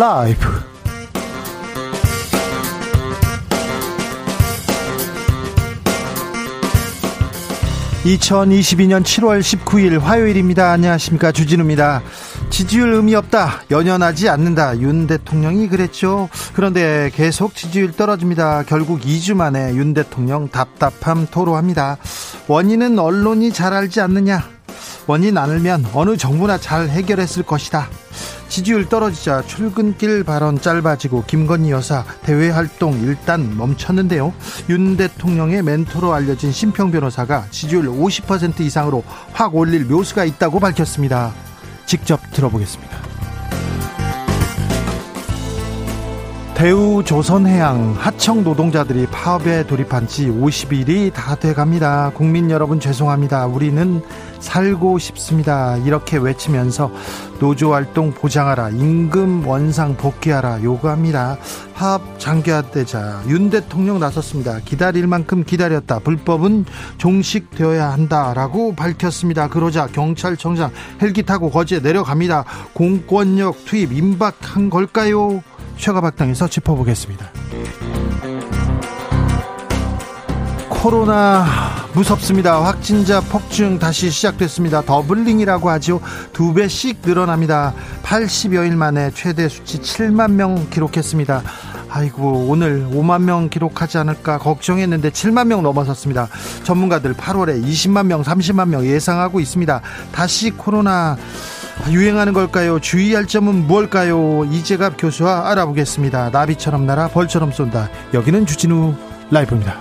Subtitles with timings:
[0.00, 0.48] 라이브.
[8.06, 10.70] 2022년 7월 19일 화요일입니다.
[10.70, 11.32] 안녕하십니까.
[11.32, 12.00] 주진우입니다.
[12.48, 13.64] 지지율 의미 없다.
[13.70, 14.78] 연연하지 않는다.
[14.78, 16.30] 윤 대통령이 그랬죠.
[16.54, 18.62] 그런데 계속 지지율 떨어집니다.
[18.62, 21.98] 결국 2주 만에 윤 대통령 답답함 토로합니다.
[22.48, 24.48] 원인은 언론이 잘 알지 않느냐.
[25.06, 27.90] 원인 알면 어느 정부나 잘 해결했을 것이다.
[28.50, 34.34] 지지율 떨어지자 출근길 발언 짧아지고 김건희 여사 대외 활동 일단 멈췄는데요.
[34.68, 41.32] 윤 대통령의 멘토로 알려진 심평 변호사가 지지율 50% 이상으로 확 올릴 묘수가 있다고 밝혔습니다.
[41.86, 43.09] 직접 들어보겠습니다.
[46.60, 52.10] 대우 조선해양 하청 노동자들이 파업에 돌입한 지 50일이 다 돼갑니다.
[52.14, 53.46] 국민 여러분 죄송합니다.
[53.46, 54.02] 우리는
[54.40, 55.78] 살고 싶습니다.
[55.78, 56.92] 이렇게 외치면서
[57.38, 61.38] 노조 활동 보장하라, 임금 원상 복귀하라 요구합니다.
[61.74, 64.58] 파업 장기화되자 윤 대통령 나섰습니다.
[64.62, 66.00] 기다릴 만큼 기다렸다.
[66.00, 66.66] 불법은
[66.98, 69.48] 종식되어야 한다라고 밝혔습니다.
[69.48, 72.44] 그러자 경찰청장 헬기 타고 거제에 내려갑니다.
[72.74, 75.42] 공권력 투입 임박한 걸까요?
[75.76, 77.30] 최가박당에서 짚어보겠습니다.
[80.68, 81.44] 코로나
[81.92, 82.62] 무섭습니다.
[82.64, 84.80] 확진자 폭증 다시 시작됐습니다.
[84.82, 86.00] doubling이라고 하죠.
[86.32, 87.74] 두 배씩 늘어납니다.
[88.02, 91.42] 80여일 만에 최대 수치 7만 명 기록했습니다.
[91.90, 96.28] 아이고 오늘 5만 명 기록하지 않을까 걱정했는데 7만 명 넘어섰습니다.
[96.62, 99.80] 전문가들 8월에 20만 명, 30만 명 예상하고 있습니다.
[100.12, 101.16] 다시 코로나
[101.88, 102.78] 유행하는 걸까요?
[102.78, 104.44] 주의할 점은 무엇일까요?
[104.44, 106.30] 이재갑 교수와 알아보겠습니다.
[106.30, 107.88] 나비처럼 날아 벌처럼 쏜다.
[108.14, 108.94] 여기는 주진우
[109.30, 109.78] 라이브입니다.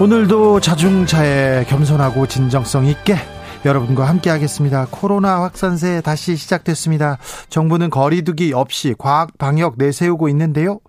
[0.00, 3.16] 오늘도 자중차에 겸손하고 진정성 있게
[3.64, 4.86] 여러분과 함께 하겠습니다.
[4.90, 7.18] 코로나 확산세 다시 시작됐습니다.
[7.48, 10.80] 정부는 거리두기 없이 과학 방역 내세우고 있는데요.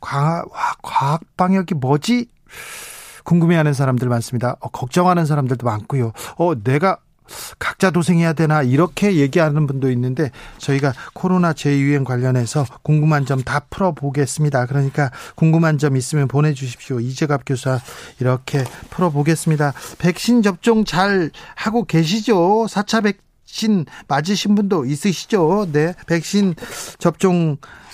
[0.00, 0.46] 과학,
[0.82, 2.26] 과학 방역이 뭐지?
[3.24, 4.56] 궁금해하는 사람들 많습니다.
[4.60, 6.12] 어, 걱정하는 사람들도 많고요.
[6.36, 6.98] 어, 내가
[7.58, 14.66] 각자 도생해야 되나 이렇게 얘기하는 분도 있는데 저희가 코로나 재유행 관련해서 궁금한 점 다 풀어보겠습니다.
[14.66, 17.00] 그러니까 궁금한 점 있으면 보내주십시오.
[17.00, 17.80] 이재갑 교사
[18.20, 19.72] 이렇게 풀어보겠습니다.
[19.98, 22.66] 백신 접종 잘 하고 계시죠?
[22.68, 23.02] 4차
[23.46, 25.68] 백신 맞으신 분도 있으시죠?
[25.72, 26.54] 네, 백신
[26.98, 27.56] 접종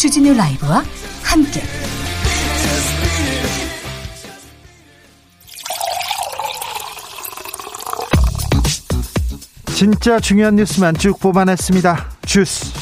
[0.00, 0.82] 주진우 라이브와
[1.22, 1.62] 함께.
[9.74, 12.12] 진짜 중요한 뉴스만 쭉 뽑아냈습니다.
[12.24, 12.72] 주스.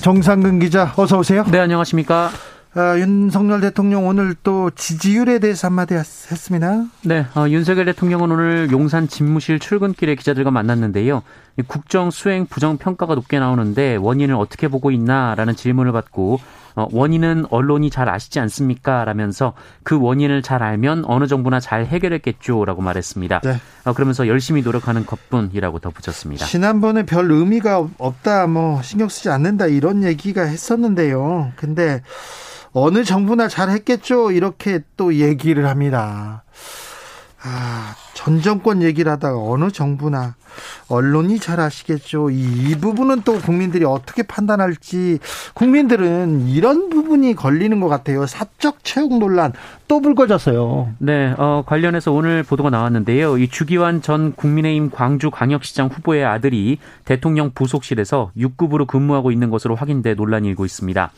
[0.00, 1.44] 정상근 기자, 어서 오세요.
[1.50, 2.30] 네, 안녕하십니까.
[2.78, 6.84] 아, 윤석열 대통령 오늘 또 지지율에 대해서 한마디 했습니다.
[7.02, 11.24] 네, 어, 윤석열 대통령은 오늘 용산 집무실 출근길에 기자들과 만났는데요.
[11.66, 16.38] 국정 수행 부정 평가가 높게 나오는데 원인을 어떻게 보고 있나라는 질문을 받고
[16.76, 19.04] 어, 원인은 언론이 잘 아시지 않습니까?
[19.04, 23.40] 라면서 그 원인을 잘 알면 어느 정부나 잘 해결했겠죠라고 말했습니다.
[23.40, 23.56] 네.
[23.86, 26.46] 어, 그러면서 열심히 노력하는 것뿐이라고 덧붙였습니다.
[26.46, 31.50] 지난번에 별 의미가 없다, 뭐 신경 쓰지 않는다 이런 얘기가 했었는데요.
[31.56, 32.02] 근데
[32.72, 34.30] 어느 정부나 잘 했겠죠.
[34.30, 36.44] 이렇게 또 얘기를 합니다.
[37.40, 40.34] 아, 전 정권 얘기를 하다가 어느 정부나
[40.88, 42.30] 언론이 잘 아시겠죠.
[42.30, 45.20] 이, 이, 부분은 또 국민들이 어떻게 판단할지
[45.54, 48.26] 국민들은 이런 부분이 걸리는 것 같아요.
[48.26, 49.52] 사적 채용 논란
[49.86, 50.94] 또 불거졌어요.
[50.98, 53.38] 네, 어, 관련해서 오늘 보도가 나왔는데요.
[53.38, 60.48] 이 주기환 전 국민의힘 광주광역시장 후보의 아들이 대통령 부속실에서 6급으로 근무하고 있는 것으로 확인돼 논란이
[60.48, 61.12] 일고 있습니다.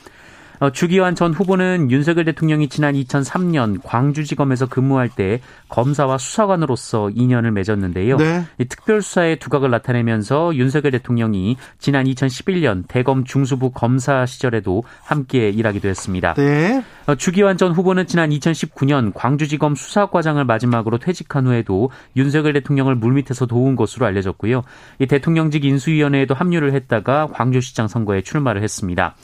[0.60, 5.40] 어, 주기환 전 후보는 윤석열 대통령이 지난 2003년 광주지검에서 근무할 때
[5.70, 8.18] 검사와 수사관으로서 인연을 맺었는데요.
[8.18, 8.44] 네.
[8.58, 16.34] 특별수사의 두각을 나타내면서 윤석열 대통령이 지난 2011년 대검 중수부 검사 시절에도 함께 일하기도 했습니다.
[16.34, 16.84] 네.
[17.06, 23.76] 어, 주기환 전 후보는 지난 2019년 광주지검 수사과장을 마지막으로 퇴직한 후에도 윤석열 대통령을 물밑에서 도운
[23.76, 24.62] 것으로 알려졌고요.
[24.98, 29.16] 이 대통령직 인수위원회에도 합류를 했다가 광주시장 선거에 출마를 했습니다.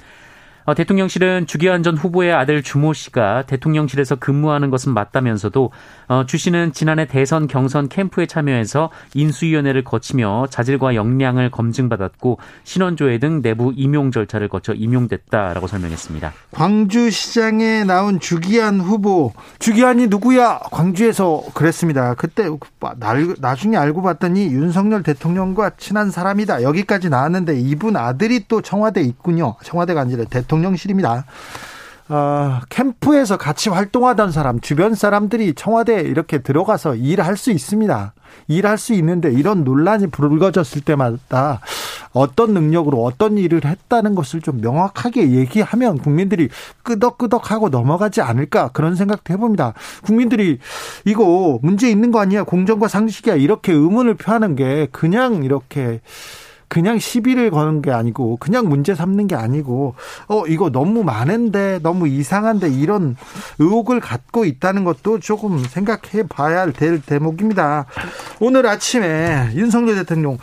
[0.67, 5.71] 어, 대통령실은 주기환 전 후보의 아들 주모 씨가 대통령실에서 근무하는 것은 맞다면서도
[6.09, 13.43] 어, 주 씨는 지난해 대선 경선 캠프에 참여해서 인수위원회를 거치며 자질과 역량을 검증받았고 신원조회 등
[13.43, 16.33] 내부 임용 절차를 거쳐 임용됐다라고 설명했습니다.
[16.53, 20.59] 광주시장에 나온 주기환 후보 주기환이 누구야?
[20.71, 22.15] 광주에서 그랬습니다.
[22.15, 22.49] 그때
[23.39, 26.63] 나중에 알고 봤더니 윤석열 대통령과 친한 사람이다.
[26.63, 29.57] 여기까지 나왔는데 이분 아들이 또 청와대 있군요.
[29.63, 31.25] 청와대가 아니라 대통령 대통령실입니다.
[32.09, 38.15] 어, 캠프에서 같이 활동하던 사람, 주변 사람들이 청와대에 이렇게 들어가서 일할 수 있습니다.
[38.49, 41.61] 일할 수 있는데 이런 논란이 불거졌을 때마다
[42.13, 46.49] 어떤 능력으로 어떤 일을 했다는 것을 좀 명확하게 얘기하면 국민들이
[46.85, 49.75] 끄덕끄덕하고 넘어가지 않을까 그런 생각도 해봅니다.
[50.05, 50.59] 국민들이
[51.05, 52.45] 이거 문제 있는 거 아니야?
[52.45, 53.35] 공정과 상식이야.
[53.35, 56.01] 이렇게 의문을 표하는 게 그냥 이렇게
[56.69, 59.95] 그냥 시비를 거는 게 아니고 그냥 문제 삼는 게 아니고
[60.29, 63.17] 어 이거 너무 많은데 너무 이상한데 이런
[63.59, 67.87] 의혹을 갖고 있다는 것도 조금 생각해 봐야 될 대목입니다.
[68.41, 70.39] 오늘 아침에 윤석열 대통령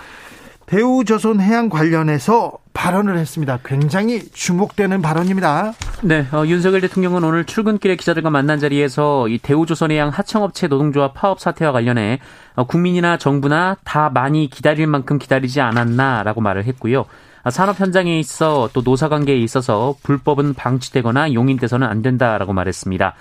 [0.66, 3.60] 대우조선 해양 관련해서 발언을 했습니다.
[3.64, 5.74] 굉장히 주목되는 발언입니다.
[6.02, 11.72] 네, 어, 윤석열 대통령은 오늘 출근길에 기자들과 만난 자리에서 이 대우조선해양 하청업체 노동조합 파업 사태와
[11.72, 12.20] 관련해
[12.56, 17.06] 어, 국민이나 정부나 다 많이 기다릴 만큼 기다리지 않았나라고 말을 했고요.
[17.44, 23.14] 아, 산업 현장에 있어 또 노사 관계에 있어서 불법은 방치되거나 용인돼서는 안 된다라고 말했습니다.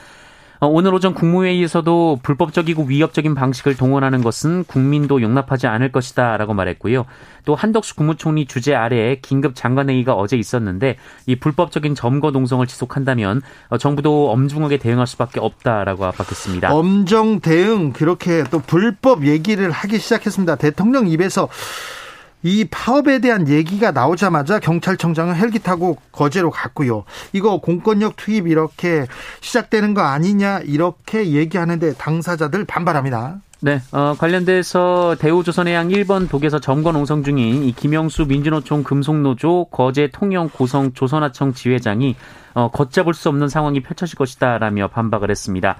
[0.63, 7.05] 어, 오늘 오전 국무회의에서도 불법적이고 위협적인 방식을 동원하는 것은 국민도 용납하지 않을 것이다 라고 말했고요.
[7.45, 13.79] 또 한덕수 국무총리 주재 아래에 긴급 장관회의가 어제 있었는데 이 불법적인 점거 농성을 지속한다면 어,
[13.79, 16.73] 정부도 엄중하게 대응할 수밖에 없다라고 압박했습니다.
[16.73, 20.55] 엄정 대응 그렇게 또 불법 얘기를 하기 시작했습니다.
[20.55, 21.49] 대통령 입에서
[22.43, 27.05] 이 파업에 대한 얘기가 나오자마자 경찰청장은 헬기 타고 거제로 갔고요.
[27.33, 29.07] 이거 공권력 투입 이렇게
[29.41, 33.41] 시작되는 거 아니냐 이렇게 얘기하는데 당사자들 반발합니다.
[33.65, 40.49] 네, 어, 관련돼서 대우조선해양 1번 독에서 점거 농성 중인 이 김영수 민주노총 금속노조 거제 통영
[40.49, 42.17] 고성 조선하청 지회장이
[42.55, 45.77] 어, 걷잡을 수 없는 상황이 펼쳐질 것이다라며 반박을 했습니다.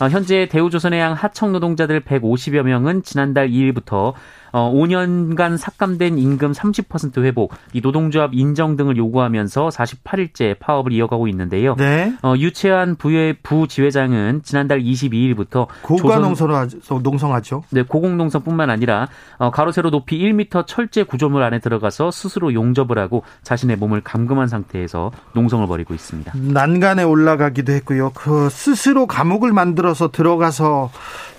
[0.00, 4.12] 어, 현재 대우조선해양 하청 노동자들 150여 명은 지난달 2일부터
[4.54, 11.74] 어, 5년간 삭감된 임금 30% 회복, 이 노동조합 인정 등을 요구하면서 48일째 파업을 이어가고 있는데요.
[11.74, 12.14] 네.
[12.22, 17.64] 어, 유채한 부의 부지회장은 지난달 22일부터 고가 농성하죠.
[17.70, 19.08] 네, 고공농성뿐만 아니라
[19.38, 24.46] 어, 가로 세로 높이 1m 철제 구조물 안에 들어가서 스스로 용접을 하고 자신의 몸을 감금한
[24.46, 26.32] 상태에서 농성을 벌이고 있습니다.
[26.32, 28.12] 난간에 올라가기도 했고요.
[28.14, 30.92] 그 스스로 감옥을 만들어서 들어가서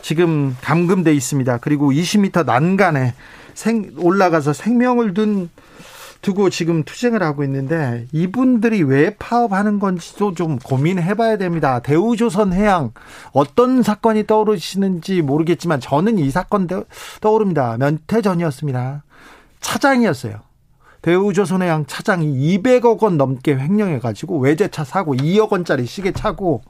[0.06, 1.58] 지금 감금돼 있습니다.
[1.62, 3.16] 그리고 20m 난간에
[3.56, 5.50] 생, 올라가서 생명을 둔
[6.22, 11.80] 두고 지금 투쟁을 하고 있는데 이분들이 왜 파업하는 건지도 좀 고민해 봐야 됩니다.
[11.80, 12.92] 대우조선 해양
[13.32, 16.68] 어떤 사건이 떠오르시는지 모르겠지만 저는 이 사건
[17.20, 17.78] 떠오릅니다.
[17.80, 19.04] 면태 전이었습니다.
[19.60, 20.36] 차장이었어요.
[21.02, 22.28] 대우조선 해양 차장이
[22.60, 26.62] 200억 원 넘게 횡령해 가지고 외제차 사고 2억 원짜리 시계 차고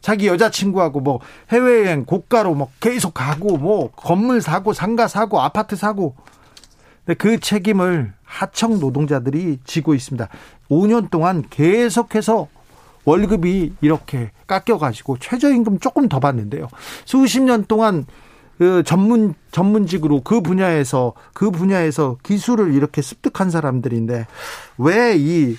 [0.00, 1.20] 자기 여자친구하고 뭐
[1.50, 6.14] 해외여행 고가로 뭐 계속 가고 뭐 건물 사고 상가 사고 아파트 사고
[7.18, 10.28] 그 책임을 하청 노동자들이 지고 있습니다.
[10.70, 12.48] 5년 동안 계속해서
[13.04, 16.68] 월급이 이렇게 깎여가지고 최저임금 조금 더 받는데요.
[17.04, 18.06] 수십 년 동안
[18.58, 24.26] 그 전문 전문직으로 그 분야에서 그 분야에서 기술을 이렇게 습득한 사람들인데
[24.76, 25.56] 왜이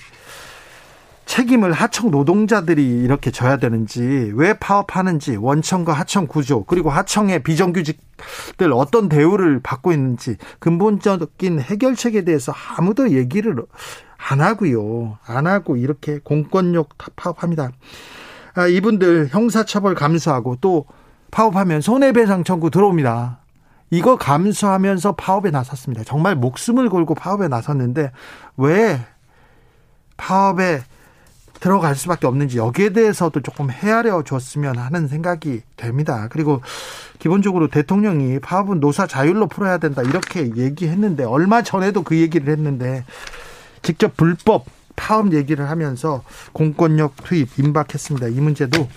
[1.32, 9.08] 책임을 하청 노동자들이 이렇게 져야 되는지 왜 파업하는지 원청과 하청 구조 그리고 하청의 비정규직들 어떤
[9.08, 13.56] 대우를 받고 있는지 근본적인 해결책에 대해서 아무도 얘기를
[14.18, 15.16] 안 하고요.
[15.24, 17.70] 안 하고 이렇게 공권력 파업합니다.
[18.54, 20.84] 아, 이분들 형사처벌 감수하고 또
[21.30, 23.38] 파업하면 손해배상 청구 들어옵니다.
[23.90, 26.04] 이거 감수하면서 파업에 나섰습니다.
[26.04, 28.12] 정말 목숨을 걸고 파업에 나섰는데
[28.58, 29.00] 왜
[30.18, 30.82] 파업에
[31.62, 36.26] 들어갈 수밖에 없는지 여기에 대해서도 조금 헤아려 줬으면 하는 생각이 됩니다.
[36.28, 36.60] 그리고
[37.20, 43.04] 기본적으로 대통령이 파업은 노사 자율로 풀어야 된다 이렇게 얘기했는데 얼마 전에도 그 얘기를 했는데
[43.80, 44.66] 직접 불법
[44.96, 48.26] 파업 얘기를 하면서 공권력 투입 임박했습니다.
[48.26, 48.88] 이 문제도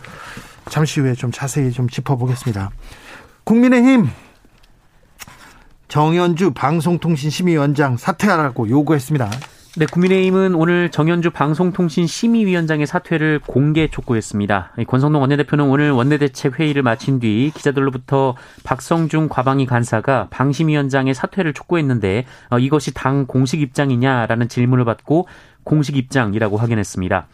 [0.68, 2.72] 잠시 후에 좀 자세히 좀 짚어보겠습니다.
[3.44, 4.10] 국민의힘
[5.88, 9.30] 정현주 방송통신심의위원장 사퇴하라고 요구했습니다.
[9.78, 14.72] 네, 국민의힘은 오늘 정현주 방송통신 심의위원장의 사퇴를 공개 촉구했습니다.
[14.88, 22.58] 권성동 원내대표는 오늘 원내대책 회의를 마친 뒤 기자들로부터 박성중 과방위 간사가 방심위원장의 사퇴를 촉구했는데 어,
[22.58, 25.28] 이것이 당 공식 입장이냐라는 질문을 받고
[25.66, 27.28] 공식 입장이라고 확인했습니다.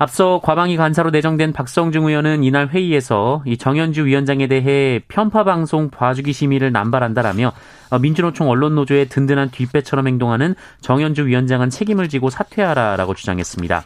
[0.00, 6.32] 앞서 과방위 간사로 내정된 박성중 의원은 이날 회의에서 이 정현주 위원장에 대해 편파 방송 봐주기
[6.32, 7.52] 심의를 남발한다라며
[7.90, 13.84] 어, 민주노총 언론노조의 든든한 뒷배처럼 행동하는 정현주 위원장은 책임을 지고 사퇴하라라고 주장했습니다.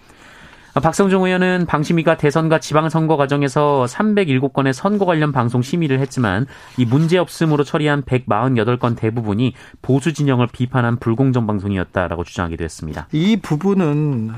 [0.75, 7.17] 어, 박성중 의원은 방심위가 대선과 지방선거 과정에서 307건의 선거 관련 방송 심의를 했지만 이 문제
[7.17, 13.07] 없음으로 처리한 148건 대부분이 보수 진영을 비판한 불공정 방송이었다라고 주장하기도 했습니다.
[13.13, 14.31] 이 부분은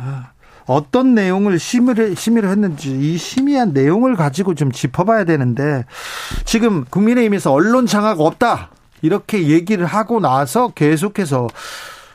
[0.67, 5.85] 어떤 내용을 심의를, 심의를 했는지 이 심의한 내용을 가지고 좀 짚어봐야 되는데
[6.45, 8.71] 지금 국민의힘에서 언론 장악 없다
[9.03, 11.49] 이렇게 얘기를 하고 나서 계속해서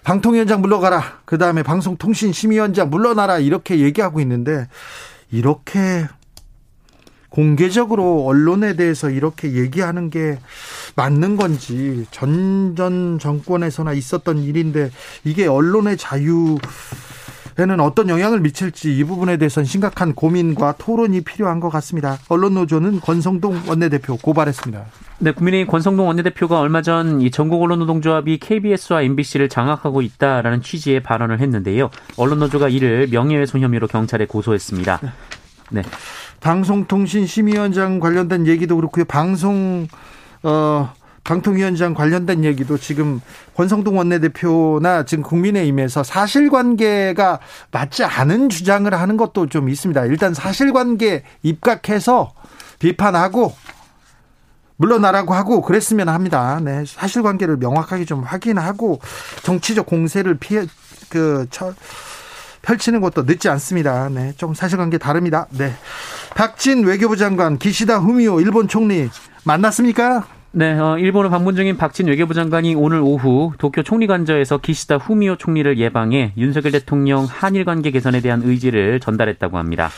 [0.04, 4.68] 방통위원장 물러가라 그 다음에 방송통신심의위원장 물러나라 이렇게 얘기하고 있는데
[5.32, 6.08] 이렇게
[7.30, 10.40] 공개적으로 언론에 대해서 이렇게 얘기하는 게
[10.96, 14.90] 맞는 건지 전전 정권에서나 있었던 일인데
[15.24, 16.58] 이게 언론의 자유
[17.60, 22.18] 에는 어떤 영향을 미칠지 이 부분에 대해서는 심각한 고민과 토론이 필요한 것 같습니다.
[22.30, 24.86] 언론노조는 권성동 원내대표 고발했습니다.
[25.20, 31.40] 네, 국민의힘 권성동 원내대표가 얼마 전 이 전국 언론노동조합이 KBS와 MBC를 장악하고 있다라는 취지의 발언을
[31.40, 31.90] 했는데요.
[32.18, 35.00] 언론노조가 이를 명예훼손 혐의로 경찰에 고소했습니다.
[35.72, 35.82] 네.
[36.40, 39.06] 방송통신심의위원장 관련된 얘기도 그렇고요.
[39.06, 39.88] 방송
[40.44, 40.94] 어
[41.30, 43.22] 방통위원장 관련된 얘기도 지금
[43.56, 50.06] 권성동 원내대표나 지금 국민의힘에서 사실관계가 맞지 않은 주장을 하는 것도 좀 있습니다.
[50.06, 52.34] 일단 사실관계 입각해서
[52.80, 53.54] 비판하고
[54.78, 56.60] 물러나라고 하고 그랬으면 합니다.
[56.64, 59.00] 네, 사실관계를 명확하게 좀 확인하고
[59.44, 60.66] 정치적 공세를 피해
[61.10, 61.76] 그 처,
[62.64, 64.10] 펼치는 것도 늦지 않습니다.
[64.10, 65.46] 네, 좀 사실관계 다릅니다.
[65.52, 65.76] 네,
[66.34, 69.10] 박진 외교부 장관 기시다 후미오 일본 총리
[69.44, 70.39] 만났습니까?
[70.52, 75.78] 네, 어, 일본을 방문 중인 박진 외교부 장관이 오늘 오후 도쿄 총리관저에서 기시다 후미오 총리를
[75.78, 79.92] 예방해 윤석열 대통령 한일 관계 개선에 대한 의지를 전달했다고 합니다.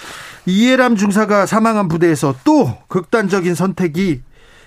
[0.46, 4.22] 이해람 중사가 사망한 부대에서 또 극단적인 선택이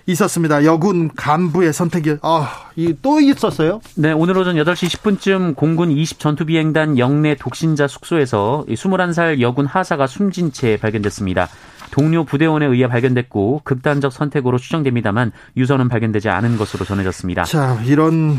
[0.07, 0.65] 있었습니다.
[0.65, 2.71] 여군 간부의 선택이 아,
[3.03, 3.81] 또 있었어요?
[3.97, 10.07] 네, 오늘 오전 8시 10분쯤 공군 20 전투 비행단 영내 독신자 숙소에서 21살 여군 하사가
[10.07, 11.49] 숨진 채 발견됐습니다.
[11.95, 17.45] 동료 부대원에 의해 발견됐고 극단적 선택으로 추정됩니다만 유서는 발견되지 않은 것으로 전해졌습니다.
[17.45, 18.37] 자, 이런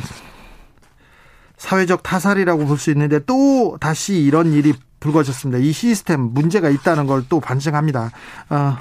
[1.56, 5.60] 사회적 타살이라고 볼 수 있는데 또 다시 이런 일이 불거졌습니다.
[5.60, 8.12] 이 시스템 문제가 있다는 걸 또 반증합니다.
[8.50, 8.78] 어,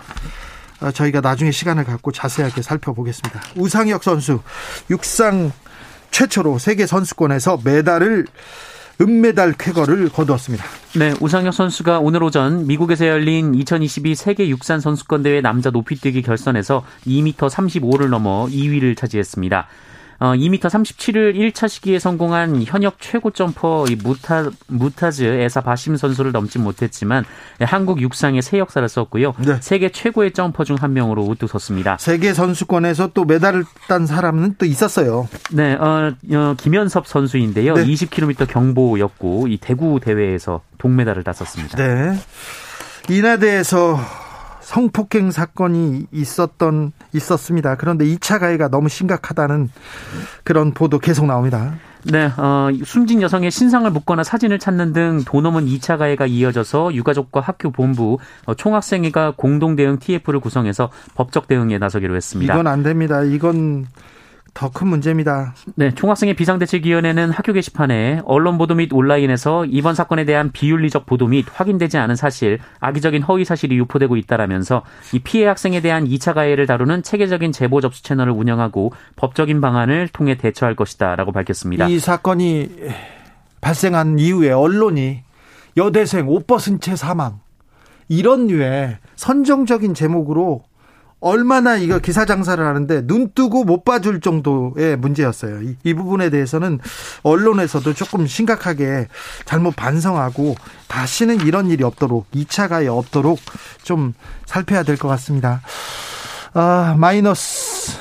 [0.80, 3.40] 어, 저희가 나중에 시간을 갖고 자세하게 살펴보겠습니다.
[3.54, 4.40] 우상혁 선수
[4.90, 5.52] 육상
[6.10, 8.26] 최초로 세계 선수권에서 메달을
[9.00, 10.64] 은메달 쾌거를 거두었습니다.
[10.96, 16.84] 네, 우상혁 선수가 오늘 오전 미국에서 열린 2022 세계 육산 선수권 대회 남자 높이뛰기 결선에서
[17.06, 19.66] 2m 35를 넘어 2위를 차지했습니다.
[20.20, 26.30] 어, 2m 37을 1차 시기에 성공한 현역 최고 점퍼 이 무타 무타즈 에사 바심 선수를
[26.32, 27.24] 넘지 못했지만
[27.60, 29.34] 한국 육상의 새 역사를 썼고요.
[29.38, 29.58] 네.
[29.60, 31.96] 세계 최고의 점퍼 중 한 명으로 우뚝 섰습니다.
[31.98, 35.28] 세계 선수권에서 또 메달을 딴 사람은 또 있었어요.
[35.52, 37.74] 네, 어, 어 김현섭 선수인데요.
[37.74, 37.84] 네.
[37.86, 41.78] 20km 경보였고 이 대구 대회에서 동메달을 땄었습니다.
[41.78, 42.18] 네.
[43.08, 43.98] 인하대에서
[44.64, 47.76] 성폭행 사건이 있었던 있었습니다.
[47.76, 49.68] 그런데 2차 가해가 너무 심각하다는
[50.42, 51.74] 그런 보도 계속 나옵니다.
[52.04, 57.70] 네, 어, 숨진 여성의 신상을 묻거나 사진을 찾는 등 도넘은 2차 가해가 이어져서 유가족과 학교
[57.70, 62.54] 본부, 어, 총학생회가 공동 대응 TF를 구성해서 법적 대응에 나서기로 했습니다.
[62.54, 63.22] 이건 안 됩니다.
[63.22, 63.86] 이건
[64.54, 65.54] 더 큰 문제입니다.
[65.74, 71.44] 네, 총학생회 비상대책위원회는 학교 게시판에 언론 보도 및 온라인에서 이번 사건에 대한 비윤리적 보도 및
[71.52, 74.82] 확인되지 않은 사실, 악의적인 허위 사실이 유포되고 있다라면서
[75.12, 80.36] 이 피해 학생에 대한 2차 가해를 다루는 체계적인 제보 접수 채널을 운영하고 법적인 방안을 통해
[80.36, 81.88] 대처할 것이다라고 밝혔습니다.
[81.88, 82.70] 이 사건이
[83.60, 85.22] 발생한 이후에 언론이
[85.76, 87.40] 여대생 옷 벗은 채 사망
[88.08, 90.62] 이런 류의 선정적인 제목으로
[91.24, 95.62] 얼마나 이거 기사 장사를 하는데 눈 뜨고 못 봐줄 정도의 문제였어요.
[95.62, 96.80] 이, 이, 부분에 대해서는
[97.22, 99.08] 언론에서도 조금 심각하게
[99.46, 100.54] 잘못 반성하고
[100.86, 103.38] 다시는 이런 일이 없도록 2차 가해 없도록
[103.82, 104.12] 좀
[104.44, 105.62] 살펴야 될 것 같습니다.
[106.52, 107.98] 아, 마이너스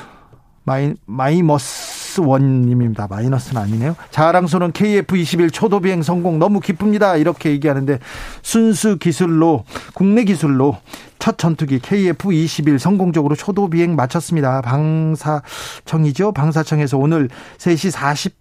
[0.64, 3.06] 마이 마이너스 원님입니다.
[3.08, 3.96] 마이너스는 아니네요.
[4.10, 7.16] 자랑스러운 KF21 초도 비행 성공 너무 기쁩니다.
[7.16, 7.98] 이렇게 얘기하는데
[8.42, 10.78] 순수 기술로 국내 기술로
[11.18, 14.60] 첫 전투기 KF-21 성공적으로 초도 비행 마쳤습니다.
[14.60, 16.32] 방사청이죠.
[16.32, 17.92] 방사청에서 오늘 3시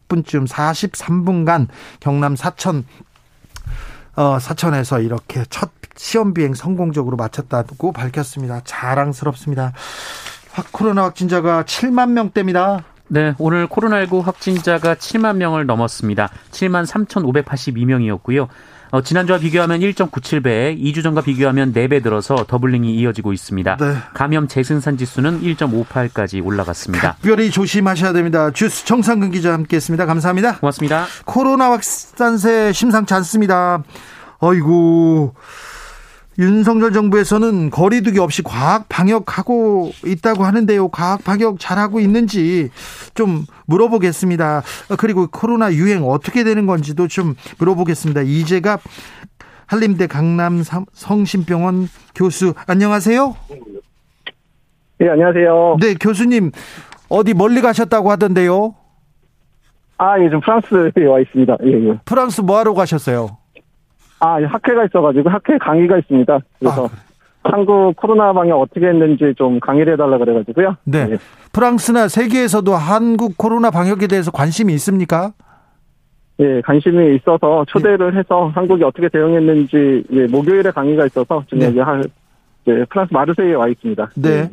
[0.09, 1.67] 40분쯤 43분간
[2.01, 2.85] 경남 사천
[4.15, 8.61] 어, 사천에서 이렇게 첫 시험 비행 성공적으로 마쳤다고 밝혔습니다.
[8.65, 9.73] 자랑스럽습니다.
[10.71, 12.83] 코로나 확진자가 7만 명대입니다.
[13.09, 16.29] 네, 오늘 코로나19 확진자가 7만 명을 넘었습니다.
[16.51, 18.47] 7만 3,582명이었고요.
[18.91, 23.77] 어, 지난주와 비교하면 1.97배, 2주 전과 비교하면 4배 들어서 더블링이 이어지고 있습니다.
[23.77, 23.95] 네.
[24.13, 27.13] 감염 재생산 지수는 1.58까지 올라갔습니다.
[27.13, 28.51] 특별히 조심하셔야 됩니다.
[28.51, 30.05] 주스 정상근 기자 함께했습니다.
[30.05, 30.59] 감사합니다.
[30.59, 31.07] 고맙습니다.
[31.25, 33.83] 코로나 확산세 심상치 않습니다.
[34.37, 35.33] 어이구.
[36.39, 40.87] 윤석열 정부에서는 거리두기 없이 과학 방역하고 있다고 하는데요.
[40.89, 42.69] 과학 방역 잘하고 있는지
[43.13, 44.63] 좀 물어보겠습니다.
[44.97, 48.21] 그리고 코로나 유행 어떻게 되는 건지도 좀 물어보겠습니다.
[48.21, 48.81] 이재갑
[49.67, 50.63] 한림대 강남
[50.93, 53.35] 성심병원 교수 안녕하세요.
[54.99, 55.77] 네, 안녕하세요.
[55.79, 56.51] 네, 교수님
[57.09, 58.75] 어디 멀리 가셨다고 하던데요.
[59.97, 61.57] 아, 예, 좀 프랑스에 와 있습니다.
[61.65, 61.99] 예, 예.
[62.05, 63.37] 프랑스 뭐 하러 가셨어요?
[64.23, 66.39] 아, 학회가 있어가지고 학회 강의가 있습니다.
[66.59, 66.99] 그래서 아, 그래.
[67.43, 70.77] 한국 코로나 방역 어떻게 했는지 좀 강의를 해달라 그래가지고요.
[70.85, 71.05] 네.
[71.05, 71.17] 네.
[71.51, 75.33] 프랑스나 세계에서도 한국 코로나 방역에 대해서 관심이 있습니까?
[76.39, 78.19] 예, 관심이 있어서 초대를 예.
[78.19, 81.65] 해서 한국이 어떻게 대응했는지 예, 목요일에 강의가 있어서 지금 네.
[81.67, 82.01] 여기 한
[82.67, 84.11] 예, 프랑스 마르세이에 와 있습니다.
[84.15, 84.29] 네.
[84.29, 84.49] 예.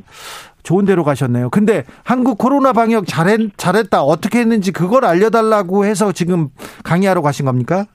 [0.64, 1.48] 좋은 데로 가셨네요.
[1.48, 4.02] 근데 한국 코로나 방역 잘했, 잘했다.
[4.02, 6.48] 어떻게 했는지 그걸 알려달라고 해서 지금
[6.82, 7.86] 강의하러 가신 겁니까?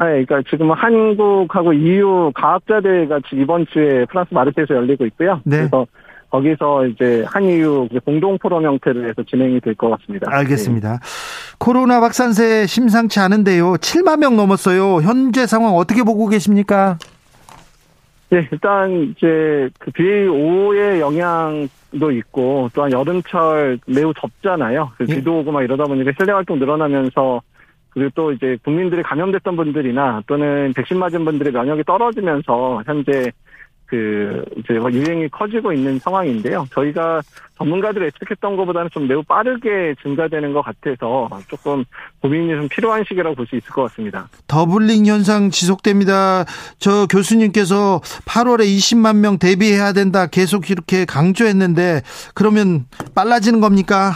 [0.00, 5.40] 네, 그러니까 지금 한국하고 EU 과학자 대회가 이번 주에 프랑스 마르세에서 열리고 있고요.
[5.44, 5.58] 네.
[5.58, 5.86] 그래서
[6.30, 10.26] 거기서 이제 한EU 공동 포럼 형태로 해서 진행이 될 것 같습니다.
[10.32, 10.92] 알겠습니다.
[10.94, 10.98] 네.
[11.58, 13.74] 코로나 확산세 심상치 않은데요.
[13.74, 15.00] 7만 명 넘었어요.
[15.02, 16.98] 현재 상황 어떻게 보고 계십니까?
[18.30, 24.90] 네, 일단 이제 그 BA5의 영향도 있고 또한 여름철 매우 덥잖아요.
[24.96, 25.14] 그 예.
[25.14, 27.40] 비도 오고 막 이러다 보니까 실내 활동 늘어나면서
[27.94, 33.30] 그리고 또 이제 국민들이 감염됐던 분들이나 또는 백신 맞은 분들의 면역이 떨어지면서 현재
[33.86, 36.64] 그 이제 뭐 유행이 커지고 있는 상황인데요.
[36.72, 37.20] 저희가
[37.58, 41.84] 전문가들이 예측했던 것보다는 좀 매우 빠르게 증가되는 것 같아서 조금
[42.20, 44.26] 고민이 좀 필요한 시기라고 볼 수 있을 것 같습니다.
[44.48, 46.46] 더블링 현상 지속됩니다.
[46.78, 52.00] 저 교수님께서 8월에 20만 명 대비해야 된다 계속 이렇게 강조했는데
[52.34, 54.12] 그러면 빨라지는 겁니까?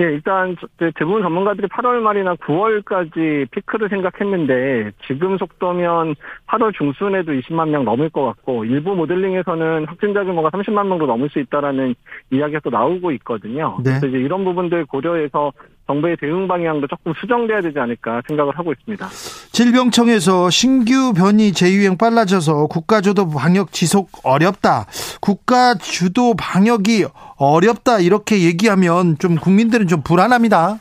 [0.00, 6.16] 예, 일단 대부분 전문가들이 8월 말이나 9월까지 피크를 생각했는데 지금 속도면
[6.48, 11.38] 8월 중순에도 20만 명 넘을 것 같고 일부 모델링에서는 확진자 규모가 30만 명도 넘을 수
[11.38, 11.94] 있다라는
[12.32, 13.76] 이야기가 또 나오고 있거든요.
[13.84, 13.90] 네.
[13.90, 15.52] 그래서 이제 이런 부분들 고려해서
[15.86, 19.06] 정부의 대응 방향도 조금 수정돼야 되지 않을까 생각을 하고 있습니다.
[19.52, 24.86] 질병청에서 신규 변이 재유행 빨라져서 국가 주도 방역 지속 어렵다.
[25.20, 27.04] 국가 주도 방역이
[27.36, 30.78] 어렵다 이렇게 얘기하면 좀 국민들은 좀 불안합니다.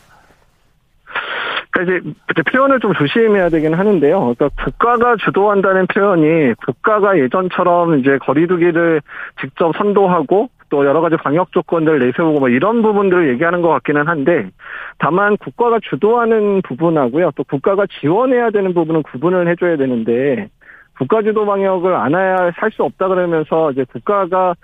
[1.71, 4.35] 그러니까 이제 표현을 좀 조심해야 되긴 하는데요.
[4.35, 9.01] 그러니까 국가가 주도한다는 표현이 국가가 예전처럼 이제 거리두기를
[9.41, 14.49] 직접 선도하고 또 여러 가지 방역 조건들을 내세우고 뭐 이런 부분들을 얘기하는 것 같기는 한데
[14.97, 20.49] 다만 국가가 주도하는 부분하고요 또 국가가 지원해야 되는 부분은 구분을 해줘야 되는데
[20.97, 24.55] 국가 주도 방역을 안 해야 살수 없다 그러면서 이제 국가가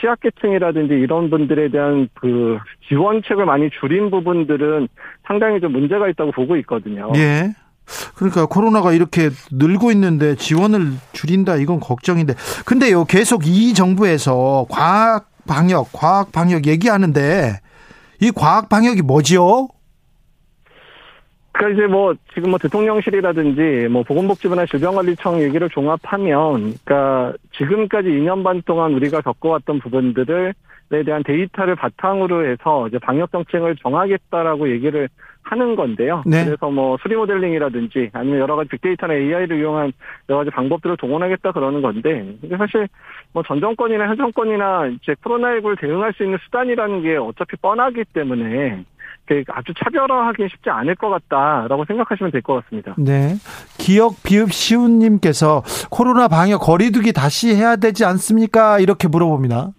[0.00, 4.88] 취약계층이라든지 이런 분들에 대한 그 지원책을 많이 줄인 부분들은
[5.26, 7.12] 상당히 좀 문제가 있다고 보고 있거든요.
[7.16, 7.54] 예.
[8.14, 15.88] 그러니까 코로나가 이렇게 늘고 있는데 지원을 줄인다 이건 걱정인데 근데요 계속 이 정부에서 과학 방역,
[15.92, 17.58] 과학 방역 얘기하는데
[18.20, 19.68] 이 과학 방역이 뭐지요?
[21.60, 28.62] 그러니까 이제 뭐 지금 뭐 대통령실이라든지 뭐 보건복지부나 질병관리청 얘기를 종합하면 그러니까 지금까지 2년 반
[28.62, 30.54] 동안 우리가 겪어왔던 부분들을
[30.92, 35.08] 에 대한 데이터를 바탕으로 해서 이제 방역 정책을 정하겠다라고 얘기를
[35.42, 36.24] 하는 건데요.
[36.26, 36.44] 네.
[36.44, 39.92] 그래서 뭐 수리 모델링이라든지 아니면 여러 가지 빅데이터나 AI를 이용한
[40.28, 42.88] 여러 가지 방법들을 동원하겠다 그러는 건데 이게 사실
[43.32, 48.84] 뭐 전 정권이나 현 정권이나 이제 코로나19를 대응할 수 있는 수단이라는 게 어차피 뻔하기 때문에
[49.48, 52.94] 아주 차별화하기 쉽지 않을 것 같다라고 생각하시면 될 것 같습니다.
[52.98, 53.34] 네.
[53.78, 58.78] 기억 비읍 시훈님께서 코로나 방역 거리두기 다시 해야 되지 않습니까?
[58.78, 59.70] 이렇게 물어봅니다.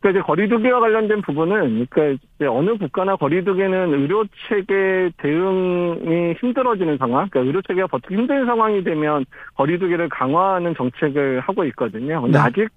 [0.00, 7.28] 그러니까 이제 거리두기와 관련된 부분은 그러니까 이제 어느 국가나 거리두기는 의료 체계 대응이 힘들어지는 상황,
[7.28, 9.24] 그러니까 의료 체계가 버티기 힘든 상황이 되면
[9.56, 12.22] 거리두기를 강화하는 정책을 하고 있거든요.
[12.22, 12.44] 근데 네.
[12.44, 12.68] 아직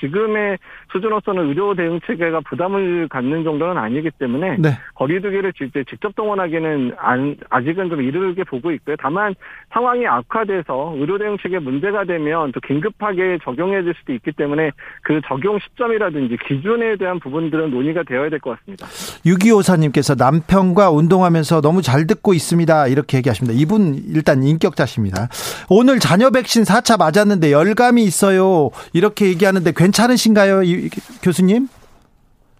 [0.00, 0.58] 지금의
[0.92, 4.70] 수준으로서는 의료 대응 체계가 부담을 갖는 정도는 아니기 때문에 네.
[4.94, 8.96] 거리두기를 직접 동원하기는 안, 아직은 좀 이르게 보고 있고요.
[8.98, 9.34] 다만
[9.72, 14.70] 상황이 악화돼서 의료 대응 체계 문제가 되면 또 긴급하게 적용해질 수도 있기 때문에
[15.02, 18.86] 그 적용 시점이라든지 기준에 대한 부분들은 논의가 되어야 될 것 같습니다.
[19.26, 22.86] 6254님께서 남편과 운동하면서 너무 잘 듣고 있습니다.
[22.88, 23.58] 이렇게 얘기하십니다.
[23.58, 25.28] 이분 일단 인격자십니다.
[25.68, 28.70] 오늘 자녀 백신 4차 맞았는데 열감이 있어요.
[28.92, 30.88] 이렇게 얘기하는데 괜 찮으신가요, 이,
[31.22, 31.68] 교수님?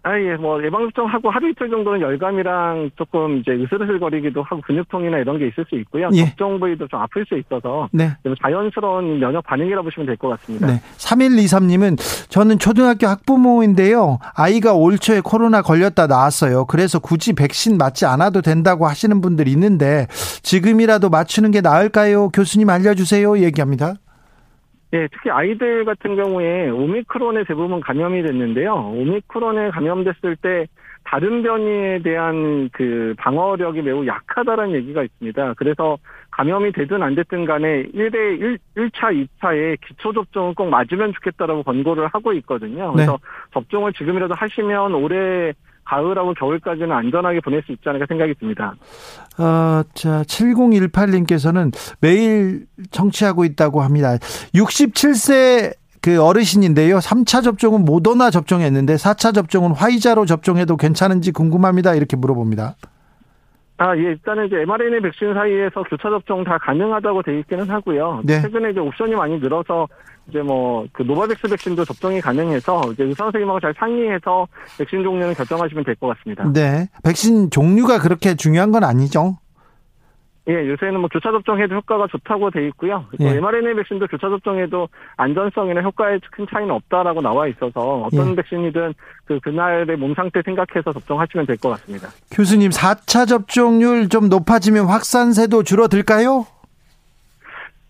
[0.05, 5.49] 아, 예, 뭐, 예방접종하고 하루 이틀 정도는 열감이랑 조금 이제 으슬으슬거리기도 하고 근육통이나 이런 게
[5.49, 6.09] 있을 수 있고요.
[6.15, 6.25] 예.
[6.25, 8.13] 접종 부위도 좀 아플 수 있어서 네.
[8.23, 10.69] 좀 자연스러운 면역 반응이라 보시면 될 것 같습니다.
[10.69, 10.81] 네.
[10.97, 11.99] 3123님은
[12.31, 14.19] 저는 초등학교 학부모인데요.
[14.35, 16.65] 아이가 올 초에 코로나 걸렸다 나왔어요.
[16.67, 20.07] 그래서 굳이 백신 맞지 않아도 된다고 하시는 분들이 있는데
[20.43, 22.29] 지금이라도 맞추는 게 나을까요?
[22.31, 23.41] 교수님 알려주세요.
[23.41, 23.95] 얘기합니다.
[24.95, 28.75] 예, 특히 아이들 같은 경우에 오미크론에 대부분 감염이 됐는데요.
[28.75, 30.67] 오미크론에 감염됐을 때
[31.05, 35.55] 다른 변이에 대한 그 방어력이 매우 약하다는 얘기가 있습니다.
[35.55, 35.99] 그래서
[36.31, 42.05] 감염이 되든 안 됐든 간에 1회 1, 1차, 2차에 기초 접종을 꼭 맞으면 좋겠다라고 권고를
[42.09, 42.93] 하하고 있거든요.
[42.93, 43.19] 그래서 네.
[43.55, 45.53] 접종을 지금이라도 하시면 올해
[45.89, 48.75] 가을하고 겨울까지는 안전하게 보낼 수 있지 않을까 생각이 듭니다.
[49.39, 54.17] 어, 자, 7018님께서는 매일 청취하고 있다고 합니다.
[54.55, 56.99] 67세 그 어르신인데요.
[56.99, 61.95] 3차 접종은 모더나 접종했는데 4차 접종은 화이자로 접종해도 괜찮은지 궁금합니다.
[61.95, 62.77] 이렇게 물어봅니다.
[63.79, 68.23] 아, 예, 일단은 이제 mRNA 백신 사이에서 교차 접종 다 가능하다고 돼 있기는 하고요.
[68.25, 68.41] 네.
[68.43, 69.87] 최근에 이제 옵션이 많이 늘어서
[70.29, 74.47] 이제 뭐 그 노바백스 백신도 접종이 가능해서 이제 의사 선생님하고 잘 상의해서
[74.79, 76.53] 백신 종류는 결정하시면 될 것 같습니다.
[76.53, 76.89] 네.
[77.05, 79.39] 백신 종류가 그렇게 중요한 건 아니죠.
[80.49, 83.05] 예, 요새는 뭐 교차 접종해도 효과가 좋다고 돼 있고요.
[83.19, 83.37] 또 예.
[83.37, 88.35] mRNA 백신도 교차 접종해도 안전성이나 효과에 큰 차이는 없다라고 나와 있어서 어떤 예.
[88.37, 88.95] 백신이든
[89.27, 92.09] 그 그날의 몸 상태 생각해서 접종하시면 될 것 같습니다.
[92.33, 96.47] 교수님, 4차 접종률 좀 높아지면 확산세도 줄어들까요?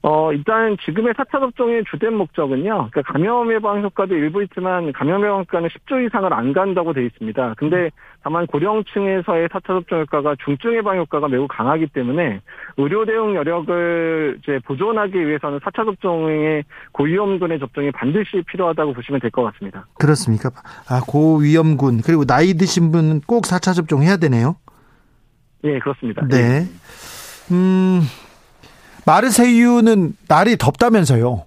[0.00, 2.88] 어, 일단 지금의 4차 접종의 주된 목적은요.
[2.90, 7.54] 그러니까 감염 예방 효과도 일부 있지만 감염 예방 효과는 10조 이상을 안 간다고 돼 있습니다.
[7.58, 7.90] 근데
[8.22, 12.40] 다만 고령층에서의 4차 접종 효과가 중증 예방 효과가 매우 강하기 때문에
[12.76, 19.42] 의료 대응 여력을 이제 보존하기 위해서는 4차 접종의 고위험군의 접종이 반드시 필요하다고 보시면 될 것
[19.52, 19.86] 같습니다.
[19.98, 20.50] 그렇습니까?
[20.88, 24.56] 아, 고위험군, 그리고 나이 드신 분은 꼭 4차 접종해야 되네요.
[25.64, 26.24] 예, 그렇습니다.
[26.28, 26.64] 네.
[27.50, 28.00] 음,
[29.08, 31.46] 마르세유는 날이 덥다면서요.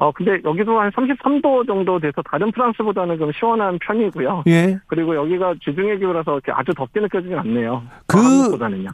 [0.00, 4.44] 어, 근데 여기도 한 33도 정도 돼서 다른 프랑스보다는 좀 시원한 편이고요.
[4.48, 4.78] 예.
[4.86, 7.82] 그리고 여기가 지중해 기후라서 이렇게 아주 덥게 느껴지진 않네요.
[8.06, 8.18] 그.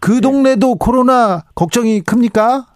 [0.00, 0.20] 그 예.
[0.20, 2.66] 동네도 코로나 걱정이 큽니까?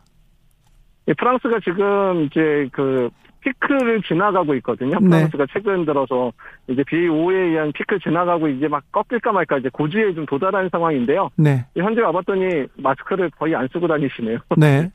[1.09, 3.09] 예, 프랑스가 지금 이제 그
[3.41, 4.99] 피크를 지나가고 있거든요.
[5.01, 5.09] 네.
[5.09, 6.33] 프랑스가 최근 들어서
[6.69, 11.31] 이제 B5에 의한 피크를 지나가고 이제 막 꺾일까 말까 이제 고지에 좀 도달한 상황인데요.
[11.37, 11.65] 네.
[11.77, 14.39] 현재 와봤더니 마스크를 거의 안 쓰고 다니시네요.
[14.57, 14.91] 네.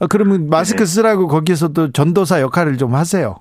[0.00, 0.86] 아, 그러면 마스크 네.
[0.86, 3.36] 쓰라고 거기서도 전도사 역할을 좀 하세요.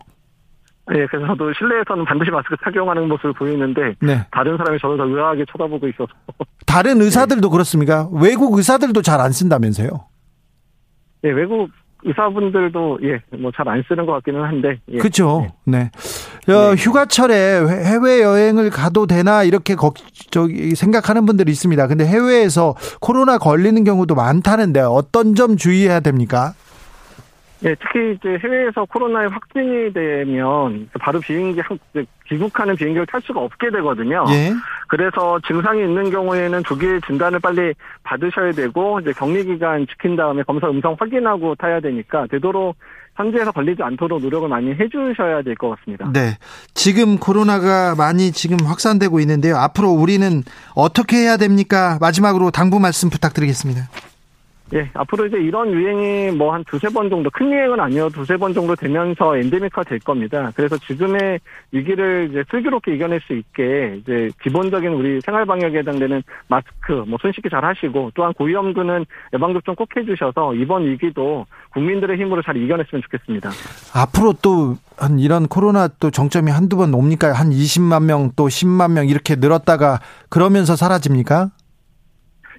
[0.94, 4.28] 예, 그래서 저도 실내에서는 반드시 마스크 착용하는 모습을 보이는데 네.
[4.32, 6.12] 다른 사람이 저를 더 의아하게 쳐다보고 있어서
[6.68, 7.06] 다른 네.
[7.06, 8.10] 의사들도 그렇습니까?
[8.12, 9.88] 외국 의사들도 잘 안 쓴다면서요?
[11.24, 11.70] 예, 외국
[12.06, 14.98] 의사분들도 예, 뭐 잘 안 쓰는 것 같기는 한데 예.
[14.98, 15.48] 그렇죠.
[15.66, 15.90] 네.
[16.50, 16.76] 어, 네.
[16.76, 17.36] 휴가철에
[17.86, 19.96] 해외 여행을 가도 되나 이렇게 걱,
[20.32, 21.88] 저기 생각하는 분들이 있습니다.
[21.88, 26.54] 근데 해외에서 코로나 걸리는 경우도 많다는데 어떤 점 주의해야 됩니까?
[27.66, 31.62] 예, 특히 이제 해외에서 코로나에 확진이 되면 바로 비행기
[32.28, 34.26] 귀국하는 비행기를 탈 수가 없게 되거든요.
[34.30, 34.52] 예.
[34.90, 37.74] 그래서 증상이 있는 경우에는 조기 진단을 빨리
[38.04, 42.76] 받으셔야 되고 이제 격리 기간 지킨 다음에 검사 음성 확인하고 타야 되니까 되도록
[43.16, 46.10] 현지에서 걸리지 않도록 노력을 많이 해주셔야 될 것 같습니다.
[46.12, 46.38] 네.
[46.74, 49.56] 지금 코로나가 많이 지금 확산되고 있는데요.
[49.58, 50.44] 앞으로 우리는
[50.76, 51.98] 어떻게 해야 됩니까?
[52.02, 53.84] 마지막으로 당부 말씀 부탁드리겠습니다.
[54.74, 58.54] 예, 앞으로 이제 이런 유행이 뭐 한 두세 번 정도, 큰 유행은 아니어도 두세 번
[58.54, 60.52] 정도 되면서 엔데믹화 될 겁니다.
[60.56, 61.40] 그래서 지금의
[61.72, 67.32] 위기를 이제 슬기롭게 이겨낼 수 있게 이제 기본적인 우리 생활 방역에 해당되는 마스크, 뭐 손
[67.34, 73.52] 씻기 잘 하시고 또한 고위험군은 예방접종 꼭 해주셔서 이번 위기도 국민들의 힘으로 잘 이겨냈으면 좋겠습니다.
[73.94, 77.34] 앞으로 또 한 이런 코로나 또 정점이 한두 번 옵니까?
[77.34, 81.50] 한 20만 명 또 10만 명 이렇게 늘었다가 그러면서 사라집니까?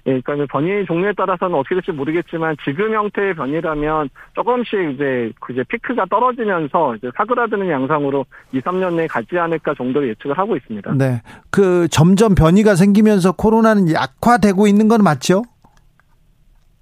[0.07, 5.63] 예, 그러니까 변이 종류에 따라서는 어떻게 될지 모르겠지만 지금 형태의 변이라면 조금씩 이제 그 이제
[5.67, 10.93] 피크가 떨어지면서 이제 사그라드는 양상으로 2, 3년 내에 가지 않을까 정도로 예측을 하고 있습니다.
[10.93, 11.21] 네.
[11.49, 15.43] 그 점점 변이가 생기면서 코로나는 약화되고 있는 건 맞죠?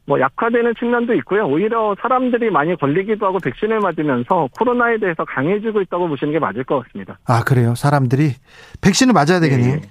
[0.05, 1.45] 뭐 약화되는 측면도 있고요.
[1.45, 6.83] 오히려 사람들이 많이 걸리기도 하고 백신을 맞으면서 코로나에 대해서 강해지고 있다고 보시는 게 맞을 것
[6.83, 7.17] 같습니다.
[7.25, 7.73] 아, 그래요.
[7.73, 8.31] 사람들이
[8.81, 9.75] 백신을 맞아야 되겠네요.
[9.75, 9.81] 예,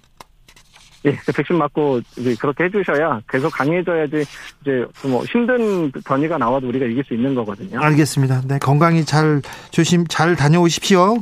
[1.05, 4.25] 예, 그 백신 맞고 이제 그렇게 해주셔야 계속 강해져야지
[4.61, 7.81] 이제 뭐 힘든 변이가 나와도 우리가 이길 수 있는 거거든요.
[7.81, 8.43] 알겠습니다.
[8.47, 11.19] 네, 건강히 잘 조심 잘 다녀오십시오.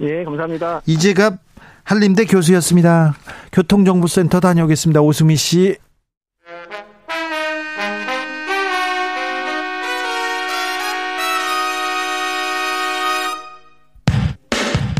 [0.00, 0.82] 예, 감사합니다.
[0.86, 1.38] 이재갑
[1.84, 3.14] 한림대 교수였습니다.
[3.52, 5.00] 교통정보센터 다녀오겠습니다.
[5.00, 5.76] 오수미 씨.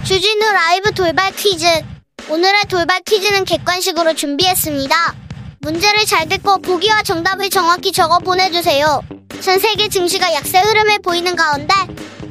[0.05, 1.67] 주진우 라이브 돌발 퀴즈.
[2.33, 5.15] 오늘의 돌발 퀴즈는 객관식으로 준비했습니다.
[5.59, 9.03] 문제를 잘 듣고 보기와 정답을 정확히 적어 보내주세요.
[9.43, 11.75] 전 세계 증시가 약세 흐름에 보이는 가운데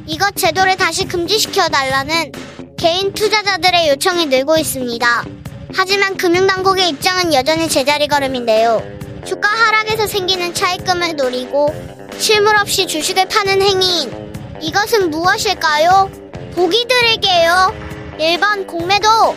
[0.08, 2.32] 이것 제도를 다시 금지시켜 달라는
[2.76, 5.24] 개인 투자자들의 요청이 늘고 있습니다.
[5.72, 8.82] 하지만 금융당국의 입장은 여전히 제자리 걸음인데요.
[9.24, 11.72] 주가 하락에서 생기는 차익금을 노리고
[12.18, 16.10] 실물 없이 주식을 파는 행위인 이것은 무엇일까요?
[16.56, 17.72] 보기 드릴게요.
[18.18, 19.36] 1번 공매도,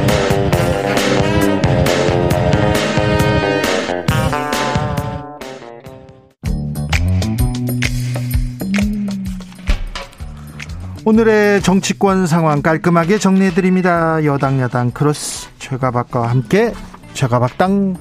[11.05, 14.23] 오늘의 정치권 상황 깔끔하게 정리해드립니다.
[14.23, 16.73] 여당 야당 크로스 최가박과 함께
[17.13, 17.95] 최가박당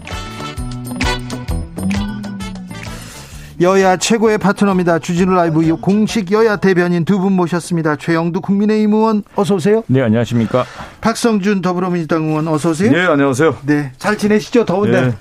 [3.63, 4.99] 여야 최고의 파트너입니다.
[4.99, 7.97] 주진우 라이브 공식 여야 대변인 두 분 모셨습니다.
[7.97, 9.83] 최형두 국민의힘 의원 어서 오세요.
[9.87, 10.65] 네, 안녕하십니까.
[11.03, 12.91] 박성준 더불어민주당 의원 어서 오세요.
[12.91, 13.57] 네, 안녕하세요.
[13.65, 14.65] 네, 잘 지내시죠?
[14.65, 15.01] 더운데.
[15.09, 15.15] 네.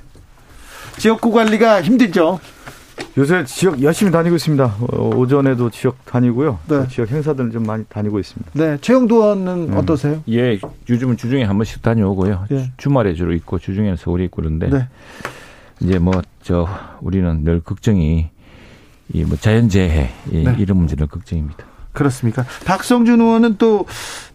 [0.98, 2.40] 지역구 관리가 힘들죠?
[3.18, 4.76] 요새 지역 열심히 다니고 있습니다.
[4.94, 6.60] 어, 오전에도 지역 다니고요.
[6.68, 6.88] 네.
[6.90, 8.52] 지역 행사들은 좀 많이 다니고 있습니다.
[8.54, 10.24] 네, 최영두 의원은 어떠세요?
[10.30, 10.60] 예,
[10.90, 12.46] 요즘은 주중에 한 번씩 다녀오고요.
[12.52, 12.72] 예.
[12.78, 14.88] 주말에 주로 있고 주중에는 서울에 있고 그런데 네.
[15.82, 16.68] 이제 뭐 저
[17.02, 18.30] 우리는 늘 걱정이
[19.14, 20.56] 이 뭐 자연재해 이 네.
[20.58, 21.66] 이런 문제는 걱정입니다.
[21.94, 22.46] 그렇습니까?
[22.66, 23.86] 박성준 의원은 또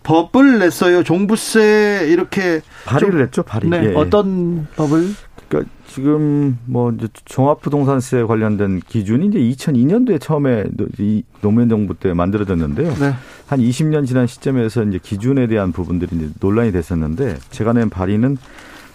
[0.03, 1.03] 법을 냈어요.
[1.03, 3.71] 종부세 이렇게 발의를 했죠, 발의.
[3.71, 3.95] 네, 예.
[3.95, 5.15] 어떤 법을?
[5.49, 12.13] 그러니까 지금 뭐 이제 종합부동산세 관련된 기준이 이제 2002년도에 처음에 노- 이 노무현 정부 때
[12.13, 12.95] 만들어졌는데요.
[12.95, 13.13] 네.
[13.47, 18.37] 한 20년 지난 시점에서 이제 기준에 대한 부분들이 이제 논란이 됐었는데 제가 낸 발의는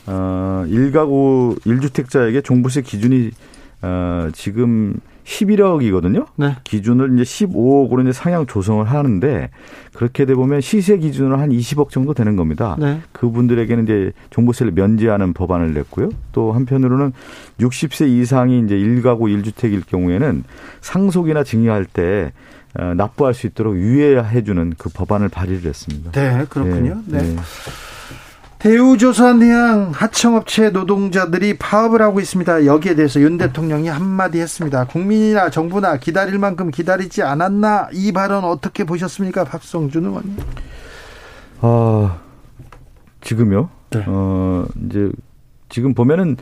[0.07, 3.31] 어 1가구 1주택자에게 종부세 기준이
[3.81, 4.95] 어 지금
[5.29, 6.25] 11억이거든요.
[6.35, 6.55] 네.
[6.63, 9.49] 기준을 이제 15억으로 이제 상향 조정을 하는데
[9.93, 12.75] 그렇게 돼 보면 시세 기준으로 한 20억 정도 되는 겁니다.
[12.79, 12.99] 네.
[13.11, 16.09] 그분들에게는 이제 종부세를 면제하는 법안을 냈고요.
[16.31, 17.13] 또 한편으로는
[17.59, 20.43] 60세 이상이 이제 1가구 1주택일 경우에는
[20.81, 22.31] 상속이나 증여할 때
[22.77, 26.11] 어, 납부할 수 있도록 유예해 주는 그 법안을 발의를 했습니다.
[26.11, 27.01] 네, 그렇군요.
[27.11, 27.35] 예, 네.
[28.65, 28.69] 예.
[28.69, 32.65] 대우조선해양 하청업체 노동자들이 파업을 하고 있습니다.
[32.65, 34.86] 여기에 대해서 윤 대통령이 한마디 했습니다.
[34.86, 40.38] 국민이나 정부나 기다릴 만큼 기다리지 않았나 이 발언 어떻게 보셨습니까, 박성준 의원님?
[41.62, 42.17] 아,
[43.22, 43.69] 지금요?
[43.91, 44.04] 네.
[44.08, 45.10] 어, 이제,
[45.69, 46.38] 지금 보면은,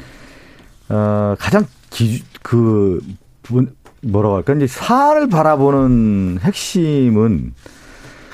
[0.89, 2.99] 어, 가장 기, 그,
[3.43, 7.53] 분- 뭐라고 할까, 이제 사안을 바라보는 핵심은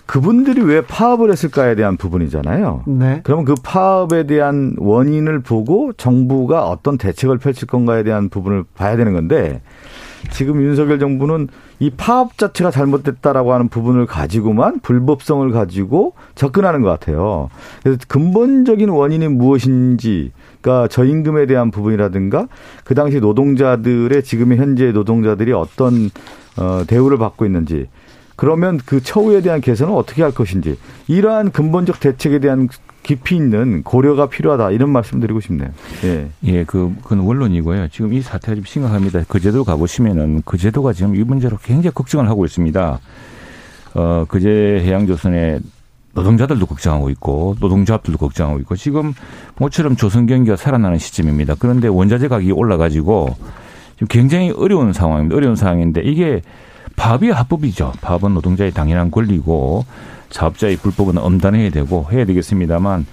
[0.05, 2.83] 그분들이 왜 파업을 했을까에 대한 부분이잖아요.
[2.87, 3.21] 네.
[3.23, 9.13] 그러면 그 파업에 대한 원인을 보고 정부가 어떤 대책을 펼칠 건가에 대한 부분을 봐야 되는
[9.13, 9.61] 건데
[10.31, 11.47] 지금 윤석열 정부는
[11.79, 17.49] 이 파업 자체가 잘못됐다라고 하는 부분을 가지고만 불법성을 가지고 접근하는 것 같아요.
[17.81, 22.47] 그래서 근본적인 원인이 무엇인지, 그러니까 저임금에 대한 부분이라든가
[22.85, 26.09] 그 당시 노동자들의 지금의 현재 노동자들이 어떤
[26.57, 27.87] 어, 대우를 받고 있는지
[28.35, 32.67] 그러면 그 처우에 대한 개선은 어떻게 할 것인지 이러한 근본적 대책에 대한
[33.03, 35.69] 깊이 있는 고려가 필요하다 이런 말씀드리고 싶네요.
[36.05, 36.29] 예.
[36.45, 37.89] 예, 그, 그건 원론이고요.
[37.89, 39.23] 지금 이 사태가 좀 심각합니다.
[39.27, 42.99] 그 제도 가보시면은 그 제도가 지금 이 문제로 굉장히 걱정을 하고 있습니다.
[43.95, 45.59] 어, 그제 해양조선의
[46.13, 49.13] 노동자들도 걱정하고 있고 노동조합들도 걱정하고 있고 지금
[49.57, 51.55] 모처럼 조선 경기가 살아나는 시점입니다.
[51.59, 53.35] 그런데 원자재 가격이 올라가지고
[53.95, 55.35] 지금 굉장히 어려운 상황입니다.
[55.35, 56.41] 어려운 상황인데 이게
[56.95, 57.93] 파업이 합법이죠.
[58.01, 59.85] 파업은 노동자의 당연한 권리고
[60.29, 63.05] 사업자의 불법은 엄단해야 되고 해야 되겠습니다만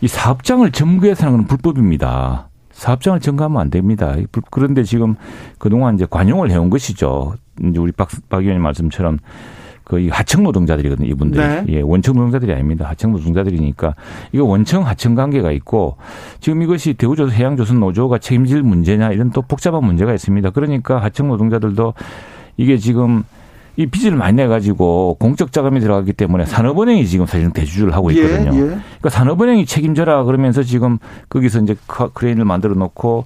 [0.00, 2.48] 이 사업장을 점거해서 하는 건 불법입니다.
[2.72, 4.16] 사업장을 점거하면 안 됩니다.
[4.50, 5.14] 그런데 지금
[5.58, 7.34] 그동안 이제 관용을 해온 것이죠.
[7.62, 9.18] 이제 우리 박, 박 의원님 말씀처럼
[9.84, 11.46] 거의 하청 노동자들이거든요, 이분들이.
[11.46, 11.64] 네.
[11.68, 12.88] 예, 원청 노동자들이 아닙니다.
[12.88, 13.94] 하청 노동자들이니까
[14.32, 15.96] 이거 원청 하청 관계가 있고
[16.40, 20.50] 지금 이것이 대우조선 해양조선 노조가 책임질 문제냐 이런 또 복잡한 문제가 있습니다.
[20.50, 21.94] 그러니까 하청 노동자들도
[22.56, 23.22] 이게 지금
[23.76, 28.52] 이 빚을 많이 내 가지고 공적 자금이 들어가기 때문에 산업은행이 지금 사실은 대주주를 하고 있거든요.
[28.54, 28.60] 예, 예.
[28.66, 33.24] 그러니까 산업은행이 책임져라 그러면서 지금 거기서 이제 카- 크레인을 만들어 놓고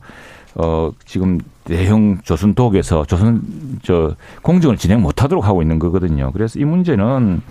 [0.54, 3.42] 어 지금 대형 조선 독에서 조선
[3.82, 6.30] 저 공정을 진행 못 하도록 하고 있는 거거든요.
[6.32, 7.42] 그래서 이 문제는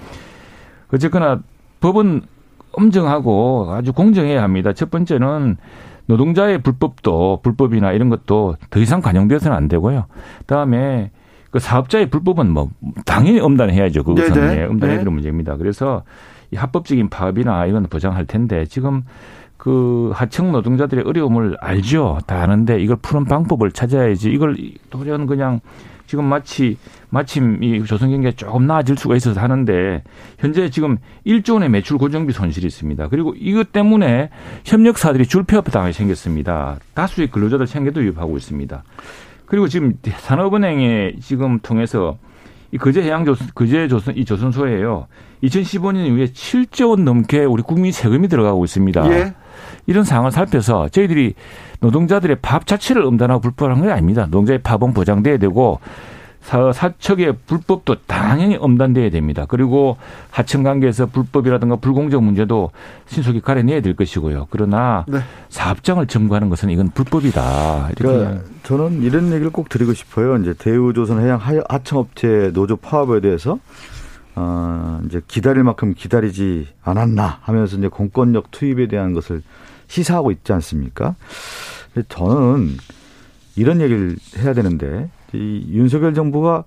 [0.91, 1.39] 어쨌거나
[1.81, 2.21] 법은
[2.71, 4.73] 엄정하고 아주 공정해야 합니다.
[4.73, 5.57] 첫 번째는
[6.07, 10.05] 노동자의 불법도 불법이나 이런 것도 더 이상 관용되어서는 안 되고요.
[10.39, 11.11] 그다음에
[11.57, 12.69] 그 사업자의 불법은 뭐
[13.05, 14.03] 당연히 엄단해야죠.
[14.03, 14.57] 그것은.
[14.57, 14.97] 예, 엄단해야 네.
[14.99, 15.57] 되는 문제입니다.
[15.57, 16.03] 그래서
[16.51, 19.03] 이 합법적인 파업이나 이런 보장할 텐데 지금
[19.57, 22.19] 그 하청 노동자들의 어려움을 알죠.
[22.27, 24.29] 다 아는데 이걸 푸는 방법을 찾아야지.
[24.29, 24.55] 이걸
[24.91, 25.59] 도련 그냥
[26.05, 26.77] 지금 마치
[27.09, 30.03] 마침 이 조선 경기가 조금 나아질 수가 있어서 하는데
[30.37, 33.07] 현재 지금 1조 원의 매출 고정비 손실이 있습니다.
[33.07, 34.29] 그리고 이것 때문에
[34.63, 36.77] 협력사들이 줄폐업 당하게 생겼습니다.
[36.93, 38.83] 다수의 근로자들 생계도 위협하고 있습니다.
[39.47, 42.17] 그리고 지금 산업은행에 지금 통해서
[42.71, 45.07] 이 거제 해양 조선, 거제 조선, 이 조선소에요.
[45.43, 49.09] 2015년 이후에 7조 원 넘게 우리 국민 세금이 들어가고 있습니다.
[49.11, 49.33] 예.
[49.85, 51.33] 이런 상황을 살펴서 저희들이
[51.79, 54.23] 노동자들의 밥 자체를 엄단하고 불법한 게 아닙니다.
[54.23, 55.79] 노동자의 밥은 보장돼야 되고
[56.41, 59.45] 사, 사척의 불법도 당연히 엄단돼야 됩니다.
[59.47, 59.97] 그리고
[60.31, 62.71] 하청 관계에서 불법이라든가 불공정 문제도
[63.07, 64.47] 신속히 가려내야 될 것이고요.
[64.49, 65.19] 그러나 네.
[65.49, 67.89] 사업장을 점거하는 것은 이건 불법이다.
[67.97, 70.37] 이렇게 그러니까 저는 이런 얘기를 꼭 드리고 싶어요.
[70.37, 73.59] 이제 대우조선 해양 하- 하청업체 노조 파업에 대해서
[74.35, 79.41] 어, 이제 기다릴 만큼 기다리지 않았나 하면서 이제 공권력 투입에 대한 것을
[79.87, 81.15] 시사하고 있지 않습니까?
[82.09, 82.77] 저는
[83.55, 86.63] 이런 얘기를 해야 되는데 이 윤석열 정부가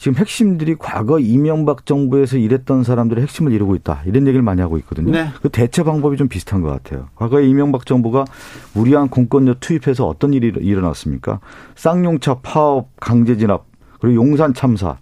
[0.00, 4.00] 지금 핵심들이 과거 이명박 정부에서 일했던 사람들의 핵심을 이루고 있다.
[4.06, 5.12] 이런 얘기를 많이 하고 있거든요.
[5.12, 5.28] 네.
[5.42, 7.08] 그 대처 방법이 좀 비슷한 것 같아요.
[7.16, 8.24] 과거에 이명박 정부가
[8.72, 11.40] 무리한 공권력 투입해서 어떤 일이 일어났습니까?
[11.74, 13.66] 쌍용차 파업, 강제 진압,
[14.00, 14.96] 그리고 용산 참사.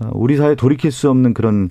[0.00, 1.70] 어, 우리 사회에 돌이킬 수 없는 그런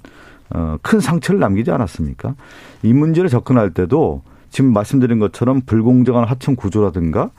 [0.49, 2.35] 어, 큰 상처를 남기지 않았습니까?
[2.83, 7.31] 이 문제를 접근할 때도 지금 말씀드린 것처럼 불공정한 하청 구조라든가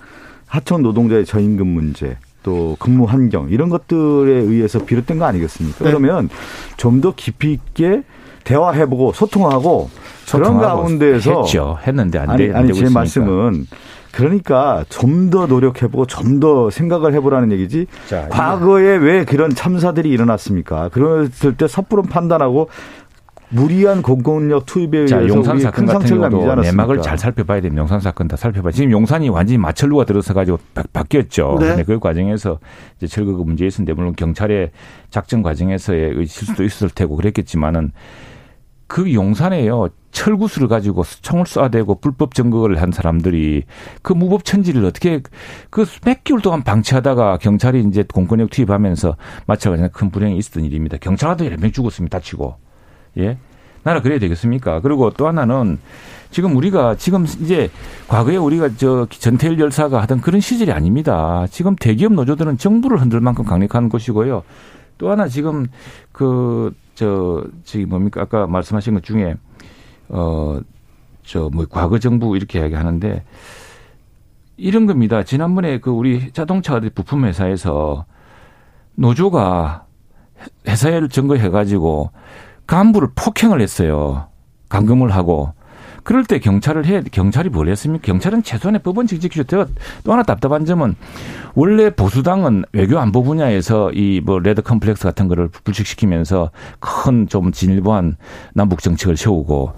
[0.49, 5.79] 하청 노동자의 저임금 문제 또 근무 환경 이런 것들에 의해서 비롯된 거 아니겠습니까?
[5.85, 5.91] 네.
[5.91, 6.29] 그러면
[6.77, 8.03] 좀 더 깊이 있게
[8.45, 9.91] 대화해보고 소통하고
[10.31, 11.79] 그런 가운데에서 했죠.
[11.87, 12.93] 했는데 안, 아니, 되, 아니 제 있으니까.
[13.01, 13.67] 말씀은
[14.13, 17.87] 그러니까 좀 더 노력해보고 좀 더 생각을 해보라는 얘기지.
[18.07, 20.91] 자, 과거에 왜 그런 참사들이 일어났습니까?
[20.91, 22.69] 그랬을 때 섣부른 판단하고
[23.55, 26.63] 무리한 공권력 투입에 자, 의해서 용산 우리 사건 큰 같은 경우도 않았습니까?
[26.71, 27.81] 내막을 잘 살펴봐야 됩니다.
[27.81, 28.73] 용산 사건 다 살펴봐.
[28.73, 31.69] 지금 용산이 완전히 마철루가 들어서 가지고 바, 뀌었죠 네.
[31.69, 32.59] 근데 그 과정에서
[32.97, 34.71] 이제 철거가 문제 있었는데 물론 경찰의
[35.11, 37.93] 작전 과정에서의 실수도 있었을 테고 그랬겠지만은
[38.87, 39.89] 그 용산에요.
[40.11, 43.65] 철구수를 가지고 총을 쏴대고 불법 점거를 한 사람들이
[44.03, 45.21] 그 무법 천지를 어떻게
[45.71, 50.99] 그 몇 개월 동안 방치하다가 경찰이 이제 공권력 투입하면서 마찬가지로 큰 불행이 있었던 일입니다.
[50.99, 52.19] 경찰한테 몇명 죽었습니다.
[52.19, 52.64] 다치고.
[53.19, 53.39] 예.
[53.83, 54.81] 나라 그래야 되겠습니까?
[54.81, 55.79] 그리고 또 하나는
[56.31, 57.71] 지금 우리가 지금 이제
[58.09, 61.47] 과거에 우리가 저 전태일 열사가 하던 그런 시절이 아닙니다.
[61.51, 64.43] 지금 대기업 노조들은 정부를 흔들 만큼 강력한 것이고요.
[64.99, 65.67] 또 하나 지금
[66.13, 69.35] 그저 저기 뭡니까 아까 말씀하신 것 중에
[70.09, 70.61] 어
[71.25, 73.25] 저 뭐 과거 정부 이렇게 이야기하는데
[74.57, 75.23] 이런 겁니다.
[75.25, 78.05] 지난번에 그 우리 자동차 부품 회사에서
[78.95, 79.87] 노조가
[80.69, 82.11] 회사를 점거해 가지고
[82.67, 84.29] 간부를 폭행을 했어요.
[84.69, 85.53] 감금을 하고.
[86.03, 88.05] 그럴 때 경찰을 해, 경찰이 뭘 했습니까?
[88.05, 89.45] 경찰은 최소한의 법원직 지키죠.
[90.05, 90.97] 또 하나 답답한 점은
[91.55, 98.17] 원래 보수당은 외교 안보 분야에서 이 뭐 레드 컴플렉스 같은 거를 불식시키면서 큰 좀 진일보한
[98.53, 99.73] 남북 정책을 세우고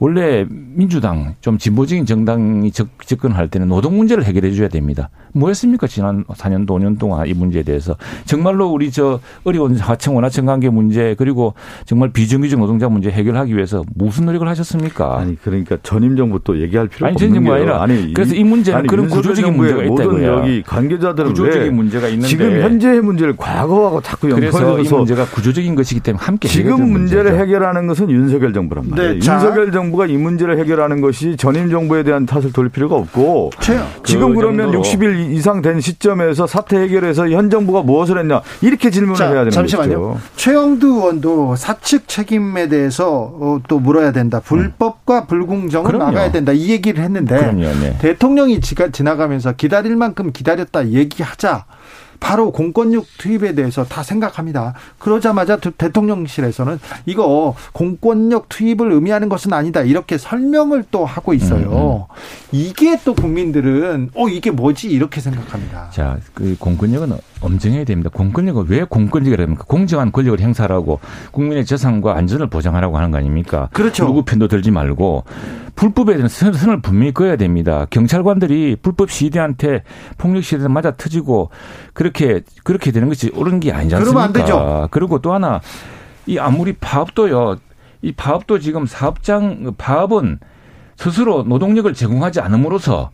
[0.00, 5.10] 원래 민주당 좀 진보적인 정당이 접, 접근할 때는 노동 문제를 해결해 줘야 됩니다.
[5.32, 5.86] 뭐 했습니까?
[5.86, 7.96] 지난 4년, 5년 동안 이 문제에 대해서.
[8.24, 13.82] 정말로 우리 저 어려운 하청 원하청 관계 문제 그리고 정말 비정규직 노동자 문제 해결하기 위해서
[13.94, 15.18] 무슨 노력을 하셨습니까?
[15.18, 17.56] 아니 그러니까 전임 정부 또 얘기할 필요가 아니, 없는 전임 정부 게요.
[17.56, 20.28] 아니라 아니 그래서 이 문제는 그런 윤석열 구조적인 문제가 있다 모든 이거야.
[20.38, 25.24] 여기 관계자들은 구조적인 왜 문제가 있는데 지금 현재의 문제를 과거하고 자꾸 그래서 이 연결해서 문제가
[25.26, 27.42] 구조적인 것이기 때문에 함께 지금 문제를 문제죠.
[27.42, 29.12] 해결하는 것은 윤석열 정부란 말이에요.
[29.14, 29.34] 네, 자.
[29.34, 33.78] 윤석열 정부 가 이 문제를 해결하는 것이 전임 정부에 대한 탓을 돌릴 필요가 없고 최,
[34.04, 34.82] 지금 그 그러면 정도로.
[34.82, 39.50] 60일 이상 된 시점에서 사태 해결해서 현 정부가 무엇을 했냐 이렇게 질문을 자, 해야 되는
[39.50, 40.00] 잠시만요.
[40.00, 40.20] 거죠.
[40.36, 44.40] 최영두 의원도 사측 책임에 대해서 어, 또 물어야 된다.
[44.40, 46.04] 불법과 불공정을 그럼요.
[46.12, 46.52] 막아야 된다.
[46.52, 47.96] 이 얘기를 했는데 그럼요, 네.
[48.00, 51.64] 대통령이 지가 지나가면서 기다릴 만큼 기다렸다 얘기하자.
[52.20, 54.74] 바로 공권력 투입에 대해서 다 생각합니다.
[54.98, 59.80] 그러자마자 대- 대통령실에서는 이거 공권력 투입을 의미하는 것은 아니다.
[59.82, 62.06] 이렇게 설명을 또 하고 있어요.
[62.52, 65.90] 이게 또 국민들은 어 이게 뭐지 이렇게 생각합니다.
[65.90, 68.10] 자, 그 공권력은 엄정해야 됩니다.
[68.12, 69.64] 공권력은 왜 공권력이랍니까?
[69.68, 70.98] 공정한 권력을 행사하라고
[71.30, 73.68] 국민의 재산과 안전을 보장하라고 하는 거 아닙니까?
[73.72, 74.06] 그렇죠.
[74.06, 75.24] 누구 편도 들지 말고
[75.76, 77.86] 불법에 대한 선- 선을 분명히 그어야 됩니다.
[77.90, 79.84] 경찰관들이 불법 시대한테
[80.16, 81.50] 폭력 시대 맞아 터지고
[81.92, 84.00] 그 렇게 그렇게 되는 것이 옳은 게 아니지 않습니까?
[84.10, 84.88] 그러면 안 되죠.
[84.90, 85.60] 그리고 또 하나
[86.26, 87.56] 이 아무리 파업도요.
[88.02, 90.38] 이 파업도 지금 사업장 파업은
[90.96, 93.10] 스스로 노동력을 제공하지 않음으로써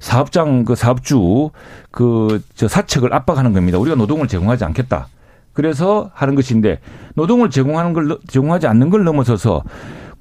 [0.00, 1.50] 사업장 그 사업주
[1.90, 3.78] 그 저 사측을 압박하는 겁니다.
[3.78, 5.08] 우리가 노동을 제공하지 않겠다.
[5.52, 6.80] 그래서 하는 것인데
[7.14, 9.62] 노동을 제공하는 걸 제공하지 않는 걸 넘어서서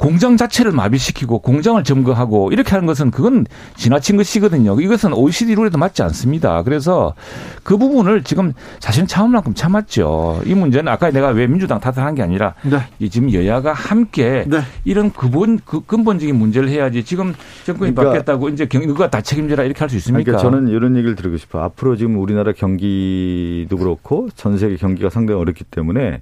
[0.02, 3.46] 공장 자체를 마비시키고 공장을 점거하고 이렇게 하는 것은 그건
[3.76, 4.82] 지나친 것이거든요.
[4.82, 6.64] 이것은 OECD 룰에도 맞지 않습니다.
[6.64, 7.14] 그래서
[7.62, 10.42] 그 부분을 지금 사실 참을 만큼 참았죠.
[10.48, 13.10] 이 문제는 아까 내가 왜 민주당 탓을 한 게 아니라 네.
[13.10, 14.62] 지금 여야가 함께 네.
[14.86, 17.36] 이런 근본 그 근본적인 문제를 해야지 지금
[17.66, 20.24] 정권이 그러니까 바뀌었다고 이제 누가 다 책임져라 이렇게 할 수 있습니까?
[20.32, 21.62] 그러니까 저는 이런 얘기를 드리고 싶어요.
[21.64, 26.20] 앞으로 지금 우리나라 경기도 그렇고 전 세계 경기가 상당히 어렵기 때문에 아,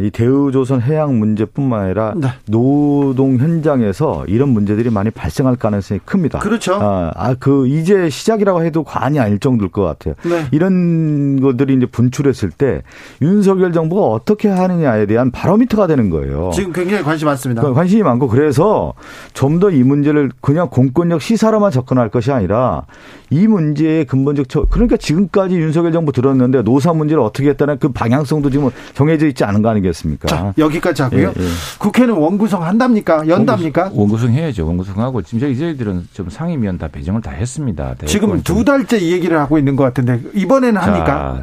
[0.00, 2.28] 이 대우조선 해양 문제뿐만 아니라 네.
[2.46, 6.40] 노동 현장에서 이런 문제들이 많이 발생할 가능성이 큽니다.
[6.40, 6.74] 그렇죠.
[6.74, 10.14] 아, 아, 그 이제 시작이라고 해도 과언이 아닐 정도일 것 같아요.
[10.24, 10.46] 네.
[10.52, 12.82] 이런 것들이 이제 분출했을 때
[13.22, 16.50] 윤석열 정부가 어떻게 하느냐에 대한 바로미터가 되는 거예요.
[16.52, 17.62] 지금 굉장히 관심 많습니다.
[17.72, 18.94] 관심이 많고 그래서
[19.32, 22.82] 좀 더 이 문제를 그냥 공권력 시사로만 접근할 것이 아니라
[23.30, 28.50] 이 문제의 근본적 처 그러니까 지금까지 윤석열 정부 들었는데 노사 문제를 어떻게 했다는 그 방향성도
[28.50, 30.28] 지금 정해져 있지 않은 거 아니겠습니까?
[30.28, 31.28] 자, 여기까지 하고요.
[31.36, 31.48] 예, 예.
[31.78, 33.26] 국회는 원구성 한답니까?
[33.28, 33.90] 연답니까?
[33.92, 34.66] 원구성, 해야죠.
[34.66, 37.94] 원구성하고 지금 저희 저희들은 좀 상임위원 다 배정을 다 했습니다.
[38.06, 41.42] 지금 두 달째 이 얘기를 하고 있는 것 같은데 이번에는 자, 합니까?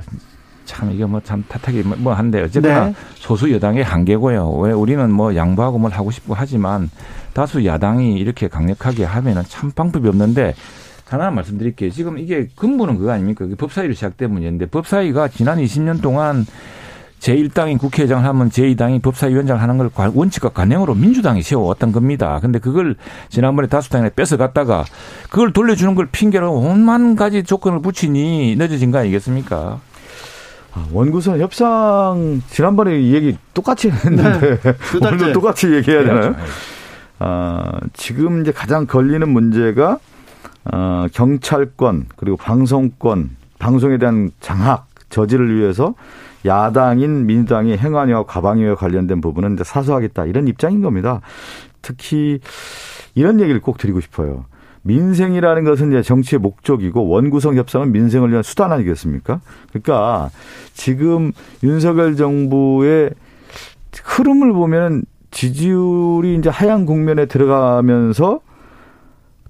[0.65, 2.95] 참 이게 뭐 참 탓하기 뭐, 뭐 한데 어쨌거나 네.
[3.15, 4.49] 소수 여당의 한계고요.
[4.51, 6.89] 왜 우리는 뭐 양보하고 뭘 하고 싶고 하지만
[7.33, 10.53] 다수 야당이 이렇게 강력하게 하면은 참 방법이 없는데
[11.09, 11.89] 하나 말씀드릴게요.
[11.89, 13.47] 지금 이게 근본은 그거 아닙니까?
[13.57, 16.45] 법사위로 시작된 문제인데 법사위가 지난 20년 동안
[17.19, 22.39] 제1당인 국회의장을 하면 제2당이 법사위원장을 하는 걸 원칙과 관행으로 민주당이 세워왔던 겁니다.
[22.41, 22.95] 근데 그걸
[23.29, 24.85] 지난번에 다수당에 뺏어갔다가
[25.29, 29.79] 그걸 돌려주는 걸 핑계로 온만 가지 조건을 붙이니 늦어진 거 아니겠습니까?
[30.73, 36.35] 아, 원구성 협상 지난번에 얘기 똑같이 했는데 네, 오늘도 똑같이 얘기해야 되나요?
[37.19, 39.97] 아, 지금 이제 가장 걸리는 문제가
[40.71, 45.95] 어, 경찰권 그리고 방송권 방송에 대한 장악 저지를 위해서
[46.45, 51.21] 야당인 민주당이 행안위와 과방위와 관련된 부분은 이제 사소하겠다 이런 입장인 겁니다.
[51.81, 52.39] 특히
[53.15, 54.45] 이런 얘기를 꼭 드리고 싶어요.
[54.83, 59.41] 민생이라는 것은 이제 정치의 목적이고 원구성 협상은 민생을 위한 수단 아니겠습니까?
[59.69, 60.29] 그러니까
[60.73, 61.31] 지금
[61.63, 63.11] 윤석열 정부의
[64.03, 68.39] 흐름을 보면 지지율이 이제 하향 국면에 들어가면서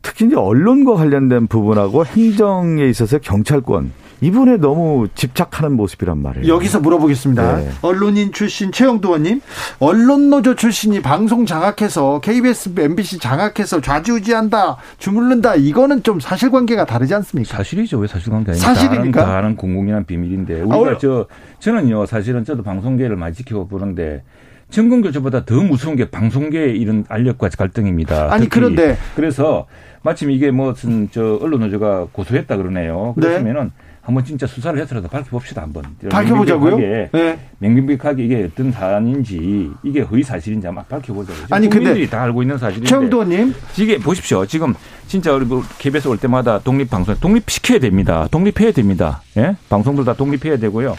[0.01, 3.91] 특히 이제 언론과 관련된 부분하고 행정에 있어서 경찰권
[4.21, 6.53] 이분에 너무 집착하는 모습이란 말이에요.
[6.53, 7.57] 여기서 물어보겠습니다.
[7.57, 7.69] 네.
[7.81, 9.41] 언론인 출신 최영도 의원님,
[9.79, 15.55] 언론노조 출신이 방송 장악해서 KBS, MBC 장악해서 좌지우지한다, 주물른다.
[15.55, 17.57] 이거는 좀 사실관계가 다르지 않습니까?
[17.57, 17.97] 사실이죠.
[17.99, 19.25] 왜 사실관계 아니까 사실입니까?
[19.25, 21.27] 다 아는 공공연한 비밀인데 우리가 아, 저
[21.59, 24.23] 저는요 사실은 저도 방송계를 많이 지켜보는데.
[24.23, 24.39] 고보
[24.69, 28.31] 정권교체보다 더 무서운 게 방송계의 이런 알력과 갈등입니다.
[28.31, 29.65] 아니 그런데 그래서
[30.03, 33.13] 마침 이게 무슨 저 언론노조가 고소했다 그러네요.
[33.19, 33.88] 그러면은 네.
[34.01, 35.83] 한번 진짜 수사를 해서라도 밝혀봅시다 한번.
[36.09, 36.77] 밝혀보자고요?
[36.77, 37.39] 네.
[37.59, 41.47] 명백하게 이게 어떤 사안인지 이게 허위 사실인지 한번 밝혀보자고요.
[41.51, 42.87] 아니 근데 다 알고 있는 사실인데.
[42.87, 44.45] 최영도님 이게 보십시오.
[44.45, 44.73] 지금
[45.07, 48.27] 진짜 우리 뭐 KBS 올 때마다 독립 방송 독립시켜야 됩니다.
[48.31, 49.21] 독립해야 됩니다.
[49.37, 49.55] 예?
[49.69, 50.95] 방송들 다 독립해야 되고요.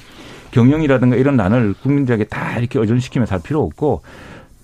[0.52, 4.02] 경영이라든가 이런 난을 국민들에게 다 이렇게 의존시키면서 할 필요 없고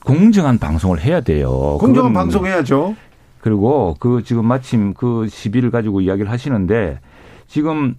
[0.05, 1.78] 공정한 방송을 해야 돼요.
[1.80, 2.95] 공정한 방송해야죠.
[3.41, 6.99] 그리고 그 지금 마침 그 시비를 가지고 이야기를 하시는데
[7.47, 7.95] 지금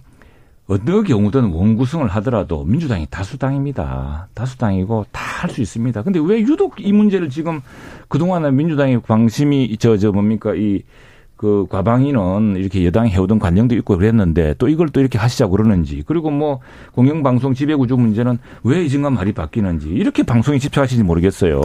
[0.68, 4.28] 어느 경우든 원구성을 하더라도 민주당이 다수당입니다.
[4.34, 6.02] 다수당이고 다 할 수 있습니다.
[6.02, 7.60] 근데 왜 유독 이 문제를 지금
[8.08, 10.82] 그동안은 민주당의 관심이 저, 저 뭡니까 이
[11.38, 16.30] 그 과방위는 이렇게 여당이 해오던 관념도 있고 그랬는데 또 이걸 또 이렇게 하시자고 그러는지 그리고
[16.32, 16.58] 뭐
[16.94, 21.62] 공영방송 지배구조 문제는 왜 이전과 말이 바뀌는지 이렇게 방송에 집착하시는지 모르겠어요.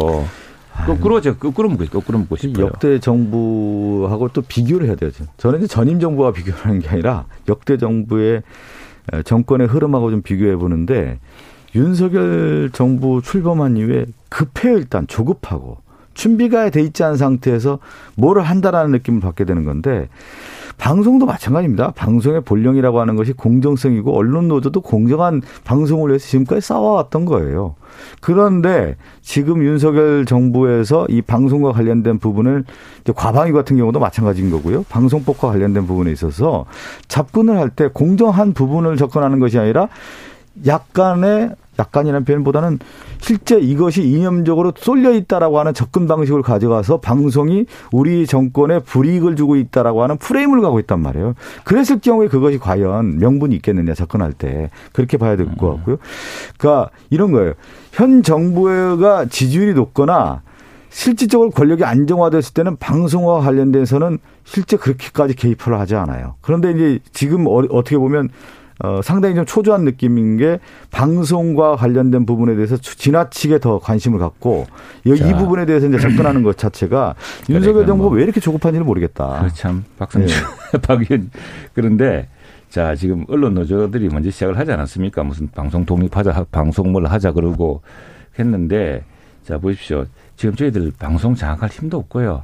[0.85, 2.67] 거꾸로 제가 거꾸로 묻고 거꾸로 묻고 싶어요.
[2.67, 5.09] 역대 정부하고 또 비교를 해야 돼요.
[5.37, 8.43] 저는 이제 전임 정부와 비교하는 게 아니라 역대 정부의
[9.25, 11.19] 정권의 흐름하고 좀 비교해 보는데
[11.75, 15.77] 윤석열 정부 출범한 이후에 급해요 일단 조급하고
[16.13, 17.79] 준비가 돼 있지 않은 상태에서
[18.15, 20.09] 뭐를 한다라는 느낌을 받게 되는 건데
[20.77, 21.91] 방송도 마찬가지입니다.
[21.91, 27.75] 방송의 본령이라고 하는 것이 공정성이고 언론 노조도 공정한 방송을 위해서 지금까지 싸워왔던 거예요.
[28.21, 32.65] 그런데 지금 윤석열 정부에서 이 방송과 관련된 부분을
[33.15, 34.83] 과방위 같은 경우도 마찬가지인 거고요.
[34.89, 36.65] 방송법과 관련된 부분에 있어서
[37.07, 39.87] 접근을 할 때 공정한 부분을 접근하는 것이 아니라
[40.67, 42.79] 약간의 약간이라는 표현보다는
[43.19, 50.03] 실제 이것이 이념적으로 쏠려 있다라고 하는 접근 방식을 가져가서 방송이 우리 정권에 불이익을 주고 있다라고
[50.03, 51.33] 하는 프레임을 가고 있단 말이에요.
[51.63, 55.97] 그랬을 경우에 그것이 과연 명분이 있겠느냐 접근할 때 그렇게 봐야 될 것 같고요.
[56.57, 57.53] 그러니까 이런 거예요.
[57.91, 60.41] 현 정부가 지지율이 높거나
[60.89, 66.35] 실질적으로 권력이 안정화됐을 때는 방송과 관련돼서는 실제 그렇게까지 개입을 하지 않아요.
[66.41, 68.29] 그런데 이제 지금 어, 어떻게 보면
[68.79, 70.59] 어, 상당히 좀 초조한 느낌인 게
[70.91, 74.65] 방송과 관련된 부분에 대해서 지나치게 더 관심을 갖고
[75.05, 77.15] 이, 이 부분에 대해서 이제 접근하는 것 자체가
[77.45, 78.17] 그래, 윤석열 정부가 뭐.
[78.17, 79.47] 왜 이렇게 조급한지를 모르겠다.
[79.53, 80.35] 참 박성준
[80.71, 80.77] 네.
[80.81, 81.29] 박의원
[81.73, 82.27] 그런데
[82.69, 85.23] 자 지금 언론 노조들이 먼저 시작을 하지 않았습니까?
[85.23, 87.81] 무슨 방송 독립하자 방송 뭘 하자 그러고
[88.39, 89.03] 했는데
[89.43, 90.05] 자 보십시오.
[90.35, 92.43] 지금 저희들 방송 장악할 힘도 없고요.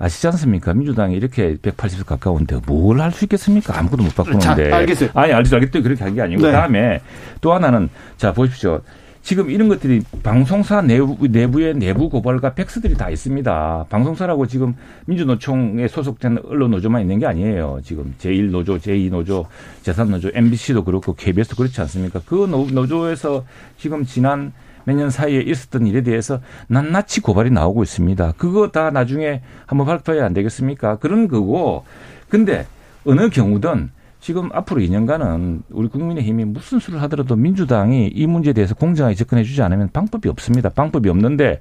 [0.00, 0.72] 아시지 않습니까?
[0.74, 3.78] 민주당이 이렇게 180석 가까운데 뭘 할 수 있겠습니까?
[3.78, 4.70] 아무것도 못 바꾸는데.
[4.70, 5.10] 자, 알겠어요.
[5.14, 5.60] 아니, 알겠어요.
[5.60, 5.82] 알겠어요.
[5.82, 6.40] 그렇게 한 게 아니고.
[6.42, 6.46] 네.
[6.48, 7.00] 그다음에
[7.40, 8.80] 또 하나는 자, 보십시오.
[9.22, 13.84] 지금 이런 것들이 방송사 내부, 내부의 내부 고발과 팩스들이 다 있습니다.
[13.90, 14.74] 방송사라고 지금
[15.04, 17.80] 민주노총에 소속된 언론 노조만 있는 게 아니에요.
[17.84, 19.44] 지금 제1노조, 제2노조,
[19.82, 22.22] 제3노조, MBC도 그렇고 KBS도 그렇지 않습니까?
[22.24, 23.44] 그 노조에서
[23.76, 24.54] 지금 지난
[24.84, 28.32] 몇 년 사이에 있었던 일에 대해서 낱낱이 고발이 나오고 있습니다.
[28.36, 30.96] 그거 다 나중에 한번 발표해야 안 되겠습니까?
[30.96, 31.84] 그런 거고.
[32.28, 32.66] 근데
[33.04, 39.14] 어느 경우든 지금 앞으로 2년간은 우리 국민의힘이 무슨 수를 하더라도 민주당이 이 문제에 대해서 공정하게
[39.14, 40.68] 접근해 주지 않으면 방법이 없습니다.
[40.68, 41.60] 방법이 없는데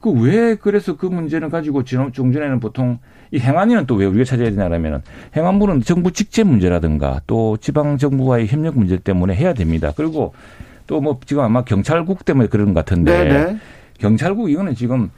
[0.00, 2.98] 그 왜 그래서 그 문제는 가지고 중전에는 보통
[3.30, 5.00] 이 행안위는 또 왜 우리가 찾아야 되냐라면은
[5.36, 9.92] 행안부는 정부 직제 문제라든가 또 지방 정부와의 협력 문제 때문에 해야 됩니다.
[9.96, 10.34] 그리고
[10.86, 13.44] 또 뭐 지금 아마 경찰국 때문에 그런 것 같은데 네네.
[13.44, 13.58] 네.
[13.98, 15.10] 경찰국 이거는 지금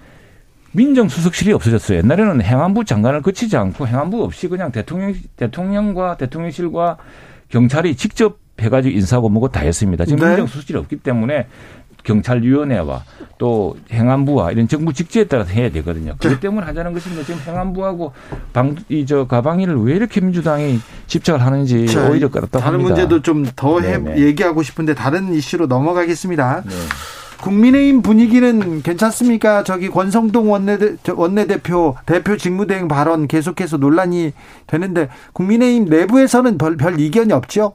[0.73, 1.99] 민정수석실이 없어졌어요.
[1.99, 6.97] 옛날에는 행안부 장관을 거치지 않고 행안부 없이 그냥 대통령 대통령과 대통령실과
[7.49, 10.05] 경찰이 직접 해가지고 인사하고 뭐고 다 했습니다.
[10.05, 10.29] 지금 네.
[10.29, 11.47] 민정수석실이 없기 때문에
[12.05, 13.03] 경찰위원회와
[13.39, 16.15] 또 행안부와 이런 정부 직제에 따라서 해야 되거든요.
[16.19, 17.25] 그렇기 때문에 하자는 것입니다.
[17.25, 18.13] 지금 행안부하고
[18.53, 20.79] 방, 이, 저, 가방위를 왜 이렇게 민주당이
[21.09, 22.95] 집착을 하는지 자, 오히려 그렇다고 다른 합니다.
[22.95, 23.81] 문제도 좀 더
[24.17, 26.63] 얘기하고 싶은데 다른 이슈로 넘어가겠습니다.
[26.65, 26.71] 네.
[27.41, 29.65] 국민의힘 분위기는 괜찮습니까?
[29.65, 30.79] 저기 권성동 원내
[31.15, 34.33] 원내대표 대표 직무대행 발언 계속해서 논란이
[34.67, 37.75] 되는데 국민의힘 내부에서는 별, 별 이견이 없죠?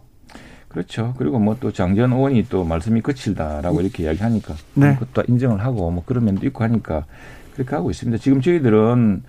[0.69, 1.13] 그렇죠.
[1.17, 4.95] 그리고 뭐 또 장전 의원이 또 말씀이 거칠다라고 이렇게 이야기하니까 네.
[4.95, 7.05] 그것도 인정을 하고 뭐 그런 면도 있고 하니까
[7.53, 8.21] 그렇게 하고 있습니다.
[8.21, 9.23] 지금 저희들은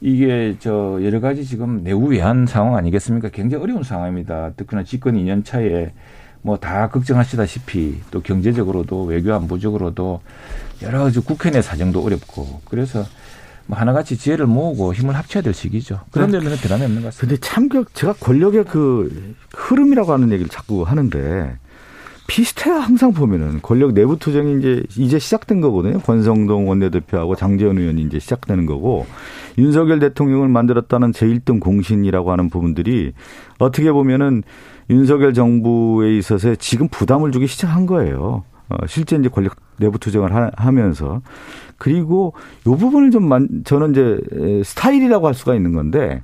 [0.00, 3.30] 이게 저 여러 가지 지금 내우외한 상황 아니겠습니까?
[3.30, 4.52] 굉장히 어려운 상황입니다.
[4.56, 5.92] 특히나 집권 2년 차에
[6.42, 10.20] 뭐 다 걱정하시다시피 또 경제적으로도 외교 안보적으로도
[10.82, 13.04] 여러 가지 국회 내 사정도 어렵고 그래서
[13.68, 16.00] 뭐 하나같이 지혜를 모으고 힘을 합쳐야 될 시기죠.
[16.10, 16.40] 그런 네.
[16.40, 17.20] 데는 변함이 없는 것 같습니다.
[17.20, 21.58] 근데 참 제가 권력의 그 흐름이라고 하는 얘기를 자꾸 하는데
[22.26, 22.76] 비슷해요.
[22.76, 25.98] 항상 보면은 권력 내부 투쟁이 이제 이제 시작된 거거든요.
[26.00, 29.06] 권성동 원내대표하고 장재원 의원이 이제 시작되는 거고
[29.58, 33.12] 윤석열 대통령을 만들었다는 제1등 공신이라고 하는 부분들이
[33.58, 34.42] 어떻게 보면은
[34.88, 38.44] 윤석열 정부에 있어서 지금 부담을 주기 시작한 거예요.
[38.70, 41.22] 어, 실제 이제 권력 내부 투쟁을 하, 면서
[41.78, 42.34] 그리고
[42.66, 46.22] 요 부분을 좀 만, 저는 이제 스타일이라고 할 수가 있는 건데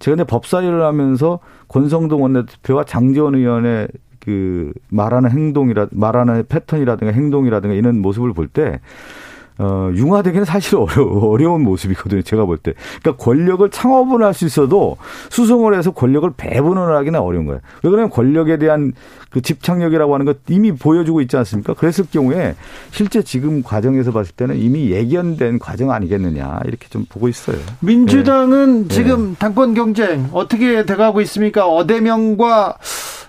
[0.00, 1.38] 제가 이제 법사위를 하면서
[1.68, 3.88] 권성동 원내대표와 장재원 의원의
[4.20, 8.80] 그 말하는 행동이라 말하는 패턴이라든가 행동이라든가 이런 모습을 볼 때
[9.58, 12.22] 어, 융화되기는 사실 어려, 어려운 모습이거든요.
[12.22, 12.74] 제가 볼 때.
[13.02, 14.96] 그러니까 권력을 창업을 할수 있어도
[15.30, 17.60] 수송을 해서 권력을 배분을 하기는 어려운 거예요.
[17.82, 18.92] 왜 그러면 권력에 대한
[19.30, 21.74] 그 집착력이라고 하는 것 이미 보여주고 있지 않습니까?
[21.74, 22.54] 그랬을 경우에
[22.92, 27.56] 실제 지금 과정에서 봤을 때는 이미 예견된 과정 아니겠느냐 이렇게 좀 보고 있어요.
[27.80, 28.94] 민주당은 네.
[28.94, 29.36] 지금 네.
[29.38, 31.66] 당권 경쟁 어떻게 돼가고 있습니까?
[31.66, 32.78] 어대명과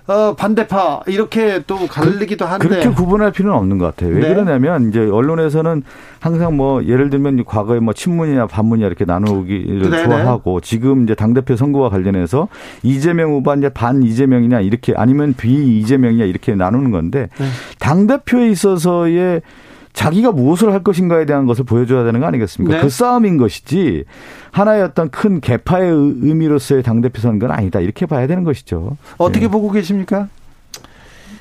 [0.07, 4.13] 어, 반대파 이렇게 또 갈리기도 하는데 그렇게 구분할 필요는 없는 것 같아요.
[4.13, 4.27] 왜 네.
[4.29, 5.81] 그러냐면 이제 언론에서는
[6.19, 10.03] 항상 뭐 예를 들면 과거에 뭐 친문이냐 반문이냐 이렇게 나누기를 네네.
[10.03, 12.47] 좋아하고 지금 이제 당 대표 선거와 관련해서
[12.83, 17.45] 이재명 후보 이제 반 이재명이냐 이렇게 아니면 비 이재명이냐 이렇게 나누는 건데 네.
[17.79, 19.41] 당 대표에 있어서의
[19.95, 22.75] 자기가 무엇을 할 것인가에 대한 것을 보여줘야 되는 거 아니겠습니까?
[22.75, 22.81] 네.
[22.81, 24.03] 그 싸움인 것이지
[24.51, 27.79] 하나의 어떤 큰 개파의 의미로서의 당대표 선거는 아니다.
[27.79, 28.97] 이렇게 봐야 되는 것이죠.
[29.17, 29.47] 어떻게 네.
[29.47, 30.27] 보고 계십니까?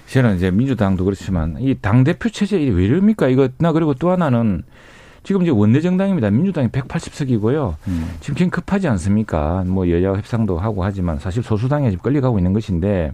[0.06, 3.28] 저는 이제 민주당도 그렇지만 이 당대표 체제 왜 이럽니까?
[3.28, 4.62] 이거, 나 그리고 또 하나는
[5.24, 6.30] 지금 이제 원내정당입니다.
[6.30, 7.74] 민주당이 180석이고요.
[7.88, 8.10] 음.
[8.20, 9.64] 지금 굉장히 급하지 않습니까?
[9.66, 13.12] 뭐 여야 협상도 하고 하지만 사실 소수당에 지금 끌려가고 있는 것인데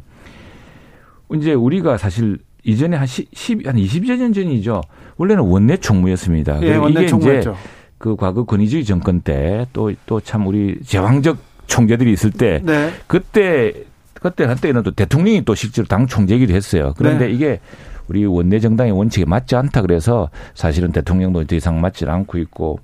[1.33, 4.83] 이제 우리가 사실 이전에 한 10, 10, 한 20여 년 전이죠.
[5.17, 6.63] 원래는 원내 총무였습니다.
[6.63, 7.57] 예, 원내 총무였죠.
[7.99, 12.91] 그 과거 권위주의 정권 때 또 또 참 우리 제왕적 총재들이 있을 때 네.
[13.07, 13.73] 그때
[14.15, 16.95] 그때 한때는 또 대통령이 또 실제로 당 총재이기도 했어요.
[16.97, 17.33] 그런데 네.
[17.33, 17.61] 이게
[18.09, 22.81] 우리 원내 정당의 원칙에 맞지 않다 그래서 사실은 대통령도 더 이상 맞지 않고 있고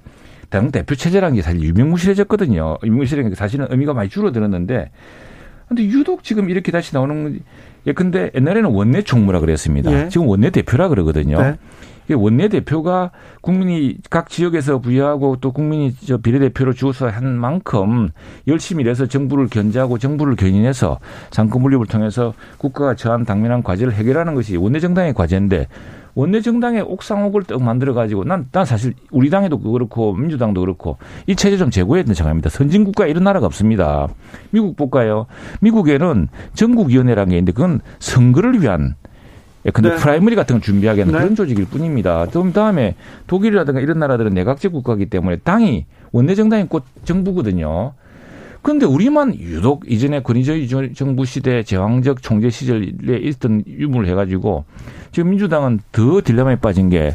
[0.51, 2.79] 당 대표 체제라는 게 사실 유명무실해졌거든요.
[2.85, 4.91] 유명무실한 게 사실은 의미가 많이 줄어들었는데
[5.69, 7.41] 근데 유독 지금 이렇게 다시 나오는
[7.87, 9.93] 예 근데 옛날에는 원내 총무라 그랬습니다.
[9.93, 10.09] 예.
[10.09, 11.41] 지금 원내 대표라 그러거든요.
[11.41, 11.57] 네.
[12.15, 13.11] 원내 대표가
[13.41, 18.11] 국민이 각 지역에서 부여하고 또 국민이 저 비례대표로 주어서 한 만큼
[18.47, 24.57] 열심히 일해서 정부를 견제하고 정부를 견인해서 삼권 분립을 통해서 국가가 처한 당면한 과제를 해결하는 것이
[24.57, 25.67] 원내 정당의 과제인데
[26.17, 30.97] 원내 정당의 옥상옥을 떡 만들어 가지고 난, 난 사실 우리 당에도 그렇고 민주당도 그렇고
[31.27, 32.49] 이 체제 좀 재고해야 된다고 생각합니다.
[32.49, 34.09] 선진 국가에 이런 나라가 없습니다.
[34.51, 35.27] 미국 볼까요?
[35.61, 38.95] 미국에는 전국위원회라는 게 있는데 그건 선거를 위한
[39.75, 39.97] 근데 네.
[39.97, 41.19] primary 같은 걸 준비하게 하는 네.
[41.19, 42.27] 그런 조직일 뿐입니다.
[42.33, 42.95] 그 다음에
[43.27, 47.93] 독일이라든가 이런 나라들은 내각제 국가이기 때문에 당이 원내 정당이 곧 정부거든요.
[48.67, 54.65] 그런데 우리만 유독 이전에 권위주의 정부 시대 제왕적 총재 시절에 있던 유무를 해가지고
[55.13, 57.15] 지금 민주당은 더 딜레마에 빠진 게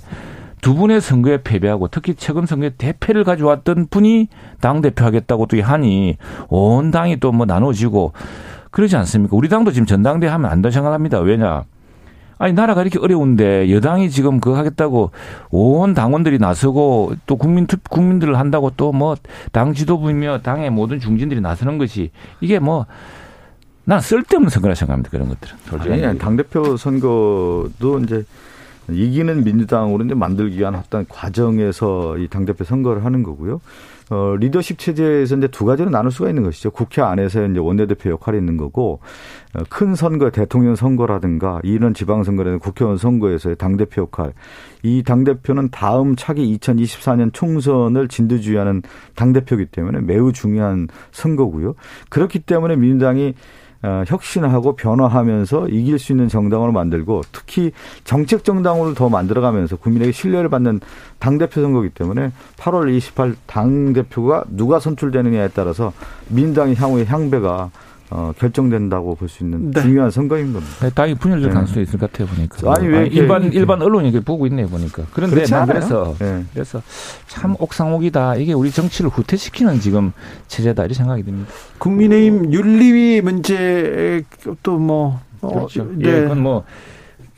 [0.61, 4.29] 두 분의 선거에 패배하고 특히 최근 선거에 대패를 가져왔던 분이
[4.61, 8.13] 당 대표 하겠다고 또 하니 온 당이 또 뭐 나눠지고
[8.69, 9.35] 그러지 않습니까?
[9.35, 11.19] 우리 당도 지금 전당대회 하면 안 된다고 생각합니다.
[11.19, 11.63] 왜냐?
[12.41, 15.11] 아니 나라가 이렇게 어려운데 여당이 지금 그거 하겠다고
[15.51, 19.15] 온 당원들이 나서고 또 국민 투 국민들을 한다고 또 뭐
[19.51, 22.09] 당 지도부이며 당의 모든 중진들이 나서는 것이
[22.41, 22.87] 이게 뭐
[23.83, 25.09] 난 쓸데없는 선거라 생각합니다.
[25.09, 25.55] 그런 것들은.
[25.93, 28.23] 아니, 아니 당 대표 선거도 이제
[28.89, 33.59] 이기는 민주당으로 이제 만들기 위한 어떤 과정에서 이 당 대표 선거를 하는 거고요.
[34.12, 36.70] 어, 리더십 체제에서 이제 두 가지로 나눌 수가 있는 것이죠.
[36.72, 38.99] 국회 안에서 이제 원내대표 역할이 있는 거고,
[39.53, 44.34] 어, 큰 선거, 대통령 선거라든가, 이런 지방선거라든가 국회의원 선거에서의 당대표 역할.
[44.84, 48.82] 이 당대표는 다음 차기 2024년 총선을 진두지휘하는
[49.16, 51.76] 당대표이기 때문에 매우 중요한 선거고요.
[52.09, 53.34] 그렇기 때문에 민주당이 어,
[53.84, 57.71] 혁신하고 변화하면서 이길 수 있는 정당으로 만들고 특히
[58.03, 60.79] 정책 정당으로 더 만들어가면서 국민에게 신뢰를 받는
[61.19, 65.93] 당 대표 선거기 때문에 8월 28당 대표가 누가 선출되느냐에 따라서
[66.29, 67.71] 민당의 향후의 향배가
[68.12, 69.82] 어, 결정된다고 볼 수 있는 네.
[69.82, 70.76] 중요한 선거인 겁니다.
[70.82, 71.53] 네, 당이 분열될 네.
[71.53, 72.74] 가능성이 있을 것 같아요 보니까.
[72.74, 73.57] 아니 왜 일반 이렇게.
[73.57, 75.03] 일반 언론이 이렇게 보고 있네요 보니까.
[75.14, 76.43] 그런데 난 그래서 네.
[76.53, 76.82] 그래서
[77.28, 78.36] 참 옥상옥이다.
[78.36, 80.12] 이게 우리 정치를 후퇴시키는 지금
[80.47, 81.51] 체제다 이렇게 생각이 듭니다.
[81.78, 84.24] 국민의힘 윤리위 문제
[84.64, 85.86] 또뭐 어, 그렇죠.
[85.95, 86.09] 네.
[86.09, 86.64] 예, 그건 뭐.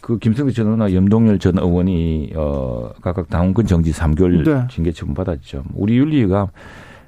[0.02, 4.68] 그 김성태 전 의원과 염동열 전 의원이 어 각각 당원권 정지 3개월 네.
[4.70, 5.64] 징계 처분 받았죠.
[5.76, 6.50] 우리 윤리위가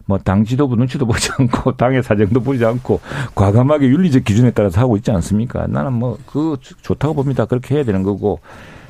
[0.06, 3.00] 뭐 당 지도부 눈치도 보지 않고 당의 사정도 보지 않고
[3.36, 5.68] 과감하게 윤리적 기준에 따라서 하고 있지 않습니까?
[5.68, 7.46] 나는 뭐 그 좋다고 봅니다.
[7.46, 8.40] 그렇게 해야 되는 거고.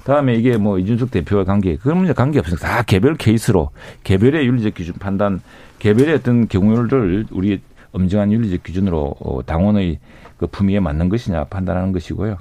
[0.04, 3.72] 다음에 이게 뭐 이준석 대표와 관계 그런 문제 관계 없으니까 다 개별 케이스로
[4.04, 5.42] 개별의 윤리적 기준 판단
[5.80, 7.60] 개별의 어떤 경우를 우리
[7.92, 9.98] 엄정한 윤리적 기준으로 어, 당원의
[10.38, 12.38] 그 품위에 맞는 것이냐 판단하는 것이고요.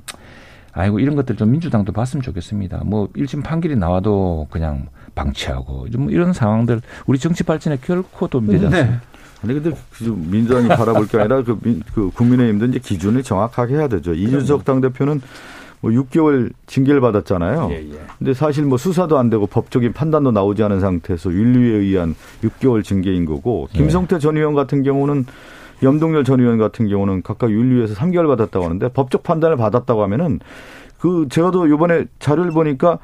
[0.72, 2.82] 아이고 이런 것들 좀 민주당도 봤으면 좋겠습니다.
[2.84, 8.60] 뭐 1심 판결이 나와도 그냥 방치하고 좀 이런 상황들 우리 정치 발전에 결코 도움이 되지
[8.60, 8.66] 네.
[8.66, 8.92] 않습니다.
[8.92, 9.00] 네.
[9.42, 14.14] 아니 근데 민주당이 바라볼 게 아니라 그, 민, 그 국민의힘도 이제 기준을 정확하게 해야 되죠.
[14.14, 15.20] 이준석 당 대표는
[15.80, 17.68] 뭐 6개월 징계를 받았잖아요.
[17.72, 18.00] 예, 예.
[18.16, 23.26] 근데 사실 뭐 수사도 안 되고 법적인 판단도 나오지 않은 상태에서 윤리에 의한 6개월 징계인
[23.26, 23.78] 거고 예.
[23.78, 24.18] 김성태 예.
[24.18, 25.26] 전 의원 같은 경우는
[25.82, 30.40] 염동열 전 의원 같은 경우는 각각 윤리위에서 3개월 받았다고 하는데 법적 판단을 받았다고 하면은
[30.98, 32.98] 그 제가 도 이번에 자료를 보니까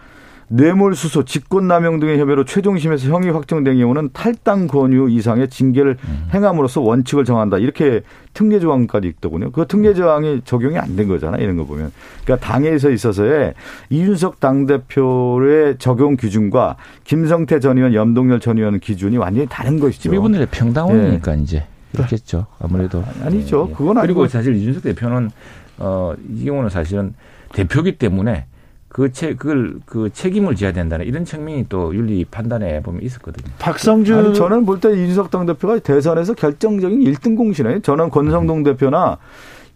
[0.52, 6.28] 뇌물수수, 직권남용 등의 혐의로 최종심에서 형이 확정된 경우는 탈당 권유 이상의 징계를 음.
[6.34, 7.58] 행함으로써 원칙을 정한다.
[7.58, 8.00] 이렇게
[8.34, 9.52] 특례 조항까지 있더군요.
[9.52, 11.40] 그 특례 조항이 적용이 안 된 거잖아요.
[11.40, 11.92] 이런 거 보면.
[12.24, 13.54] 그러니까 당에서 있어서의
[13.90, 20.12] 이준석 당대표의 적용 기준과 김성태 전 의원, 염동열 전 의원 기준이 완전히 다른 것이죠.
[20.12, 21.42] 이분들의 평당원이니까 네.
[21.42, 22.46] 이제 그렇겠죠.
[22.58, 23.04] 아무래도.
[23.22, 23.66] 아니죠.
[23.68, 23.74] 네.
[23.76, 24.14] 그건 아니고.
[24.20, 25.30] 그리고 사실 이준석 대표는
[25.78, 27.14] 어, 이 경우는 사실은
[27.54, 28.46] 대표기 때문에
[28.90, 33.46] 그 책, 그걸, 그 책임을 져야 된다는 이런 측면이 또 윤리 판단에 보면 있었거든요.
[33.60, 34.18] 박성준.
[34.18, 38.62] 아니, 저는 볼 때 이준석 당대표가 대선에서 결정적인 1등 공신에 저는 권성동 음.
[38.64, 39.18] 대표나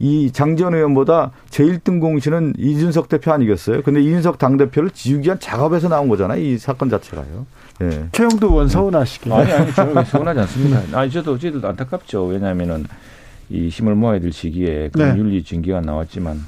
[0.01, 3.83] 이 장지원 의원보다 제1등 공신은 이준석 대표 아니겠어요?
[3.83, 6.43] 근데 이준석 당대표를 지우기 위한 작업에서 나온 거잖아요.
[6.43, 7.47] 이 사건 자체가요.
[7.83, 8.07] 예.
[8.11, 9.33] 최영도 의원 서운하시길.
[9.33, 10.81] 아니, 아니, 저는 서운하지 않습니다.
[10.99, 12.25] 아니, 저도, 저도 안타깝죠.
[12.27, 12.85] 왜냐하면은
[13.49, 15.19] 이 힘을 모아야 될 시기에 그런 네.
[15.21, 16.41] 윤리 징계가 나왔지만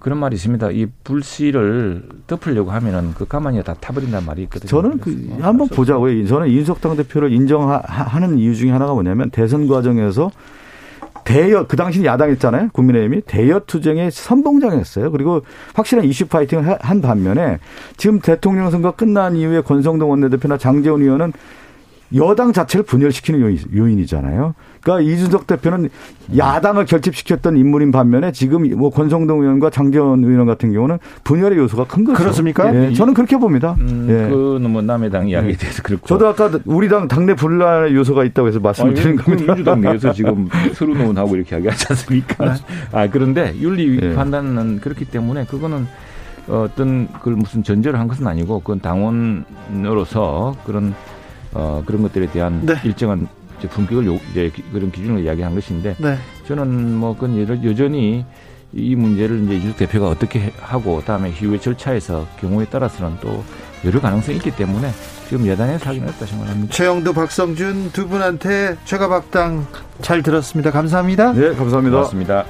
[0.00, 0.70] 그런 말이 있습니다.
[0.70, 4.68] 이 불씨를 덮으려고 하면은 그 가만히 다 타버린다는 말이 있거든요.
[4.68, 6.26] 저는 그뭐 한번 보자고요.
[6.26, 10.30] 저는 이준석 당 대표를 인정하는 이유 중에 하나가 뭐냐면 대선 과정에서
[11.24, 12.70] 대여 그 당시 야당했잖아요.
[12.72, 15.10] 국민의힘이 대여 투쟁에 선봉장했어요.
[15.10, 15.42] 그리고
[15.74, 17.58] 확실한 이슈 파이팅을 한 반면에
[17.98, 21.34] 지금 대통령 선거 끝난 이후에 권성동 원내대표나 장재원 의원은
[22.14, 24.54] 여당 자체를 분열시키는 요인이잖아요.
[24.88, 25.90] 그러니까 이준석 대표는
[26.36, 32.04] 야당을 결집시켰던 인물인 반면에 지금 뭐 권성동 의원과 장재원 의원 같은 경우는 분열의 요소가 큰
[32.04, 32.16] 거죠.
[32.18, 32.74] 그렇습니까?
[32.74, 33.76] 예, 저는 그렇게 봅니다.
[33.78, 34.30] 음, 예.
[34.30, 35.58] 그는 뭐 남의 당 이야기에 네.
[35.58, 36.06] 대해서 그렇고.
[36.06, 39.54] 저도 아까 우리 당 당내 분란의 요소가 있다고 해서 말씀을 드린 겁니다.
[39.54, 42.56] 민주당 내에서 지금 서로 논하고 이렇게 이야기하지 않습니까?
[42.92, 44.14] 아 그런데 윤리 예.
[44.14, 45.86] 판단은 그렇기 때문에 그거는
[46.48, 50.94] 어떤 그걸 무슨 전제를 한 것은 아니고 그건 당원으로서 그런
[51.52, 52.74] 어 그런 것들에 대한 네.
[52.84, 53.28] 일정한
[53.58, 56.16] 이제 품격을 요, 이제 기- 그런 기준을 이야기한 것인데 네.
[56.46, 58.24] 저는 뭐 그건 여- 여전히
[58.72, 63.42] 이 문제를 이제 이준석 대표가 어떻게 해- 하고 다음에 이후의 절차에서 경우에 따라서는 또
[63.84, 64.90] 여러 가능성이 있기 때문에
[65.28, 66.74] 지금 여단에서 하기는 어렵다 생각합니다.
[66.74, 69.66] 최영도 박성준 두 분한테 최가박당
[70.02, 70.70] 잘 들었습니다.
[70.70, 71.32] 감사합니다.
[71.32, 71.96] 네, 감사합니다.
[71.96, 72.44] 고맙습니다.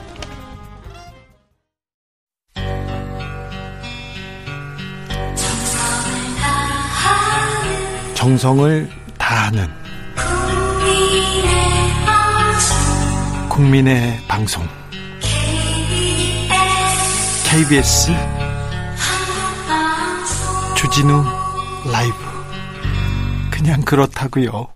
[8.15, 8.89] 정성을
[9.19, 9.67] 다하는
[13.59, 14.65] 국민의 방송
[17.45, 18.13] KBS
[20.77, 21.25] 주진우
[21.91, 22.15] 라이브
[23.51, 24.69] 그냥 그렇다고요.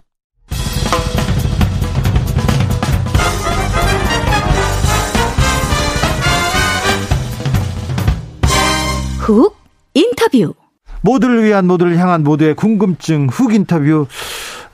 [9.20, 9.56] 훅
[9.94, 10.54] 인터뷰.
[11.02, 14.08] 모두를 위한 모두를 향한 모두의 궁금증 훅 인터뷰.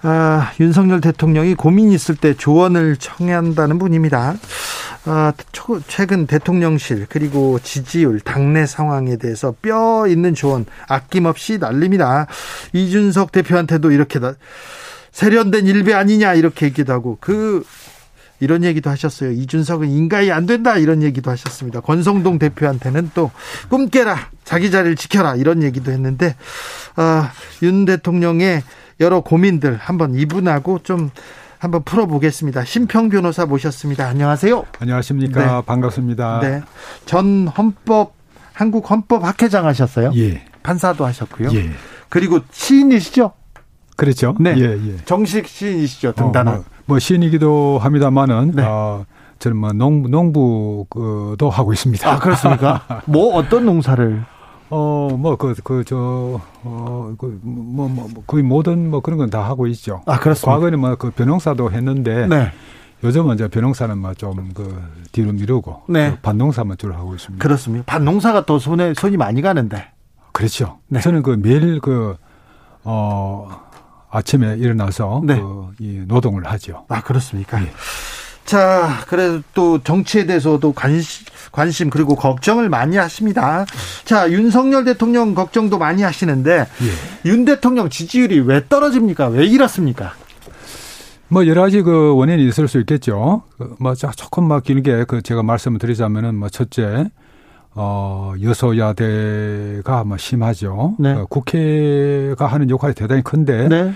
[0.02, 4.34] 아, 윤석열 대통령이 고민 있을 때 조언을 청한다는 분입니다.
[5.06, 12.26] 아, 초- 최근 대통령실 그리고 지지율 당내 상황에 대해서 뼈 있는 조언 아낌없이 날립니다.
[12.72, 14.34] 이준석 대표한테도 이렇게 나-
[15.10, 17.64] 세련된 일배 아니냐 이렇게 얘기도 하고 그
[18.40, 19.32] 이런 얘기도 하셨어요.
[19.32, 21.80] 이준석은 인가이 안 된다 이런 얘기도 하셨습니다.
[21.80, 23.30] 권성동 대표한테는 또
[23.68, 26.36] 꿈깨라 자기 자리를 지켜라 이런 얘기도 했는데
[26.96, 27.32] 아,
[27.62, 28.62] 윤 대통령의
[29.00, 31.10] 여러 고민들 한번 이분하고 좀
[31.58, 32.64] 한번 풀어보겠습니다.
[32.64, 34.06] 심평 변호사 모셨습니다.
[34.06, 34.66] 안녕하세요.
[34.78, 35.66] 안녕하십니까 네.
[35.66, 36.40] 반갑습니다.
[36.40, 36.62] 네,
[37.04, 38.14] 전 헌법
[38.52, 40.12] 한국 헌법 학회장 하셨어요.
[40.16, 41.50] 예, 판사도 하셨고요.
[41.54, 41.70] 예,
[42.08, 43.32] 그리고 시인이시죠?
[43.96, 44.36] 그렇죠.
[44.38, 44.54] 네.
[44.56, 44.96] 예, 예.
[45.04, 46.12] 정식 시인이시죠.
[46.12, 46.54] 등단한.
[46.54, 48.62] 어, 뭐, 뭐 시인이기도 합니다만은 네.
[48.64, 49.04] 어,
[49.38, 52.10] 저는 뭐 농, 농부도 하고 있습니다.
[52.10, 52.82] 아 그렇습니까?
[53.06, 54.24] 뭐 어떤 농사를?
[54.70, 59.30] 어, 뭐 그 그 저 어, 그, 뭐, 뭐, 뭐 거의 모든 뭐 그런 건
[59.30, 60.02] 다 하고 있죠.
[60.06, 60.52] 아 그렇습니까?
[60.52, 62.50] 과거에는 뭐 그 변농사도 했는데 네.
[63.04, 64.82] 요즘은 이제 변농사는 뭐좀그
[65.12, 66.10] 뒤로 미루고 네.
[66.12, 67.42] 그 반농사만 주로 하고 있습니다.
[67.42, 67.84] 그렇습니다.
[67.86, 69.84] 밭농사가 또 손에 손이 많이 가는데.
[70.32, 70.78] 그렇죠.
[70.88, 71.00] 네.
[71.00, 72.16] 저는 그 매일 그,
[72.84, 73.48] 어,
[74.10, 75.40] 아침에 일어나서 네.
[75.40, 76.84] 그, 이 노동을 하죠.
[76.88, 77.60] 아 그렇습니까?
[77.62, 77.70] 예.
[78.44, 83.66] 자, 그래도 또 정치에 대해서도 관심, 관심 그리고 걱정을 많이 하십니다.
[84.06, 87.28] 자, 윤석열 대통령 걱정도 많이 하시는데 예.
[87.30, 89.26] 윤 대통령 지지율이 왜 떨어집니까?
[89.28, 90.14] 왜 이렇습니까?
[91.28, 93.42] 뭐 여러 가지 그 원인이 있을 수 있겠죠.
[93.58, 97.10] 그뭐 자- 조금 막 길게 그 제가 말씀을 드리자면은 뭐 첫째,
[97.74, 100.96] 어, 여소야대가 뭐 심하죠.
[100.98, 101.12] 네.
[101.12, 103.92] 어, 국회가 하는 역할이 대단히 큰데, 네.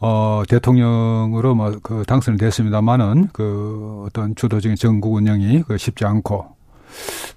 [0.00, 6.46] 어, 대통령으로 뭐 그 당선이 됐습니다만은 그 어떤 주도적인 정국 운영이 그 쉽지 않고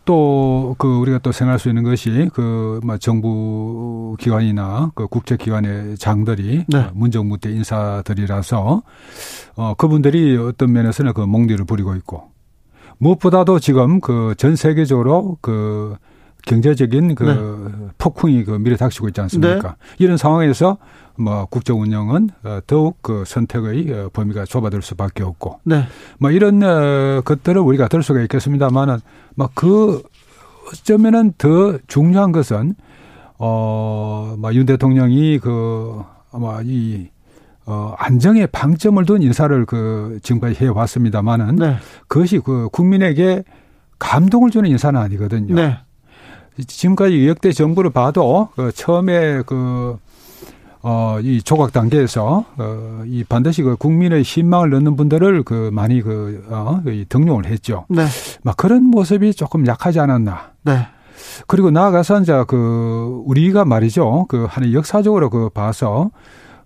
[0.03, 5.97] 또 그 우리가 또 생각할 수 있는 것이 그 뭐 정부 기관이나 그 국제 기관의
[5.97, 6.77] 장들이 네.
[6.79, 8.81] 어, 문정부 때 인사들이라서
[9.55, 12.31] 어 그분들이 어떤 면에서는 그 몽디를 부리고 있고
[12.97, 15.95] 무엇보다도 지금 그 전 세계적으로 그
[16.45, 19.77] 경제적인 그 폭풍이 그 미래 닥치고 있지 않습니까?
[19.97, 20.77] 이런 상황에서
[21.17, 25.85] 뭐 국정 운영은 어, 더욱 그 선택의 어, 범위가 좁아들 수밖에 없고 네.
[26.19, 28.99] 뭐 이런 어, 것들을 우리가 들 수가 있겠습니다만은
[29.35, 30.03] 뭐그
[30.71, 32.75] 어쩌면은 더 중요한 것은
[33.37, 37.07] 어뭐윤 대통령이 그 아마 이
[37.65, 41.77] 어, 안정의 방점을 둔 인사를 그 지금까지 해 왔습니다만은 네.
[42.07, 43.43] 그것이 그 국민에게
[43.97, 45.55] 감동을 주는 인사는 아니거든요.
[45.55, 45.79] 네.
[46.67, 49.97] 지금까지 역대 정부를 봐도 그 처음에 그
[50.87, 56.45] 어, 이 조각 단계에서, 어, 이 반드시 그 국민의 신망을 넣는 분들을 그 많이 그,
[56.47, 57.85] 어, 이 등용을 했죠.
[57.89, 58.05] 네.
[58.43, 60.51] 막 그런 모습이 조금 약하지 않았나.
[60.61, 60.85] 네.
[61.47, 64.27] 그리고 나아가서 이제 그, 우리가 말이죠.
[64.29, 66.11] 그, 하는 역사적으로 그 봐서,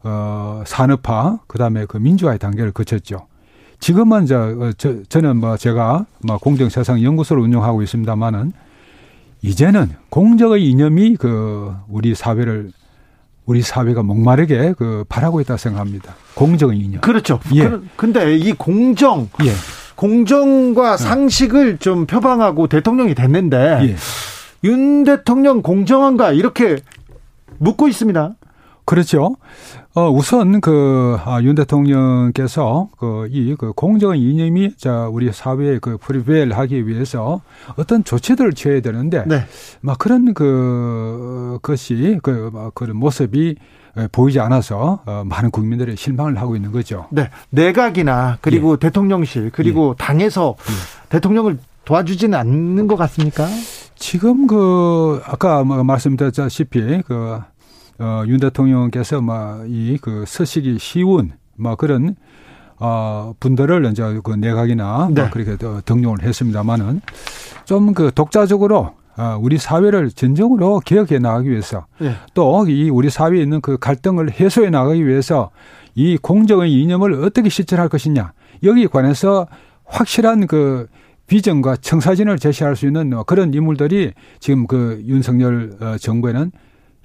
[0.03, 3.27] 어, 산업화, 그 다음에 그 민주화의 단계를 거쳤죠.
[3.79, 8.53] 지금은 이제, 어, 저, 저는 뭐 제가 뭐 공정세상 연구소를 운영하고 있습니다만은
[9.41, 12.71] 이제는 공정의 이념이 그, 우리 사회를
[13.45, 16.13] 우리 사회가 목마르게 그 바라고 있다 생각합니다.
[16.35, 17.01] 공정의 이념.
[17.01, 17.39] 그렇죠.
[17.55, 17.67] 예.
[17.67, 19.51] 그, 근데 이 공정, 예.
[19.95, 23.95] 공정과 상식을 좀 표방하고 대통령이 됐는데 예.
[24.63, 26.77] 윤 대통령 공정한가 이렇게
[27.57, 28.35] 묻고 있습니다.
[28.89, 29.35] 그렇죠.
[29.93, 35.97] 어, 우선 그, 아, 윤 대통령께서 그, 이, 그, 공정의 이념이 자, 우리 사회에 그,
[35.97, 37.41] 프리벨 하기 위해서
[37.75, 39.43] 어떤 조치들을 취해야 되는데, 네.
[39.81, 43.57] 막 그런 그, 것이, 그, 막 그런 모습이
[43.95, 47.05] 에, 보이지 않아서 어, 많은 국민들이 실망을 하고 있는 거죠.
[47.11, 47.29] 네.
[47.51, 48.77] 내각이나 그리고 예.
[48.77, 50.55] 대통령실 그리고 당에서
[51.09, 53.47] 대통령을 도와주지는 않는 것 같습니까?
[53.95, 57.39] 지금 그 아까 뭐 말씀드렸다시피 그
[57.99, 62.15] 어, 윤 대통령께서 뭐이그 서식이 쉬운 뭐 그런
[62.79, 65.21] 어, 분들을 이제 그 내각이나 네.
[65.21, 67.01] 뭐 그렇게 등용을 했습니다만은
[67.65, 72.13] 좀 그 독자적으로 어, 우리 사회를 진정으로 개혁해 나가기 위해서 네.
[72.33, 75.51] 또이 우리 사회에 있는 그 갈등을 해소해 나가기 위해서
[75.93, 78.31] 이 공정의 이념을 어떻게 실천할 것이냐
[78.63, 79.47] 여기에 관해서
[79.83, 80.87] 확실한 그
[81.27, 86.51] 비전과 청사진을 제시할 수 있는 그런 인물들이 지금 그 윤석열 어, 정부에는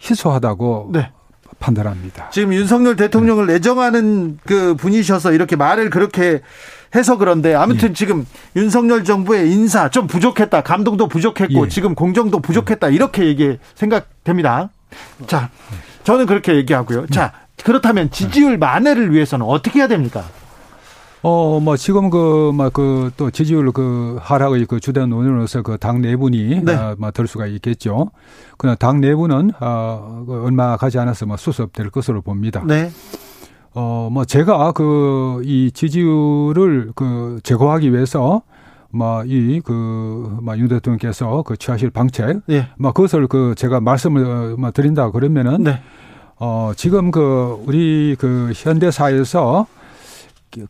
[0.04, 1.10] 희소하다고 네.
[1.58, 2.30] 판단합니다.
[2.30, 3.54] 지금 윤석열 대통령을 네.
[3.54, 6.42] 애정하는 그 분이셔서 이렇게 말을 그렇게
[6.94, 7.92] 해서 그런데 아무튼 예.
[7.92, 10.62] 지금 윤석열 정부의 인사 좀 부족했다.
[10.62, 11.68] 감동도 부족했고 예.
[11.68, 12.88] 지금 공정도 부족했다.
[12.88, 14.70] 이렇게 얘기 생각됩니다.
[15.26, 15.50] 자,
[16.04, 17.06] 저는 그렇게 얘기하고요.
[17.08, 17.32] 자,
[17.64, 20.24] 그렇다면 지지율 만회를 위해서는 어떻게 해야 됩니까?
[21.26, 26.02] 어, 뭐, 지금 그, 막, 그, 또 지지율 그 하락의 그 주된 원인으로서 그 당
[26.02, 26.74] 내분이, 네.
[26.74, 28.10] 어, 뭐, 될 수가 있겠죠.
[28.58, 32.62] 그러나 당 내분은, 어, 그 얼마 가지 않아서 뭐 수습될 것으로 봅니다.
[32.66, 32.90] 네.
[33.74, 38.42] 어, 뭐, 제가 그, 이 지지율을 그 제거하기 위해서
[38.90, 42.68] 뭐, 이, 그, 뭐, 윤 대통령께서 그 취하실 방책, 네.
[42.78, 45.80] 뭐, 그것을 그 제가 말씀을 뭐 드린다 그러면은, 네.
[46.36, 49.66] 어, 지금 그, 우리 그 현대사에서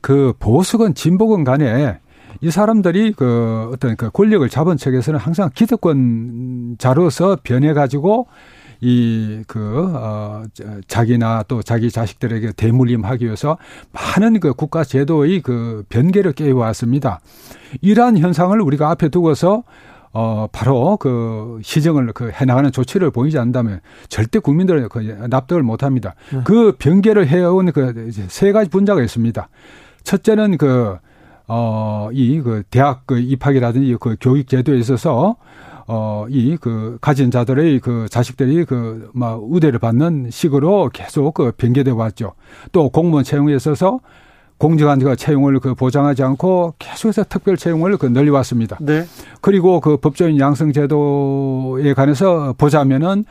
[0.01, 1.99] 그 보수건 진보건 간에
[2.41, 8.27] 이 사람들이 그 어떤 그 권력을 잡은 측에서는 항상 기득권자로서 변해가지고
[8.81, 10.43] 이, 그, 어,
[10.89, 13.57] 자기나 또 자기 자식들에게 대물림하기 위해서
[13.93, 17.21] 많은 그 국가 제도의 그 변개를 깨워왔습니다.
[17.81, 19.63] 이러한 현상을 우리가 앞에 두고서
[20.17, 26.15] 어, 바로 그 시정을 그 해나가는 조치를 보이지 않는다면 절대 국민들은 그 납득을 못 합니다.
[26.33, 26.41] 네.
[26.45, 29.49] 그 변개를 해온 그 세 가지 분자가 있습니다.
[30.05, 30.97] 첫째는 그,
[31.49, 35.37] 어, 이 그 대학 그 입학이라든지 그 교육 제도에 있어서
[35.87, 41.91] 어, 이 그 가진 자들의 그 자식들이 그, 막 우대를 받는 식으로 계속 그 변개돼
[41.91, 42.35] 왔죠.
[42.73, 43.99] 또 공무원 채용에 있어서
[44.65, 48.79] 공정한 그 채용을 그 보장하지 않고 계속해서 특별 채용을 그 늘려왔습니다.
[48.81, 49.05] 네.
[49.43, 53.27] 그리고 그 법조인 양성 제도에 관해서 보자면은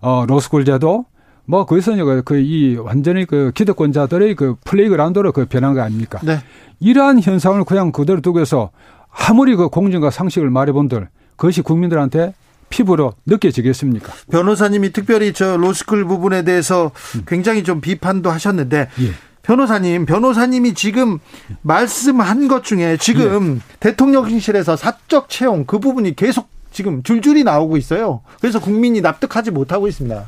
[0.00, 1.04] 어 로스쿨 제도
[1.44, 6.18] 뭐 그것은 그이 완전히 그 기득권자들의 그 playground로 그 변한 거 아닙니까?
[6.24, 6.38] 네.
[6.80, 8.70] 이러한 현상을 그냥 그대로 두고서
[9.08, 12.34] 아무리 그 공정과 상식을 말해본들 그것이 국민들한테
[12.70, 14.12] 피부로 느껴지겠습니까?
[14.32, 17.22] 변호사님이 특별히 저 로스쿨 부분에 대해서 음.
[17.24, 19.31] 굉장히 좀 비판도 하셨는데 예.
[19.42, 21.18] 변호사님, 변호사님이 지금
[21.62, 23.60] 말씀한 것 중에 지금 네.
[23.80, 28.22] 대통령실에서 사적 채용 그 부분이 계속 지금 줄줄이 나오고 있어요.
[28.40, 30.24] 그래서 국민이 납득하지 못하고 있습니다.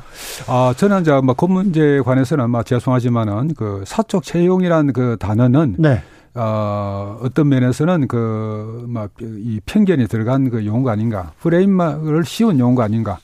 [0.47, 6.03] 아, 저는 이제 뭐그 문제에 관해서는 아마 죄송하지만은 그 사적 채용이라는 그 단어는 네.
[6.35, 11.31] 어, 어떤 면에서는 그, 막, 이 편견이 들어간 그 용어가 아닌가.
[11.39, 13.19] 프레임을 씌운 용어가 아닌가.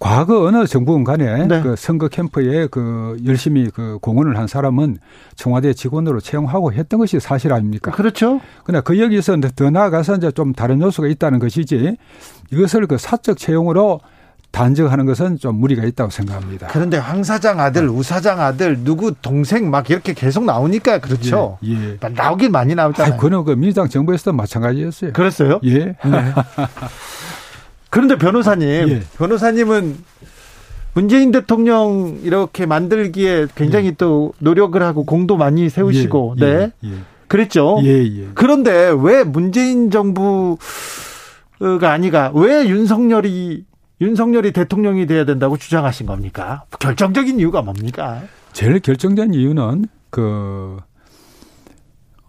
[0.00, 1.60] 과거 어느 정부건 간에 네.
[1.60, 4.96] 그 선거 캠프에 그 열심히 그 공헌을 한 사람은
[5.36, 7.90] 청와대 직원으로 채용하고 했던 것이 사실 아닙니까?
[7.90, 8.40] 그렇죠.
[8.64, 11.98] 그러나 그 여기서 더 나아가서 이제 좀 다른 요소가 있다는 것이지
[12.50, 14.00] 이것을 그 사적 채용으로
[14.52, 16.68] 단정하는 것은 좀 무리가 있다고 생각합니다.
[16.68, 21.58] 그런데 황 사장 아들, 우 사장 아들, 누구 동생 막 이렇게 계속 나오니까 그렇죠.
[21.64, 21.98] 예.
[22.02, 22.08] 예.
[22.08, 23.18] 나오긴 많이 나오잖아요.
[23.18, 25.12] 그는 그 민주당 정부에서도 마찬가지였어요.
[25.12, 25.60] 그랬어요?
[25.64, 25.78] 예.
[25.78, 25.94] 네.
[27.90, 29.02] 그런데 변호사님, 예.
[29.18, 29.96] 변호사님은
[30.94, 33.92] 문재인 대통령 이렇게 만들기에 굉장히 예.
[33.92, 36.44] 또 노력을 하고 공도 많이 세우시고, 예.
[36.44, 36.72] 네.
[36.84, 36.88] 예.
[36.88, 36.94] 예.
[37.30, 37.78] 그랬죠.
[37.84, 40.58] 예, 그런데 왜 문재인 정부가
[41.80, 43.64] 아니가 왜 윤석열이
[44.00, 46.64] 윤석열이 대통령이 돼야 된다고 주장하신 겁니까?
[46.80, 48.22] 결정적인 이유가 뭡니까?
[48.52, 50.78] 제일 결정적인 이유는 그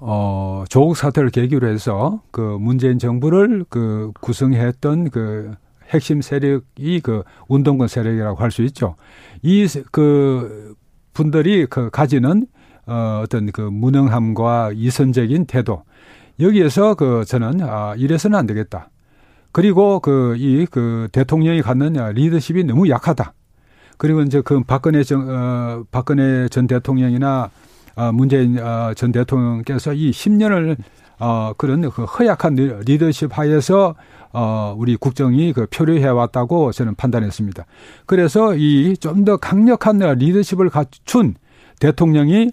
[0.03, 5.53] 어, 조국 사태를 계기로 해서 그 문재인 정부를 그 구성했던 그
[5.89, 8.95] 핵심 세력이 그 운동권 세력이라고 할 수 있죠.
[9.43, 10.75] 이 그
[11.13, 12.47] 분들이 그 가지는
[12.87, 15.83] 어, 어떤 그 무능함과 이선적인 태도
[16.39, 18.89] 여기에서 그 저는 아, 이래서는 안 되겠다.
[19.51, 23.33] 그리고 그 이그 그 대통령이 갖는 리더십이 너무 약하다.
[23.97, 27.49] 그리고 이제 그 박근혜 정, 어, 박근혜 전 대통령이나 어,
[28.13, 30.77] 문재인 어, 전 대통령께서 이 10년을
[31.19, 33.95] 어, 그런 그 허약한 리더십 하에서
[34.33, 37.65] 어, 우리 국정이 그 표류해 왔다고 저는 판단했습니다.
[38.05, 41.35] 그래서 이 좀 더 강력한 리더십을 갖춘
[41.79, 42.51] 대통령이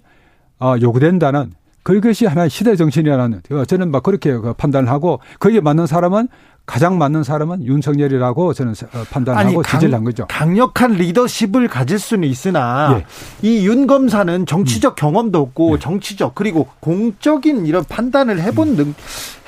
[0.59, 6.27] 어, 요구된다는 그것이 하나의 시대 정신이라는 저는 막 그렇게 그 판단을 하고 거기에 맞는 사람은
[6.65, 10.27] 가장 맞는 사람은 윤석열이라고 저는 어, 판단하고 지지를 한 거죠.
[10.27, 13.05] 강력한 리더십을 가질 수는 있으나 예.
[13.47, 14.95] 이윤 검사는 정치적 음.
[14.95, 15.79] 경험도 없고 예.
[15.79, 18.75] 정치적 그리고 공적인 이런 판단을 해본 음.
[18.75, 18.93] 능,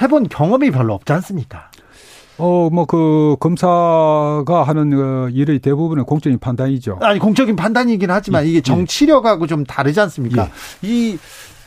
[0.01, 1.69] 해본 경험이 별로 없지 않습니까?
[2.37, 6.97] 어, 뭐, 그, 검사가 하는 어, 일의 대부분은 공적인 판단이죠.
[7.01, 10.49] 아니, 공적인 판단이긴 하지만 예, 이게 정치력하고 좀 다르지 않습니까?
[10.81, 11.19] 이,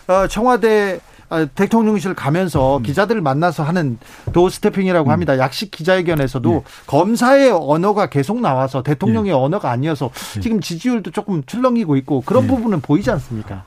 [0.08, 1.13] 어, 청와대 아,
[1.54, 2.82] 대통령실 가면서 음.
[2.82, 3.98] 기자들 을 만나서 하는
[4.32, 5.38] 도어 스태핑이라고 합니다.
[5.38, 6.62] 약식 기자회견에서도 예.
[6.86, 10.10] 검사의 언어가 계속 나와서 대통령의 언어가 아니어서
[10.40, 12.48] 지금 지지율도 조금 출렁이고 있고 그런 예.
[12.48, 13.64] 부분은 보이지 않습니까?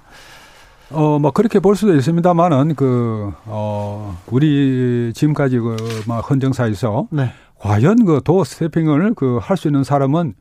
[0.89, 5.75] 어, 뭐, 그렇게 볼 수도 있습니다만은, 그, 어, 우리 지금까지 그,
[6.07, 7.33] 막, 헌정사에서 네.
[7.59, 10.33] 과연 그 door stepping을 그 할 수 있는 사람은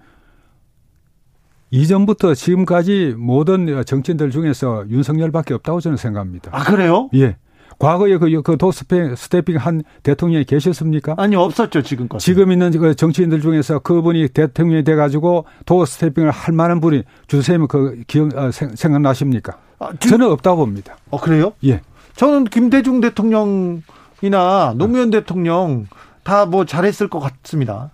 [1.80, 6.50] 이전부터 지금까지 모든 정치인들 중에서 윤석열밖에 없다고 저는 생각합니다.
[6.54, 7.10] 아, 그래요?
[7.14, 7.36] 예.
[7.78, 11.14] 과거에 그, 그 door stepping, stepping 한 대통령이 계셨습니까?
[11.18, 12.24] 아니, 없었죠, 지금까지.
[12.24, 18.02] 지금 있는 그 정치인들 중에서 그분이 대통령이 돼가지고 도어 스태핑을 할 만한 분이 주세님 그
[18.06, 19.58] 기억, 어, 생, 생각나십니까?
[19.78, 20.96] 아, 지- 저는 없다고 봅니다.
[21.10, 21.52] 어, 그래요?
[21.66, 21.82] 예.
[22.14, 25.86] 저는 김대중 대통령이나 노무현 대통령
[26.22, 27.90] 다 뭐 잘했을 것 같습니다.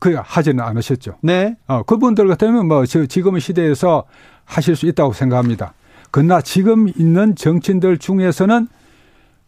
[0.00, 1.18] 그 하지는 않으셨죠.
[1.22, 1.56] 네.
[1.68, 4.04] 어, 그분들 같으면 뭐 저- 지금의 시대에서
[4.44, 5.74] 하실 수 있다고 생각합니다.
[6.10, 8.66] 그러나 지금 있는 정치인들 중에서는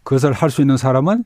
[0.04, 1.24] 그것을 할 수 있는 사람은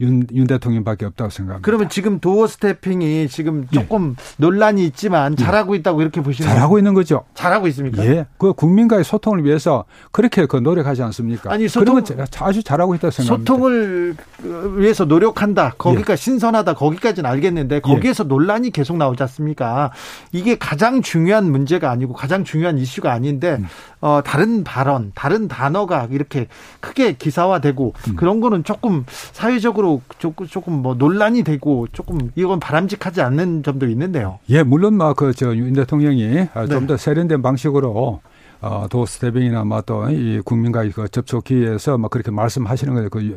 [0.00, 1.64] 윤, 윤 대통령밖에 없다고 생각합니다.
[1.64, 3.78] 그러면 지금 도어 스태핑이 지금 예.
[3.78, 7.24] 조금 논란이 있지만 잘하고 있다고 이렇게 보시는 잘하고 있는 거죠.
[7.34, 8.04] 잘하고 있습니까?
[8.06, 8.26] 예.
[8.38, 11.52] 그 국민과의 소통을 위해서 그렇게 그 노력하지 않습니까?
[11.52, 13.52] 아니, 소통- 자- 아주 잘하고 있다고 생각합니다.
[13.52, 15.74] 소통을 그, 위해서 노력한다.
[15.78, 16.74] 거기가 신선하다.
[16.74, 19.92] 거기까지는 알겠는데 거기에서 논란이 계속 나오지 않습니까?
[20.32, 23.66] 이게 가장 중요한 문제가 아니고 가장 중요한 이슈가 아닌데 음.
[24.00, 26.48] 어, 다른 발언, 다른 단어가 이렇게
[26.80, 28.16] 크게 기사화되고 음.
[28.16, 29.81] 그런 거는 조금 사회적으로
[30.18, 34.38] 조금, 조금 뭐 논란이 되고 조금 이건 바람직하지 않는 점도 있는데요.
[34.50, 36.68] 예, 물론 막 그 저 윤 대통령이 아, 네.
[36.68, 38.20] 좀더 세련된 방식으로
[38.64, 43.36] 어, 도 스태핑이나 뭐또이 국민과의 그 접촉 기회에서 막 그렇게 말씀하시는 거그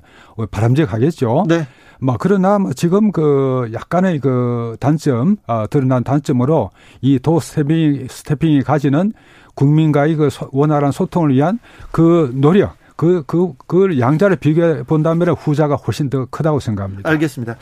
[0.52, 1.46] 바람직하겠죠.
[1.48, 1.68] 네.
[2.00, 6.70] 뭐 그러나 뭐 지금 그 약간의 그 단점, 아, 드러난 단점으로
[7.02, 9.14] 이 도 스태핑 스태핑이 가지는
[9.56, 11.60] 국민과의 그 소- 원활한 소통을 위한
[11.92, 12.76] 그 노력.
[12.96, 17.10] 그, 그, 그 양자를 비교해 본다면 후자가 훨씬 더 크다고 생각합니다.
[17.10, 17.56] 알겠습니다.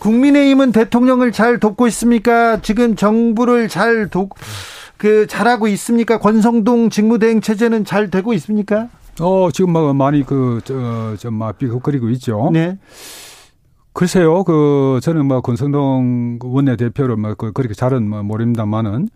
[0.00, 2.60] 국민의힘은 대통령을 잘 돕고 있습니까?
[2.60, 4.34] 지금 정부를 잘 돕,
[4.96, 6.18] 그, 잘하고 있습니까?
[6.18, 8.88] 권성동 직무대행 체제는 잘 되고 있습니까?
[9.20, 12.50] 어, 지금 뭐 많이 그, 저, 좀, 막 비극거리고 있죠.
[12.52, 12.78] 네.
[13.92, 19.08] 글쎄요, 그, 저는 뭐, 권성동 원내대표를 뭐, 그, 그렇게 잘은 뭐 모릅니다만은,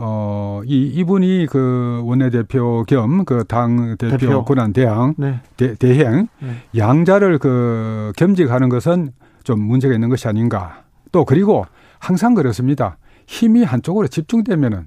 [0.00, 4.44] 어, 이, 이분이 그 원내대표 겸 그 당 대표 대표.
[4.44, 5.40] 권한 대항, 네.
[5.56, 6.62] 대, 대행, 네.
[6.76, 9.10] 양자를 그 겸직하는 것은
[9.42, 10.84] 좀 문제가 있는 것이 아닌가.
[11.10, 11.64] 또 그리고
[11.98, 12.96] 항상 그렇습니다.
[13.26, 14.86] 힘이 한쪽으로 집중되면은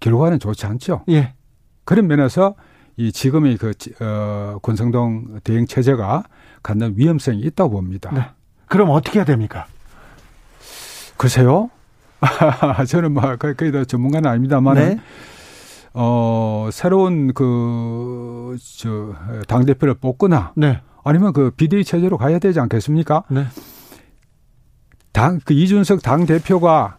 [0.00, 1.04] 결과는 좋지 않죠.
[1.08, 1.32] 예.
[1.84, 2.54] 그런 면에서
[2.96, 6.24] 이 지금의 그, 지- 어, 권성동 대행 체제가
[6.62, 8.10] 갖는 위험성이 있다고 봅니다.
[8.12, 8.22] 네.
[8.66, 9.66] 그럼 어떻게 해야 됩니까?
[11.16, 11.70] 글쎄요.
[12.88, 14.98] 저는 뭐, 거의, 다 전문가는 아닙니다만, 네.
[15.94, 19.14] 어, 새로운 그, 저,
[19.46, 20.80] 당대표를 뽑거나, 네.
[21.04, 23.24] 아니면 그 비대위 체제로 가야 되지 않겠습니까?
[23.30, 23.44] 네.
[25.12, 26.98] 당, 그 이준석 당대표가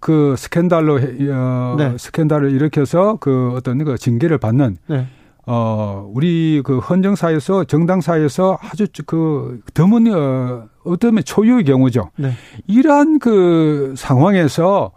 [0.00, 1.96] 그 스캔들로, 해- 어, 네.
[1.98, 5.06] 스캔들을 일으켜서 그 어떤 그 징계를 받는 네.
[5.46, 12.10] 어, 우리 그 헌정사에서 정당사에서 아주 그 드문 어, 어쩌면 초유의 경우죠.
[12.16, 12.32] 네.
[12.66, 14.92] 이러한 그 상황에서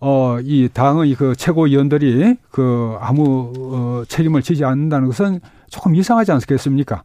[0.00, 7.04] 어, 이 당의 그 최고위원들이 그 아무 어, 책임을 지지 않는다는 것은 조금 이상하지 않겠습니까?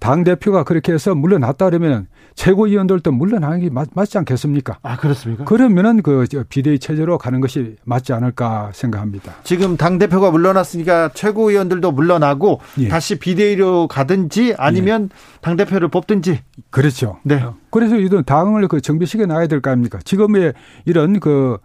[0.00, 4.78] 당 대표가 그렇게 해서 물러났다 그러면 최고위원들도 물러나는 게 맞, 맞지 않겠습니까?
[4.82, 5.44] 아, 그렇습니까?
[5.44, 9.32] 그러면은 그저 비대위 체제로 가는 것이 맞지 않을까 생각합니다.
[9.44, 12.88] 지금 당대표가 물러났으니까 최고위원들도 물러나고 예.
[12.88, 15.10] 다시 비대위로 가든지 아니면
[15.40, 16.40] 당대표를 뽑든지.
[16.70, 17.18] 그렇죠.
[17.22, 17.44] 네.
[17.70, 19.98] 그래서 이런 당을 그 정비시켜 놔야 될 거 아닙니까?
[20.04, 20.54] 지금의
[20.86, 21.58] 이런 그,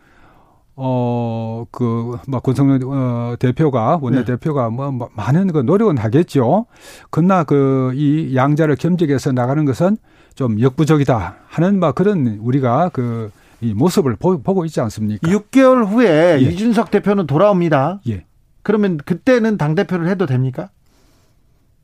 [0.76, 6.68] 어, 그, 뭐, 권성동 어, 대표가, 원내대표가 뭐, 뭐 많은 그 노력은 하겠죠.
[7.10, 9.98] 그러나 그, 이 양자를 겸직해서 나가는 것은
[10.38, 15.28] 좀 역부족이다 하는 막 그런 우리가 그, 이 모습을 보, 고 있지 않습니까?
[15.28, 16.46] 6개월 후에 예.
[16.46, 18.02] 이준석 대표는 돌아옵니다.
[18.08, 18.24] 예.
[18.62, 20.70] 그러면 그때는 당 대표를 해도 됩니까?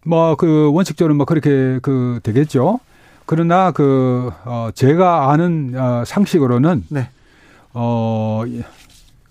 [0.05, 2.79] 뭐, 그, 원칙적으로 뭐 그렇게 그 되겠죠.
[3.25, 7.09] 그러나 그, 어, 제가 아는 어, 상식으로는 네.
[7.73, 8.61] 어, 이-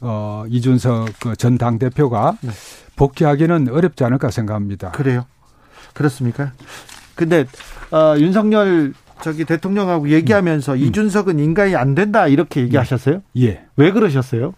[0.00, 2.50] 어, 이준석 그 전 당 대표가 네.
[2.96, 4.90] 복귀하기는 어렵지 않을까 생각합니다.
[4.90, 5.26] 그래요.
[5.94, 6.50] 그렇습니까?
[7.14, 7.44] 근데
[7.92, 13.22] 어, 윤석열 저기 대통령하고 얘기하면서 이준석은 인간이 안 된다 이렇게 얘기하셨어요?
[13.38, 13.64] 예.
[13.76, 14.52] 왜 그러셨어요?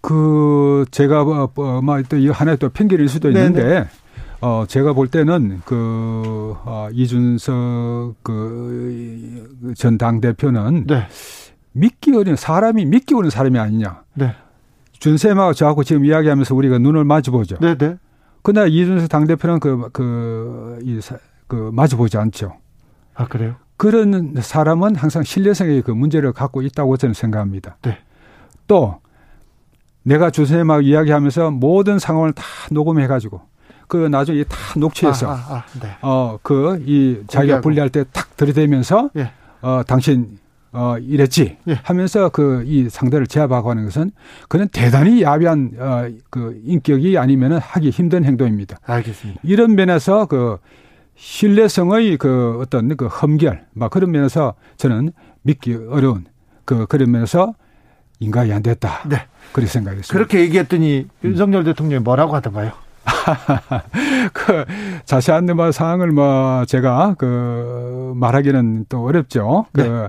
[0.00, 3.40] 그, 제가 뭐, 뭐, 뭐, 또, 이 하나의 또 편견일 수도 네네.
[3.46, 3.88] 있는데,
[4.40, 11.08] 어, 제가 볼 때는 그, 어, 이준석 그, 전 당 대표는 네.
[11.72, 14.02] 믿기 어려운 사람이 믿기 어려운 사람이 아니냐.
[14.14, 14.34] 네.
[15.00, 17.56] 준쌤하고 저하고 지금 이야기하면서 우리가 눈을 마주보죠.
[17.60, 17.96] 네, 네.
[18.42, 22.54] 그러나 이준석 당대표는 그, 그, 이, 사- 그, 마주보지 않죠.
[23.14, 23.56] 아, 그래요?
[23.76, 27.76] 그런 사람은 항상 신뢰성의 그 문제를 갖고 있다고 저는 생각합니다.
[27.82, 27.98] 네.
[28.66, 29.00] 또
[30.02, 33.42] 내가 주선생님하고 이야기하면서 모든 상황을 다 녹음해 가지고
[33.88, 35.96] 그 나중에 다 녹취해서 아, 아, 아, 네.
[36.00, 37.60] 어그 이 자기가.
[37.60, 39.30] 분리할 때 탁 들이대면서 예.
[39.62, 40.38] 어 당신
[40.72, 41.80] 어 이랬지 예.
[41.82, 44.10] 하면서 그 이 상대를 제압하고 하는 것은
[44.48, 48.78] 그는 대단히 야비한 어그 인격이 아니면은 하기 힘든 행동입니다.
[48.86, 49.40] 알겠습니다.
[49.44, 50.58] 이런 면에서 그
[51.16, 55.12] 신뢰성의 그 어떤 그 험결, 막 그런 면에서 저는
[55.42, 56.26] 믿기 어려운
[56.64, 57.54] 그 그런 면에서
[58.20, 59.08] 인가이 안 됐다.
[59.08, 59.26] 네.
[59.52, 60.12] 그렇게 생각했습니다.
[60.12, 62.72] 그렇게 얘기했더니 윤석열 대통령이 뭐라고 하던가요?
[64.32, 64.64] 그
[65.04, 69.66] 자세한 뭐 사항을 뭐 제가 그 말하기는 또 어렵죠.
[69.72, 69.84] 네.
[69.84, 70.08] 그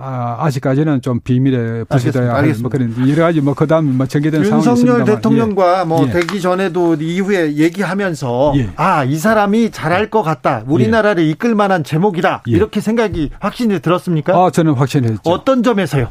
[0.00, 2.62] 아, 아직까지는 좀 비밀에 부수돼야 할 알겠습니다.
[2.62, 6.12] 뭐 그런 여러 가지 뭐 그다음 뭐 전개된 상황이 윤석열 있습니다만 대통령과 뭐 예.
[6.12, 8.70] 되기 전에도 이후에 얘기하면서 예.
[8.76, 10.62] 아, 이 사람이 잘할 것 같다.
[10.66, 12.44] 우리나라를 이끌 만한 제목이다.
[12.46, 12.52] 예.
[12.52, 14.34] 이렇게 생각이 확신이 들었습니까?
[14.34, 15.20] 아, 저는 확신했죠.
[15.24, 16.08] 어떤 점에서요?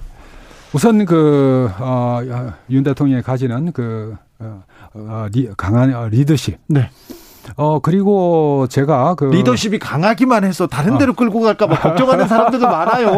[0.74, 2.20] 우선 그, 어,
[2.70, 4.64] 윤 대통령이 가지는 그, 어,
[4.94, 6.58] 어, 리, 강한 어, 리더십.
[6.68, 6.90] 네.
[7.56, 9.26] 어, 그리고 제가 그.
[9.26, 13.10] 리더십이 강하기만 해서 다른 데로 끌고 갈까봐 걱정하는 사람들도 많아요.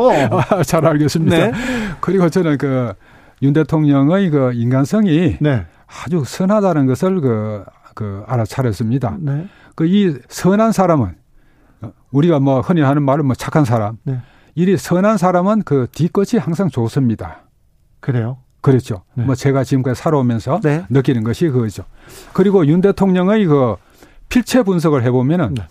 [0.50, 1.38] 아, 잘 알겠습니다.
[1.38, 1.52] 네.
[2.00, 2.94] 그리고 저는 그,
[3.42, 5.66] 윤 대통령의 그 인간성이 네.
[5.88, 7.64] 아주 선하다는 것을 그,
[7.96, 9.18] 그 알아차렸습니다.
[9.20, 9.48] 네.
[9.76, 11.16] 그이 선한 사람은
[11.82, 13.98] 어, 우리가 뭐 흔히 하는 말은 뭐 착한 사람.
[14.04, 14.20] 네.
[14.56, 17.44] 이 선한 사람은 그 뒤끝이 항상 좋습니다.
[18.02, 18.38] 그래요.
[18.62, 19.04] 그렇죠.
[19.14, 19.24] 네.
[19.24, 20.86] 뭐 제가 지금까지 살아오면서 네.
[20.90, 21.84] 느끼는 것이 그거죠.
[22.34, 23.76] 그리고 윤 대통령의 그
[24.30, 25.64] 필체 분석을 해보면은 네.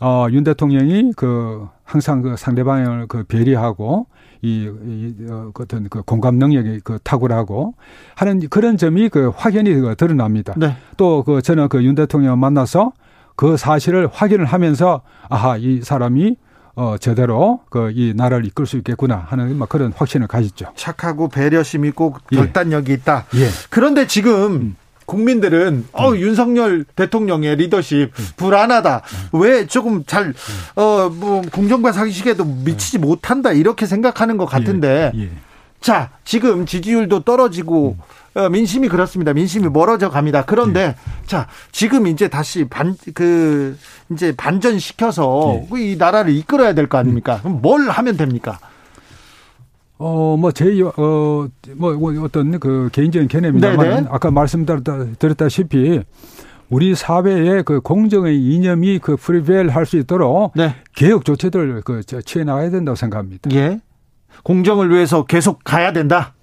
[0.00, 4.06] 어, 윤 대통령이 그 항상 그 상대방을 그 배려하고
[4.42, 7.74] 이, 이 어, 그 어떤 그 공감 능력이 그 탁월하고
[8.14, 10.54] 하는 그런 점이 그 확연히 그 드러납니다.
[10.56, 10.76] 네.
[10.96, 12.92] 또그 저는 그 윤 대통령 만나서
[13.34, 16.36] 그 사실을 확인을 하면서 아하 이 사람이
[16.76, 20.66] 어 제대로 그 이 나라를 이끌 수 있겠구나 하는 막 그런 확신을 가졌죠.
[20.76, 22.36] 착하고 배려심 있고 예.
[22.36, 23.24] 결단력이 있다.
[23.34, 23.48] 예.
[23.70, 24.76] 그런데 지금 음.
[25.08, 28.24] 국민들은 어 윤석열 대통령의 리더십 음.
[28.36, 29.02] 불안하다.
[29.32, 30.34] 왜 조금 잘
[30.76, 35.22] 어 뭐 공정과 상식에도 미치지 못한다 이렇게 생각하는 것 같은데 예.
[35.22, 35.30] 예.
[35.80, 37.96] 자 지금 지지율도 떨어지고
[38.34, 39.32] 어, 민심이 그렇습니다.
[39.32, 40.44] 민심이 멀어져 갑니다.
[40.44, 40.94] 그런데
[41.26, 43.76] 자 지금 이제 다시 반 그
[44.12, 45.80] 이제 반전 시켜서 예.
[45.92, 47.38] 이 나라를 이끌어야 될 거 아닙니까?
[47.42, 48.58] 그럼 뭘 하면 됩니까?
[49.98, 50.92] 어, 뭐, 제, 어,
[51.76, 54.06] 뭐, 뭐 어떤 그 개인적인 개념입니다만, 네네.
[54.10, 56.02] 아까 말씀드렸다시피,
[56.70, 60.74] 우리 사회의 그 공정의 이념이 그 프리벨 할 수 있도록 네.
[60.94, 63.50] 개혁 조치들을 그 저- 취해 나가야 된다고 생각합니다.
[63.54, 63.80] 예.
[64.44, 66.34] 공정을 위해서 계속 가야 된다.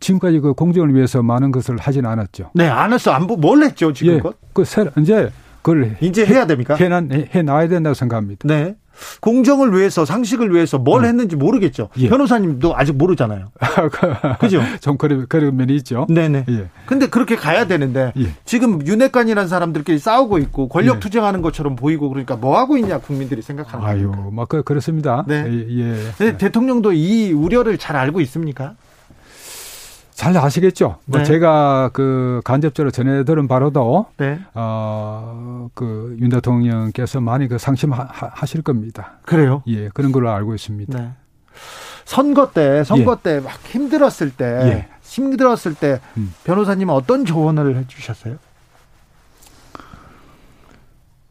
[0.00, 2.50] 지금까지 그 공정을 위해서 많은 것을 하진 않았죠.
[2.54, 3.10] 네, 안 했어.
[3.12, 3.92] 안, 보- 뭘 했죠, 예.
[3.94, 4.36] 지금껏?
[4.52, 5.30] 그, 새, 이제
[5.62, 6.74] 그걸 이제 해야 됩니까?
[6.76, 8.46] 해, 해, 해 나가야 된다고 생각합니다.
[8.46, 8.76] 네.
[9.20, 11.88] 공정을 위해서, 상식을 위해서 뭘 했는지 모르겠죠.
[11.98, 12.08] 예.
[12.08, 13.50] 변호사님도 아직 모르잖아요.
[14.40, 14.62] 그죠?
[14.80, 16.06] 좀 그런, 그런 면이 있죠.
[16.08, 16.44] 네네.
[16.48, 16.68] 예.
[16.86, 18.26] 근데 그렇게 가야 되는데, 예.
[18.44, 21.00] 지금 윤핵관이라는 사람들끼리 싸우고 있고, 권력 예.
[21.00, 24.30] 투쟁하는 것처럼 보이고, 그러니까 뭐 하고 있냐, 국민들이 생각하는 아유, 거니까.
[24.30, 25.24] 뭐, 그, 그렇습니다.
[25.26, 25.44] 네.
[25.48, 25.96] 예.
[26.20, 26.36] 예.
[26.36, 28.74] 대통령도 이 우려를 잘 알고 있습니까?
[30.20, 30.96] 잘 아시겠죠?
[31.06, 31.24] 뭐 네.
[31.24, 34.38] 제가 그 간접적으로 전해 들은 바로도 네.
[34.52, 39.12] 어, 그윤 대통령께서 많이 그 상심하실 겁니다.
[39.24, 39.62] 그래요?
[39.66, 40.98] 예, 그런 걸로 알고 있습니다.
[40.98, 41.12] 네.
[42.04, 44.88] 선거 때, 선거 때막 힘들었을 때, 예.
[45.00, 46.34] 힘들었을 때, 음.
[46.44, 48.36] 변호사님은 어떤 조언을 해주셨어요?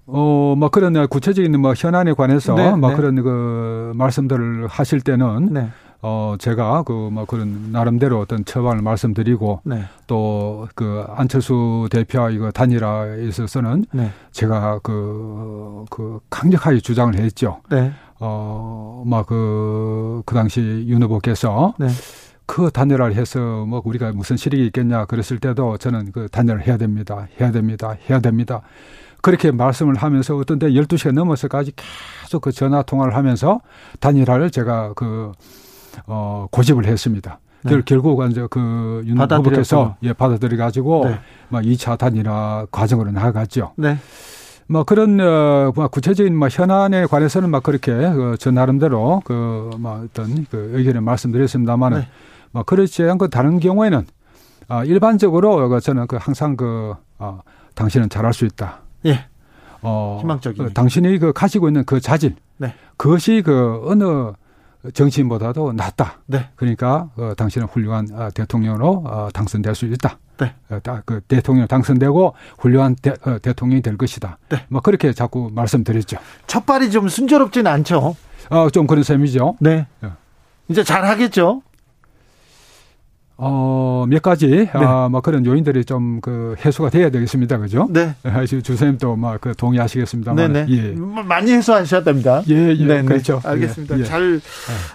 [0.08, 2.96] 어, 뭐 그런 구체적인 뭐 현안에 관해서 네, 뭐 네.
[2.96, 5.70] 그런 그 말씀들을 하실 때는 네.
[6.02, 9.84] 어, 제가 그 뭐 그런 나름대로 어떤 처방을 말씀드리고 네.
[10.08, 14.12] 또그 안철수 대표와 이거 단일화에 있어서는 네.
[14.32, 17.62] 제가 그, 그 강력하게 주장을 했죠.
[17.70, 17.92] 네.
[18.20, 21.88] 어, 막 그, 그 당시 윤 후보께서 네.
[22.46, 27.28] 그 단열을 해서 뭐 우리가 무슨 실익이 있겠냐 그랬을 때도 저는 그 단열을 해야 됩니다.
[27.40, 27.96] 해야 됩니다.
[28.10, 28.62] 해야 됩니다.
[29.22, 33.60] 그렇게 말씀을 하면서 어떤 때 12시가 넘어서까지 계속 그 전화 통화를 하면서
[34.00, 35.32] 단일화를 제가 그,
[36.08, 37.40] 어, 고집을 했습니다.
[37.64, 37.72] 네.
[37.72, 39.18] 결- 결국은 이제 그윤.
[39.20, 41.20] 후보께서 예, 받아들여 가지고 네.
[41.50, 43.74] 막 2차 단일화 과정으로 나아갔죠.
[43.76, 43.98] 네.
[44.68, 50.46] 뭐 그런 어, 뭐 구체적인 뭐 현안에 관해서는 막 그렇게 그, 저 나름대로 그뭐 어떤
[50.50, 52.08] 그 의견을 말씀드렸습니다만은 네.
[52.52, 54.06] 뭐 그렇지 않고 다른 경우에는
[54.68, 57.42] 아 일반적으로 그 저는 그 항상 그 어,
[57.76, 58.82] 당신은 잘할 수 있다.
[59.06, 59.26] 예.
[59.82, 60.66] 어, 희망적인.
[60.66, 62.74] 어, 당신이 그 가지고 있는 그 자질, 네.
[62.98, 64.32] 그것이 그 어느
[64.94, 66.20] 정치인보다도 낫다.
[66.26, 66.50] 네.
[66.56, 70.18] 그러니까 어, 당신은 훌륭한 어, 대통령으로 어, 당선될 수 있다.
[70.38, 70.54] 네.
[70.70, 74.38] 어, 다- 그 대통령 당선되고 훌륭한 대, 어, 대통령이 될 것이다.
[74.50, 74.66] 네.
[74.70, 76.18] 뭐 그렇게 자꾸 말씀드렸죠.
[76.48, 78.16] 첫 발이 좀 순조롭지는 않죠.
[78.50, 79.58] 어, 좀 그런 셈이죠.
[79.60, 79.86] 네.
[80.04, 80.10] 예.
[80.70, 81.62] 이제 잘 하겠죠.
[83.42, 87.58] 어, 몇 가지, 아, 뭐 그런 요인들이 좀 그 해소가 돼야 되겠습니다.
[87.58, 87.88] 그죠?
[87.90, 88.14] 네.
[88.24, 90.52] 아, 주- 주선생님도 막 그 동의하시겠습니다만.
[90.54, 90.66] 네네.
[90.70, 90.82] 예.
[90.92, 92.42] 뭐 많이 해소하셔야 됩니다.
[92.50, 92.86] 예, 예.
[92.86, 93.04] 네네.
[93.04, 93.40] 그렇죠.
[93.44, 93.96] 알겠습니다.
[93.98, 94.04] 예, 예.
[94.04, 94.42] 잘,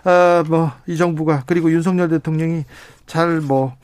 [0.05, 2.65] 어, 뭐, 이 정부가, 그리고 윤석열 대통령이
[3.07, 3.75] 잘 뭐,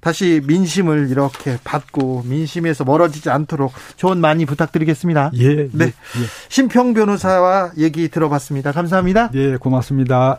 [0.00, 5.30] 다시 민심을 이렇게 받고 민심에서 멀어지지 않도록 조언 많이 부탁드리겠습니다.
[5.36, 5.84] 예, 네.
[5.86, 5.92] 예,
[6.48, 8.72] 심평 변호사와 얘기 들어봤습니다.
[8.72, 9.30] 감사합니다.
[9.34, 10.38] 예, 예, 고맙습니다.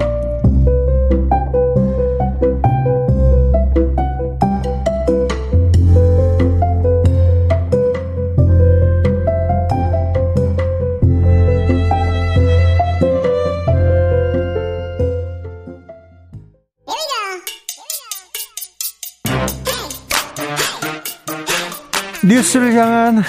[22.31, 23.21] 뉴스를 향한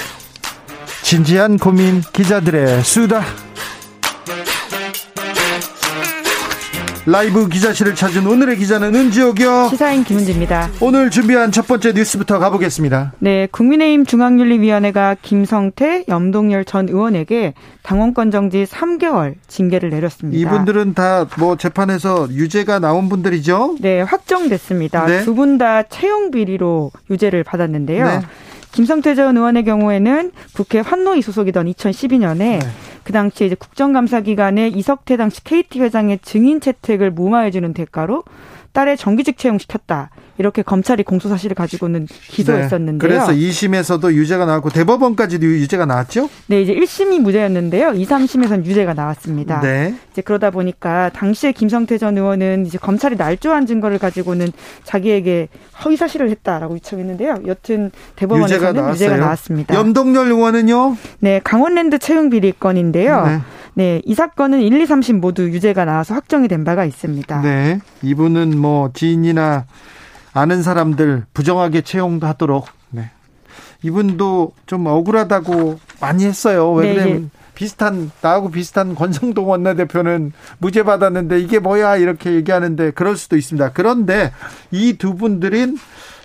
[1.02, 3.22] 진지한 고민 기자들의 수다.
[7.04, 9.70] 라이브 기자실을 찾은 오늘의 기자는 은지옥이요.
[9.70, 10.68] 시사인 김은지입니다.
[10.80, 13.14] 오늘 준비한 첫 번째 뉴스부터 가보겠습니다.
[13.18, 20.38] 네, 국민의힘 중앙윤리위원회가 김성태, 염동열 전 의원에게 당원권 정지 3개월 징계를 내렸습니다.
[20.38, 23.78] 이분들은 다 뭐 재판에서 유죄가 나온 분들이죠.
[23.80, 25.06] 네, 확정됐습니다.
[25.06, 25.24] 네.
[25.24, 28.06] 두분 다 채용 비리로 유죄를 받았는데요.
[28.06, 28.20] 네.
[28.72, 32.58] 김성태 전 의원의 경우에는 국회 환노위 소속이던 2012년에 네.
[33.04, 38.24] 그 당시에 이제 국정감사 기간에 이석태 당시 KT 회장의 증인 채택을 무마해주는 대가로
[38.72, 40.10] 딸의 정규직 채용시켰다.
[40.38, 42.98] 이렇게 검찰이 공소 사실을 가지고는 기소했었는데요.
[42.98, 42.98] 네.
[42.98, 46.28] 그래서 2심에서도 유죄가 나왔고 대법원까지도 유죄가 나왔죠.
[46.46, 47.92] 네, 이제 1심이 무죄였는데요.
[47.92, 49.60] 2, 3심에서는 유죄가 나왔습니다.
[49.60, 49.94] 네.
[50.12, 54.52] 이제 그러다 보니까 당시에 김성태 전 의원은 이제 검찰이 날조한 증거를 가지고는
[54.84, 55.48] 자기에게
[55.84, 57.42] 허위 사실을 했다라고 유청했는데요.
[57.46, 58.92] 여튼 유죄가 대법원에서는 나왔어요.
[58.94, 59.74] 유죄가 나왔습니다.
[59.74, 60.96] 염동열 의원은요.
[61.20, 63.26] 네, 강원랜드 채용 비리 건인데요.
[63.26, 63.40] 네.
[63.74, 64.02] 네.
[64.04, 67.40] 이 사건은 1, 2, 3심 모두 유죄가 나와서 확정이 된 바가 있습니다.
[67.40, 67.80] 네.
[68.02, 69.64] 이분은 뭐 지인이나
[70.34, 72.66] 아는 사람들 부정하게 채용도 하도록.
[72.90, 73.10] 네.
[73.82, 76.72] 이분도 좀 억울하다고 많이 했어요.
[76.72, 83.16] 왜 네, 그러면 비슷한 나하고 비슷한 권성동 원내대표는 무죄 받았는데 이게 뭐야 이렇게 얘기하는데 그럴
[83.16, 83.72] 수도 있습니다.
[83.72, 84.32] 그런데
[84.70, 85.76] 이 두 분들은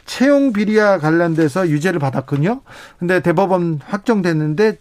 [0.05, 2.61] 채용 비리와 관련돼서 유죄를 받았군요.
[2.97, 4.77] 근데 대법원 확정됐는데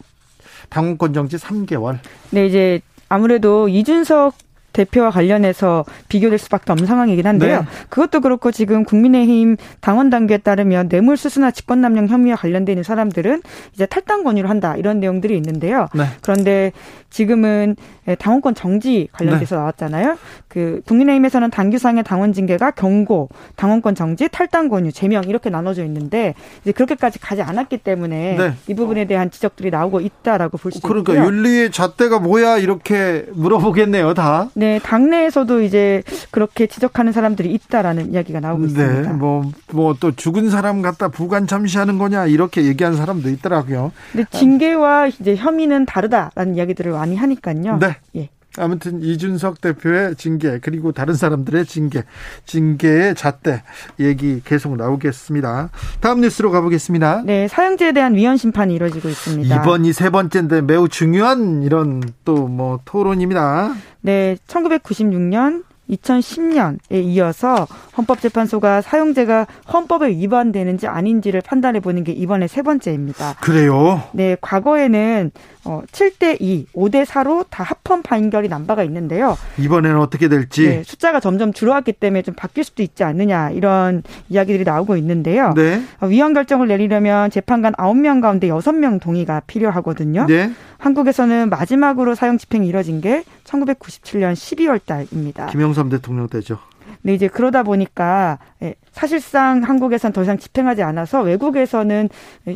[0.69, 1.99] 당원권 정지 3개월.
[2.31, 4.35] 네, 이제 아무래도 이준석
[4.77, 7.61] 대표와 관련해서 비교될 수밖에 없는 상황이긴 한데요.
[7.61, 7.67] 네.
[7.89, 13.43] 그것도 그렇고 지금 국민의힘 당원 당규에 따르면 뇌물 수수나 직권남용 혐의와 관련돼 있는 사람들은
[13.73, 15.89] 이제 탈당 권유를 한다 이런 내용들이 있는데요.
[15.95, 16.05] 네.
[16.21, 16.73] 그런데
[17.11, 17.77] 지금은
[18.19, 20.17] 당원권 정지 관련돼서 나왔잖아요.
[20.49, 26.73] 그 국민의힘에서는 당규상의 당원 징계가 경고, 당원권 정지, 탈당 권유, 제명 이렇게 나눠져 있는데 이제
[26.73, 28.53] 그렇게까지 가지 않았기 때문에 네.
[28.69, 31.27] 이 부분에 대한 지적들이 나오고 있다라고 볼수 그러니까 있고요.
[31.27, 34.49] 윤리의 잣대가 뭐야 이렇게 물어보겠네요, 다.
[34.55, 39.13] 네, 당내에서도 이제 그렇게 지적하는 사람들이 있다라는 이야기가 나오고 네, 있습니다.
[39.15, 43.93] 뭐, 뭐 또 죽은 사람 갖다 부관 참시하는 거냐, 이렇게 얘기하는 사람도 있더라고요.
[44.13, 47.79] 근데 징계와 이제 혐의는 다르다라는 이야기들을 많이 하니까요.
[47.79, 47.97] 네.
[48.17, 48.31] 예.
[48.59, 52.05] 아무튼 이준석 대표의 징계, 그리고 다른 사람들의 징계,
[52.47, 53.63] 징계의 잣대
[54.01, 55.69] 얘기 계속 나오겠습니다.
[56.01, 57.23] 다음 뉴스로 가보겠습니다.
[57.27, 59.55] 네, 사형제에 대한 위헌 심판이 이뤄지고 있습니다.
[59.63, 63.75] 이번이 세 번째인데 매우 중요한 이런 또 뭐 토론입니다.
[64.01, 73.37] 네, 1996년 2010년에 이어서 헌법재판소가 사용제가 헌법에 위반되는지 아닌지를 판단해 보는 게 이번에 세 번째입니다.
[73.41, 74.03] 그래요.
[74.13, 75.31] 네, 과거에는
[75.65, 79.37] 어, 7대 2, 5대 4로 다 합헌 판결이 난 바가 있는데요.
[79.59, 80.69] 이번에는 어떻게 될지.
[80.69, 85.53] 네, 숫자가 점점 줄어왔기 때문에 좀 바뀔 수도 있지 않느냐 이런 이야기들이 나오고 있는데요.
[85.55, 85.83] 네.
[86.01, 90.27] 어, 위헌 결정을 내리려면 재판관 9명 가운데 6명 동의가 필요하거든요.
[90.27, 90.53] 네.
[90.79, 95.47] 한국에서는 마지막으로 사형 집행이 이뤄진 게 1997년 12월 달입니다.
[95.47, 96.59] 김영삼 대통령 때죠.
[97.03, 102.09] 근데 이제 그러다 보니까 예, 사실상 한국에선 더 이상 집행하지 않아서 외국에서는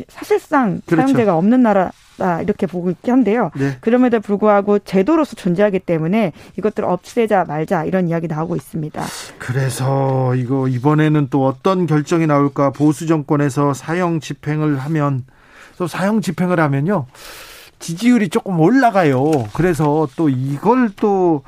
[0.07, 1.07] 사실상 그렇죠.
[1.07, 3.51] 사용제가 없는 나라 다 이렇게 보고 있긴 한데요.
[3.55, 3.77] 네.
[3.81, 9.01] 그럼에도 불구하고 제도로서 존재하기 때문에 이것들 없애자 말자 이런 이야기 나오고 있습니다.
[9.37, 15.25] 그래서 이거 이번에는 또 어떤 결정이 나올까 보수 정권에서 사형 집행을 하면
[15.77, 17.07] 또 사형 집행을 하면요
[17.81, 19.31] 지지율이 조금 올라가요.
[19.53, 21.43] 그래서 또 이걸 또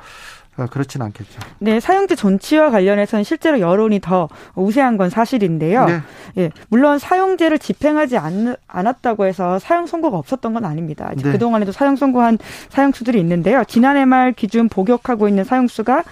[0.56, 1.40] 아, 그렇진 않겠죠.
[1.58, 5.84] 네, 사용제 존치와 관련해서는 실제로 여론이 더 우세한 건 사실인데요.
[5.86, 6.00] 네.
[6.38, 11.10] 예, 물론 사용제를 집행하지 않, 않았다고 해서 사용 선고가 없었던 건 아닙니다.
[11.16, 11.32] 네.
[11.32, 12.38] 그동안에도 사용 선고한
[12.68, 13.64] 사용수들이 있는데요.
[13.66, 16.04] 지난해 말 기준 복역하고 있는 사용수가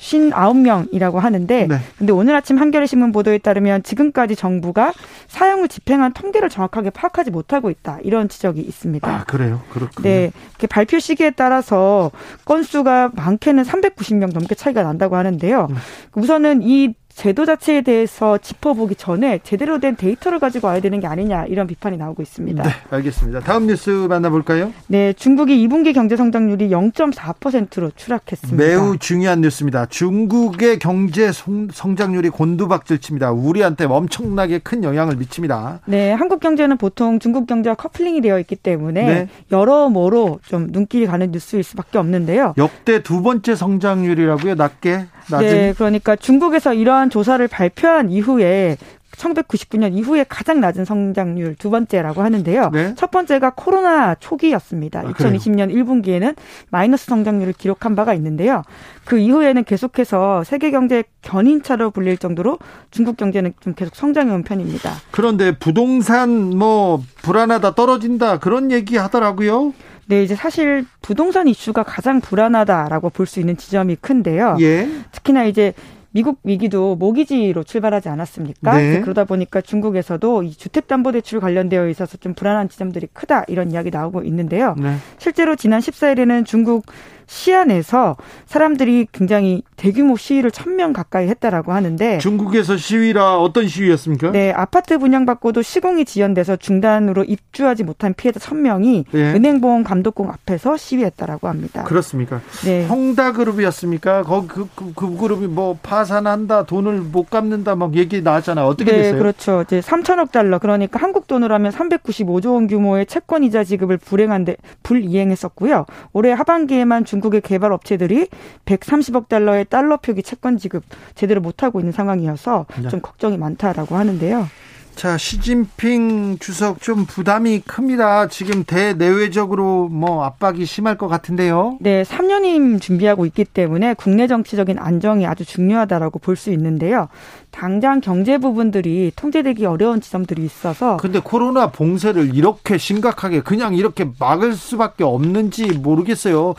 [0.00, 1.78] 59명이라고 하는데 네.
[1.98, 4.92] 근데 오늘 아침 한겨레 신문 보도에 따르면 지금까지 정부가
[5.28, 7.98] 사용을 집행한 통계를 정확하게 파악하지 못하고 있다.
[8.02, 9.08] 이런 지적이 있습니다.
[9.08, 9.62] 아, 그래요?
[9.70, 10.02] 그렇군요.
[10.02, 10.32] 네.
[10.68, 12.10] 발표 시기에 따라서
[12.44, 15.68] 건수가 많게는 300 390명 넘게 차이가 난다고 하는데요.
[15.70, 15.76] 음.
[16.14, 21.44] 우선은 이 제도 자체에 대해서 짚어보기 전에 제대로 된 데이터를 가지고 와야 되는 게 아니냐
[21.44, 22.62] 이런 비판이 나오고 있습니다.
[22.62, 23.40] 네, 알겠습니다.
[23.40, 24.72] 다음 뉴스 만나볼까요?
[24.86, 28.56] 네, 중국이 2분기 경제 성장률이 0.4%로 추락했습니다.
[28.56, 29.84] 매우 중요한 뉴스입니다.
[29.84, 33.32] 중국의 경제 성장률이 곤두박질 칩니다.
[33.32, 35.80] 우리한테 엄청나게 큰 영향을 미칩니다.
[35.84, 39.28] 네, 한국 경제는 보통 중국 경제와 커플링이 되어 있기 때문에 네.
[39.52, 42.54] 여러모로 좀 눈길이 가는 뉴스일 수밖에 없는데요.
[42.56, 45.04] 역대 두 번째 성장률이라고요, 낮게?
[45.30, 45.48] 낮은?
[45.48, 48.76] 네, 그러니까 중국에서 이러한 조사를 발표한 이후에
[49.20, 52.70] 1999년 이후에 가장 낮은 성장률 두 번째라고 하는데요.
[52.72, 52.94] 네?
[52.96, 55.00] 첫 번째가 코로나 초기였습니다.
[55.00, 56.34] 아, 2020년 1분기에는
[56.70, 58.62] 마이너스 성장률을 기록한 바가 있는데요.
[59.04, 62.58] 그 이후에는 계속해서 세계 경제 견인차로 불릴 정도로
[62.90, 64.92] 중국 경제는 좀 계속 성장해 온 편입니다.
[65.10, 69.74] 그런데 부동산 뭐 불안하다 떨어진다 그런 얘기 하더라고요.
[70.10, 74.56] 네, 이제 사실 부동산 이슈가 가장 불안하다라고 볼 수 있는 지점이 큰데요.
[74.60, 74.88] 예.
[75.12, 75.72] 특히나 이제
[76.10, 78.76] 미국 위기도 모기지로 출발하지 않았습니까?
[78.76, 79.00] 네.
[79.02, 84.74] 그러다 보니까 중국에서도 이 주택담보대출 관련되어 있어서 좀 불안한 지점들이 크다 이런 이야기 나오고 있는데요.
[84.76, 84.96] 네.
[85.18, 86.86] 실제로 지난 14일에는 중국
[87.34, 88.16] 시안에서
[88.46, 94.30] 사람들이 굉장히 대규모 시위를 천 명 가까이 했다라고 하는데 중국에서 시위라 어떤 시위였습니까?
[94.30, 99.34] 네, 아파트 분양받고도 시공이 지연돼서 중단으로 입주하지 못한 피해자 천명이 네.
[99.34, 101.82] 은행보험 감독공 앞에서 시위했다라고 합니다.
[101.84, 102.40] 그렇습니까?
[102.64, 102.86] 네.
[102.86, 104.22] 형다그룹이었습니까?
[104.22, 108.64] 그, 그, 그, 그 그룹이 뭐 파산한다, 돈을 못 갚는다 막 얘기 나왔잖아요.
[108.66, 109.18] 어떻게 네, 됐어요?
[109.18, 109.62] 그렇죠.
[109.62, 115.84] 이제 3천억 달러 그러니까 한국 돈으로 하면 395조 원 규모의 채권 이자 지급을 불행한데 불이행했었고요.
[116.12, 118.28] 올해 하반기에만 중 중국의 개발 업체들이
[118.64, 120.82] 130억 달러의 달러 표기 채권 지급
[121.14, 122.88] 제대로 못하고 있는 상황이어서 네.
[122.88, 124.48] 좀 걱정이 많다라고 하는데요.
[124.96, 128.26] 자, 시진핑 주석 좀 부담이 큽니다.
[128.28, 131.78] 지금 대내외적으로 뭐 압박이 심할 것 같은데요.
[131.80, 137.08] 네, 3년임 준비하고 있기 때문에 국내 정치적인 안정이 아주 중요하다라고 볼 수 있는데요.
[137.50, 144.52] 당장 경제 부분들이 통제되기 어려운 지점들이 있어서 근데 코로나 봉쇄를 이렇게 심각하게 그냥 이렇게 막을
[144.54, 146.54] 수밖에 없는지 모르겠어요.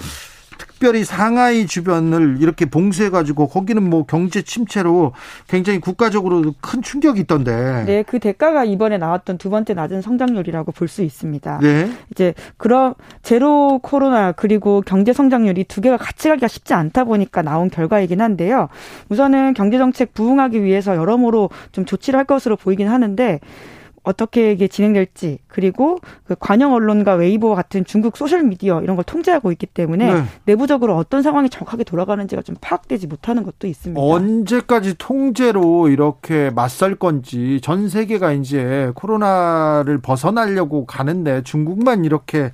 [0.61, 5.11] 특별히 상하이 주변을 이렇게 봉쇄해가지고 거기는 뭐 경제 침체로
[5.47, 7.83] 굉장히 국가적으로 큰 충격이 있던데.
[7.87, 11.59] 네, 그 대가가 이번에 나왔던 두 번째 낮은 성장률이라고 볼 수 있습니다.
[11.61, 11.89] 네.
[12.11, 12.93] 이제 그런
[13.23, 18.67] 제로 코로나 그리고 경제 성장률이 두 개가 같이 가기가 쉽지 않다 보니까 나온 결과이긴 한데요.
[19.07, 23.39] 우선은 경제 정책 부응하기 위해서 여러모로 좀 조치를 할 것으로 보이긴 하는데
[24.03, 29.51] 어떻게 이게 진행될지 그리고 그 관영 언론과 웨이보 같은 중국 소셜 미디어 이런 걸 통제하고
[29.51, 30.23] 있기 때문에 네.
[30.45, 34.01] 내부적으로 어떤 상황이 정확하게 돌아가는지가 좀 파악되지 못하는 것도 있습니다.
[34.01, 42.51] 언제까지 통제로 이렇게 맞설 건지 전 세계가 이제 코로나를 벗어나려고 가는데 중국만 이렇게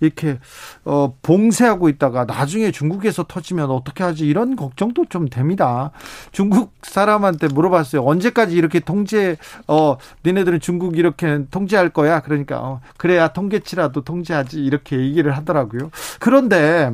[0.00, 0.38] 이렇게
[0.84, 5.90] 어 봉쇄하고 있다가 나중에 중국에서 터지면 어떻게 하지 이런 걱정도 좀 됩니다.
[6.32, 8.04] 중국 사람한테 물어봤어요.
[8.04, 9.36] 언제까지 이렇게 통제
[9.66, 12.20] 어 니네들은 중국 이렇게 통제할 거야.
[12.20, 15.90] 그러니까 어, 그래야 통계치라도 통제하지 이렇게 얘기를 하더라고요.
[16.20, 16.92] 그런데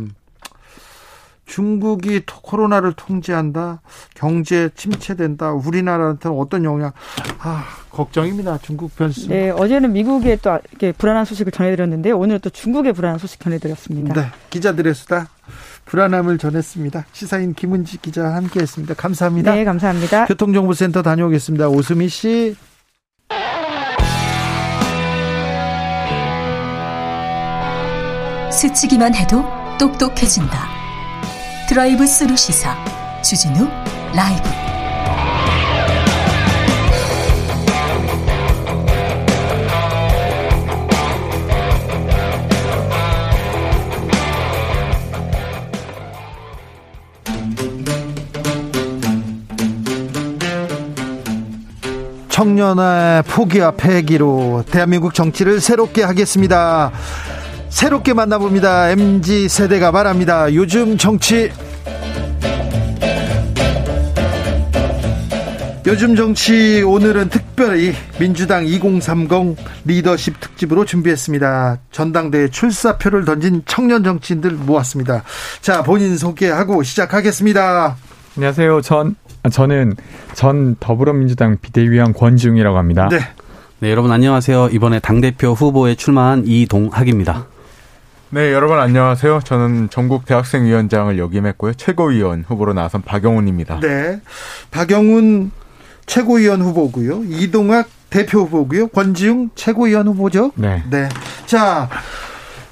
[1.45, 3.83] 중국이 코로나를 통제한다,
[4.15, 6.93] 경제 침체된다, 우리나라한테는 어떤 영향?
[7.41, 8.57] 아, 걱정입니다.
[8.63, 9.29] 중국 변수.
[9.29, 14.15] 네, 어제는 미국의 또 이렇게 불안한 소식을 전해드렸는데 오늘 또 중국의 불안한 소식 전해드렸습니다.
[14.15, 15.29] 네, 기자들의 수다.
[15.85, 17.05] 불안함을 전했습니다.
[17.13, 18.95] 시사인 김은지 기자와 함께했습니다.
[18.95, 19.55] 감사합니다.
[19.55, 20.25] 네, 감사합니다.
[20.25, 21.69] 교통정보센터 다녀오겠습니다.
[21.69, 22.57] 오수미 씨.
[28.55, 29.45] 스치기만 해도
[29.79, 30.69] 똑똑해진다.
[31.69, 32.77] 드라이브 스루 시사
[33.21, 33.69] 주진우
[34.15, 34.49] 라이브.
[52.29, 56.93] 청년의 포기와 폐기로 대한민국 정치를 새롭게 하겠습니다.
[57.75, 58.91] 새롭게 만나봅니다.
[58.91, 60.55] MG 세대가 말합니다.
[60.55, 61.51] 요즘 정치
[65.85, 69.57] 요즘 정치 오늘은 특별히 민주당 2030
[69.87, 71.79] 리더십 특집으로 준비했습니다.
[71.91, 75.25] 전당대회 출사표를 던진 청년 정치인들 모았습니다.
[75.61, 77.97] 자, 본인 소개하고 시작하겠습니다.
[78.37, 78.83] 안녕하세요.
[78.83, 79.17] 전
[79.51, 79.97] 저는
[80.35, 83.09] 전 더불어민주당 비대위원 권지웅이라고 합니다.
[83.11, 83.19] 네.
[83.81, 84.69] 네, 여러분 안녕하세요.
[84.71, 87.49] 이번에 당대표 후보에 출마한 이동학입니다.
[88.31, 89.41] 네, 여러분 안녕하세요.
[89.45, 91.75] 저는 전국 대학생 위원장을 역임했고요.
[91.75, 93.81] 최고위원 후보로 나선 박영훈입니다.
[93.81, 94.21] 네.
[94.71, 95.53] 박영훈
[96.07, 97.23] 최고위원 후보고요.
[97.29, 98.89] 이동학 대표 후보고요.
[98.89, 100.51] 권지웅 최고위원 후보죠.
[100.57, 100.83] 네.
[100.91, 101.09] 네.
[101.47, 101.89] 자,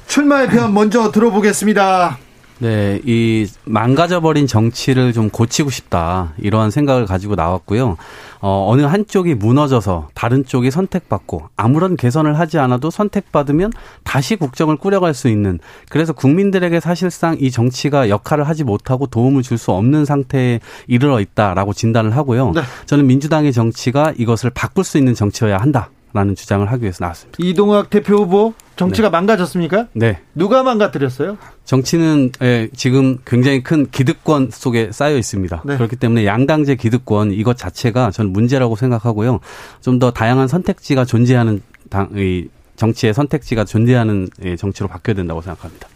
[0.09, 2.19] 출마의 편 먼저 들어보겠습니다.
[2.59, 7.97] 네, 이 망가져버린 정치를 좀 고치고 싶다 이러한 생각을 가지고 나왔고요.
[8.45, 15.15] 어, 어느 한쪽이 무너져서 다른 쪽이 선택받고 아무런 개선을 하지 않아도 선택받으면 다시 국정을 꾸려갈
[15.15, 20.59] 수 있는 그래서 국민들에게 사실상 이 정치가 역할을 하지 못하고 도움을 줄 수 없는 상태에
[20.89, 22.51] 이르러 있다라고 진단을 하고요.
[22.51, 22.63] 네.
[22.87, 25.91] 저는 민주당의 정치가 이것을 바꿀 수 있는 정치여야 한다.
[26.15, 27.39] 라는 주장을 하기 위해서 나왔습니다.
[27.41, 29.89] 이동학 대표 후보 정치가 망가졌습니까?
[29.93, 30.19] 네.
[30.35, 31.37] 누가 망가뜨렸어요?
[31.65, 35.63] 정치는 예, 지금 굉장히 큰 기득권 속에 쌓여 있습니다.
[35.65, 35.77] 네.
[35.77, 39.41] 그렇기 때문에 양당제 기득권 이것 자체가 저는 문제라고 생각하고요.
[39.81, 45.87] 좀 더 다양한 선택지가 존재하는 당, 이 정치의 선택지가 존재하는 예, 정치로 바뀌어야 된다고 생각합니다.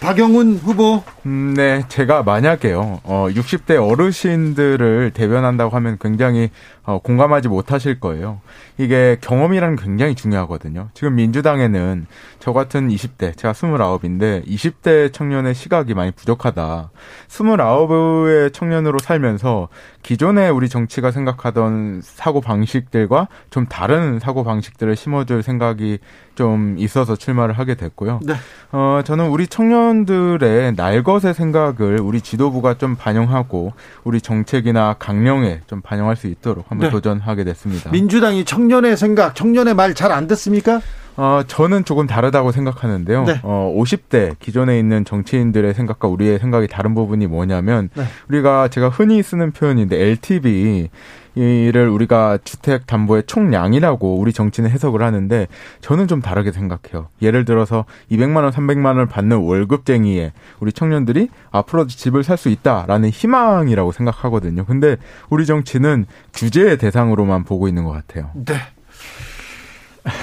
[0.00, 1.02] 박영훈 후보.
[1.26, 6.50] 음, 네, 제가 만약에요, 어, 60대 어르신들을 대변한다고 하면 굉장히
[6.84, 8.40] 어, 공감하지 못하실 거예요.
[8.78, 10.88] 이게 경험이라는 게 굉장히 중요하거든요.
[10.94, 12.06] 지금 민주당에는
[12.38, 16.90] 저 같은 20대, 제가 29인데 20대 청년의 시각이 많이 부족하다.
[17.28, 19.68] 29의 청년으로 살면서
[20.08, 25.98] 기존에 우리 정치가 생각하던 사고 방식들과 좀 다른 사고 방식들을 심어줄 생각이
[26.34, 28.20] 좀 있어서 출마를 하게 됐고요.
[28.24, 28.32] 네.
[28.72, 36.16] 어, 저는 우리 청년들의 날것의 생각을 우리 지도부가 좀 반영하고 우리 정책이나 강령에 좀 반영할
[36.16, 36.90] 수 있도록 한번 네.
[36.90, 37.90] 도전하게 됐습니다.
[37.90, 40.80] 민주당이 청년의 생각, 청년의 말 잘 안 듣습니까?
[41.18, 43.24] 어, 저는 조금 다르다고 생각하는데요.
[43.24, 43.40] 네.
[43.42, 48.04] 어, 50대 기존에 있는 정치인들의 생각과 우리의 생각이 다른 부분이 뭐냐면 네.
[48.28, 50.88] 우리가 제가 흔히 쓰는 표현인데 LTV
[51.34, 55.46] 이를 우리가 주택 담보의 총량이라고 우리 정치는 해석을 하는데
[55.80, 57.08] 저는 좀 다르게 생각해요.
[57.20, 63.08] 예를 들어서 200만 원, 300만 원을 받는 월급쟁이에 우리 청년들이 앞으로도 집을 살 수 있다라는
[63.10, 64.64] 희망이라고 생각하거든요.
[64.64, 64.96] 근데
[65.30, 68.30] 우리 정치는 규제의 대상으로만 보고 있는 것 같아요.
[68.34, 68.54] 네.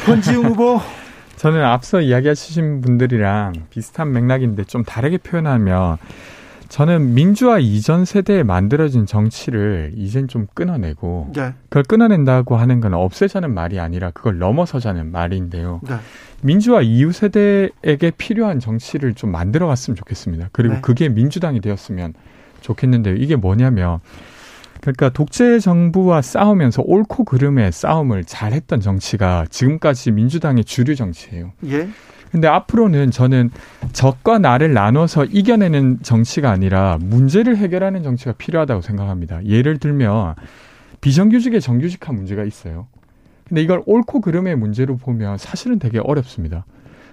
[0.05, 0.81] 권지웅 후보.
[1.37, 5.97] 저는 앞서 이야기하신 분들이랑 비슷한 맥락인데 좀 다르게 표현하면
[6.69, 11.53] 저는 민주화 이전 세대에 만들어진 정치를 이젠 좀 끊어내고 네.
[11.69, 15.81] 그걸 끊어낸다고 하는 건 없애자는 말이 아니라 그걸 넘어서자는 말인데요.
[15.87, 15.95] 네.
[16.41, 20.49] 민주화 이후 세대에게 필요한 정치를 좀 만들어 갔으면 좋겠습니다.
[20.51, 20.81] 그리고 네.
[20.81, 22.13] 그게 민주당이 되었으면
[22.61, 23.15] 좋겠는데요.
[23.15, 23.99] 이게 뭐냐면
[24.85, 31.53] 그러니까 독재 정부와 싸우면서 옳고 그름의 싸움을 잘했던 정치가 지금까지 민주당의 주류 정치예요.
[31.65, 31.89] 예.
[32.31, 33.49] 근데 앞으로는 저는
[33.93, 39.43] 적과 나를 나눠서 이겨내는 정치가 아니라 문제를 해결하는 정치가 필요하다고 생각합니다.
[39.45, 40.35] 예를 들면
[41.01, 42.87] 비정규직의 정규직화 문제가 있어요.
[43.47, 46.65] 근데 이걸 옳고 그름의 문제로 보면 사실은 되게 어렵습니다.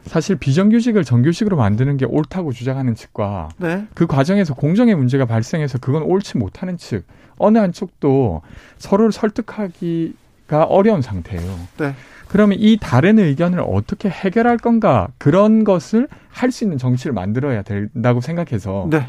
[0.07, 3.87] 사실 비정규직을 정규직으로 만드는 게 옳다고 주장하는 측과 네.
[3.95, 7.05] 그 과정에서 공정의 문제가 발생해서 그건 옳지 못하는 측
[7.39, 8.43] 어느 한쪽도
[8.79, 11.59] 서로를 설득하기가 어려운 상태예요.
[11.79, 11.95] 네.
[12.29, 18.21] 그러면 이 다른 의견을 어떻게 해결할 건가 그런 것을 할 수 있는 정치를 만들어야 된다고
[18.21, 19.07] 생각해서 네.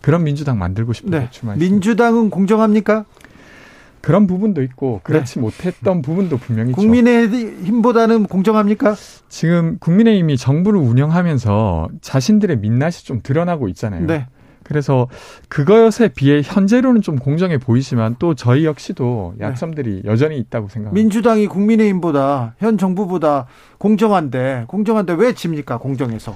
[0.00, 1.28] 그런 민주당 만들고 싶어서 네.
[1.30, 1.72] 출마했습니다.
[1.72, 3.04] 민주당은 공정합니까?
[4.02, 6.72] 그런 부분도 있고 그렇지 못했던 부분도 분명히.
[6.72, 8.94] 국민의힘보다는 공정합니까?
[9.28, 14.06] 지금 국민의힘이 정부를 운영하면서 자신들의 민낯이 좀 드러나고 있잖아요.
[14.06, 14.26] 네.
[14.64, 15.08] 그래서
[15.48, 19.46] 그것에 비해 현재로는 좀 공정해 보이지만 또 저희 역시도 네.
[19.46, 20.94] 약점들이 여전히 있다고 생각합니다.
[21.02, 23.46] 민주당이 국민의힘보다 현 정부보다
[23.78, 26.34] 공정한데 공정한데 왜 집니까 공정해서?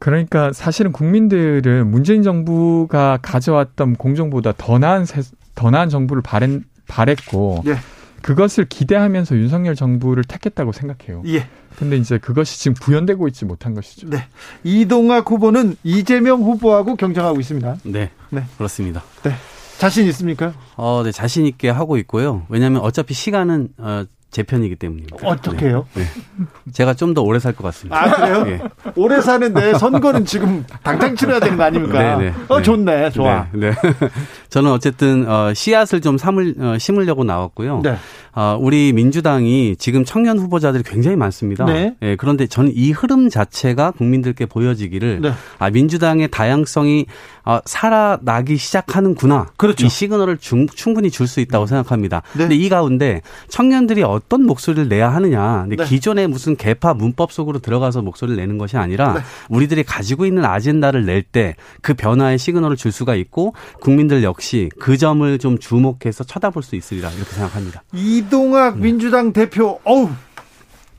[0.00, 5.22] 그러니까 사실은 국민들은 문재인 정부가 가져왔던 공정보다 더 나은 세-
[5.54, 6.48] 더 나은 정부를 바랬,
[6.90, 7.78] 바랬고 예.
[8.22, 11.22] 그것을 기대하면서 윤석열 정부를 택했다고 생각해요.
[11.26, 11.46] 예.
[11.76, 14.10] 근데 이제 그것이 지금 구현되고 있지 못한 것이죠.
[14.10, 14.26] 네.
[14.64, 17.76] 이동학 후보는 이재명 후보하고 경쟁하고 있습니다.
[17.84, 18.44] 네, 네.
[18.58, 19.02] 그렇습니다.
[19.22, 19.32] 네.
[19.78, 20.52] 자신 있습니까?
[20.76, 22.44] 어, 네, 자신 있게 하고 있고요.
[22.50, 25.16] 왜냐하면 어차피 시간은 어, 제 편이기 때문입니다.
[25.24, 25.86] 어떻게요?
[25.94, 26.02] 네.
[26.02, 26.44] 네.
[26.72, 28.00] 제가 좀 더 오래 살 것 같습니다.
[28.00, 28.44] 아 그래요?
[28.44, 28.60] 네.
[28.94, 32.16] 오래 사는데 선거는 지금 당장 치러야 되는 거 아닙니까?
[32.16, 32.34] 네, 네.
[32.48, 33.48] 어 좋네, 좋아.
[33.52, 33.72] 네,
[34.48, 37.80] 저는 어쨌든 어, 씨앗을 좀 삼을 어, 심으려고 나왔고요.
[37.82, 37.96] 네.
[38.32, 41.64] 어, 우리 민주당이 지금 청년 후보자들이 굉장히 많습니다.
[41.64, 41.96] 네.
[42.02, 45.32] 예, 그런데 저는 이 흐름 자체가 국민들께 보여지기를 네.
[45.58, 47.06] 아, 민주당의 다양성이
[47.50, 49.48] 어, 살아나기 시작하는구나.
[49.56, 49.86] 그렇죠.
[49.86, 52.22] 이 시그널을 중, 충분히 줄 수 있다고 생각합니다.
[52.32, 52.38] 네.
[52.38, 55.64] 근데 이 가운데 청년들이 어떤 목소리를 내야 하느냐.
[55.68, 55.76] 네.
[55.76, 59.20] 기존의 무슨 개파 문법 속으로 들어가서 목소리를 내는 것이 아니라 네.
[59.48, 64.96] 우리들이 가지고 있는 아젠다를 낼 때 그 변화의 시그널을 줄 수가 있고 국민들 역시 그
[64.96, 67.82] 점을 좀 주목해서 쳐다볼 수 있으리라 이렇게 생각합니다.
[67.92, 68.80] 이동학 음.
[68.80, 70.08] 민주당 대표, 어우.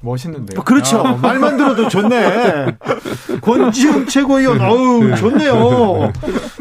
[0.01, 0.63] 멋있는데요.
[0.63, 0.99] 그렇죠.
[0.99, 1.13] 아.
[1.13, 2.77] 말만 들어도 좋네.
[3.41, 5.15] 권지훈 최고위원, 어우, 네.
[5.15, 6.11] 좋네요.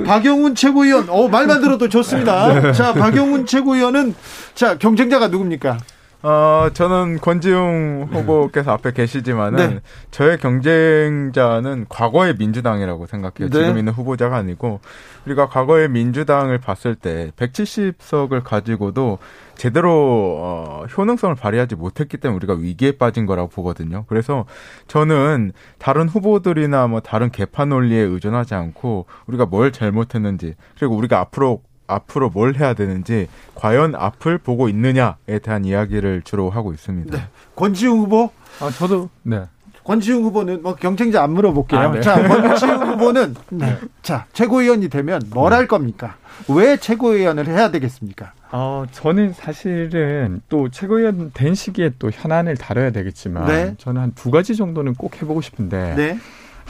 [0.07, 2.61] 박영훈 최고위원, 어 말만 들어도 좋습니다.
[2.61, 2.73] 네.
[2.73, 4.15] 자, 박영훈 최고위원은,
[4.55, 5.79] 자, 경쟁자가 누굽니까?
[6.23, 9.81] 어, 저는 권지웅 후보께서 앞에 계시지만은 네.
[10.11, 13.49] 저의 경쟁자는 과거의 민주당이라고 생각해요.
[13.49, 13.51] 네.
[13.51, 14.81] 지금 있는 후보자가 아니고
[15.25, 19.19] 우리가 과거의 민주당을 봤을 때 170석을 가지고도
[19.55, 24.05] 제대로 어, 효능성을 발휘하지 못했기 때문에 우리가 위기에 빠진 거라고 보거든요.
[24.07, 24.45] 그래서
[24.89, 31.63] 저는 다른 후보들이나 뭐 다른 개파 논리에 의존하지 않고 우리가 뭘 잘못했는지 그리고 우리가 앞으로
[31.91, 37.17] 앞으로 뭘 해야 되는지 과연 앞을 보고 있느냐에 대한 이야기를 주로 하고 있습니다.
[37.17, 37.25] 네.
[37.57, 38.31] 권지웅 후보?
[38.61, 39.43] 아 저도 네.
[39.85, 41.81] 권지웅 후보는 뭐 경쟁자 안 물어볼게요.
[41.81, 42.01] 아, 네.
[42.01, 43.79] 자, 권지웅 후보는 네.
[44.03, 46.17] 자 최고위원이 되면 뭘 할 겁니까?
[46.49, 48.33] 왜 최고위원을 해야 되겠습니까?
[48.53, 53.75] 어, 저는 사실은 또 최고위원 된 시기에 또 현안을 다뤄야 되겠지만 네.
[53.79, 56.19] 저는 한 두 가지 정도는 꼭 해보고 싶은데 네.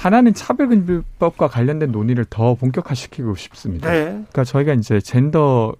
[0.01, 3.91] 하나는 차별금지법과 관련된 논의를 더 본격화시키고 싶습니다.
[3.91, 4.05] 네.
[4.05, 5.75] 그러니까 저희가 이제 젠더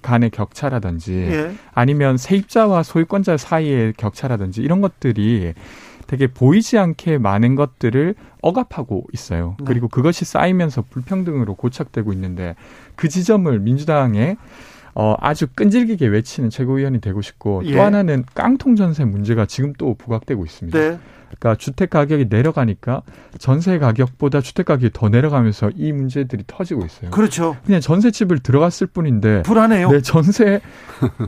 [0.00, 1.54] 간의 격차라든지 예.
[1.72, 5.54] 아니면 세입자와 소유권자 사이의 격차라든지 이런 것들이
[6.06, 9.56] 되게 보이지 않게 많은 것들을 억압하고 있어요.
[9.58, 9.64] 네.
[9.66, 12.54] 그리고 그것이 쌓이면서 불평등으로 고착되고 있는데
[12.94, 14.36] 그 지점을 민주당에
[14.94, 17.72] 어, 아주 끈질기게 외치는 최고위원이 되고 싶고 예.
[17.72, 20.78] 또 하나는 깡통 전세 문제가 지금 또 부각되고 있습니다.
[20.78, 20.98] 네.
[21.38, 23.02] 그러니까 주택 가격이 내려가니까
[23.38, 27.10] 전세 가격보다 주택 가격이 더 내려가면서 이 문제들이 터지고 있어요.
[27.10, 27.56] 그렇죠.
[27.64, 29.90] 그냥 전세집을 들어갔을 뿐인데 불안해요.
[29.90, 30.60] 내 전세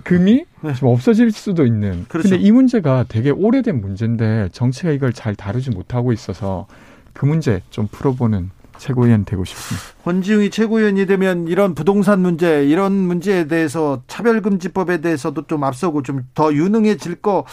[0.05, 0.75] 금이 네.
[0.75, 2.07] 좀 없어질 수도 있는.
[2.09, 2.31] 그렇죠.
[2.31, 6.67] 근데 이 문제가 되게 오래된 문제인데 정치가 이걸 잘 다루지 못하고 있어서
[7.13, 9.87] 그 문제 좀 풀어보는 최고위원 되고 싶습니다.
[10.05, 16.53] 권지웅이 최고위원이 되면 이런 부동산 문제, 이런 문제에 대해서 차별금지법에 대해서도 좀 앞서고 좀 더
[16.53, 17.45] 유능해질 것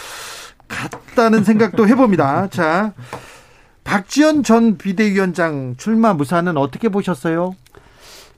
[0.73, 2.47] 같다는 생각도 해봅니다.
[2.49, 2.93] 자,
[3.83, 7.55] 박지원 전 비대위원장 출마 무사는 어떻게 보셨어요?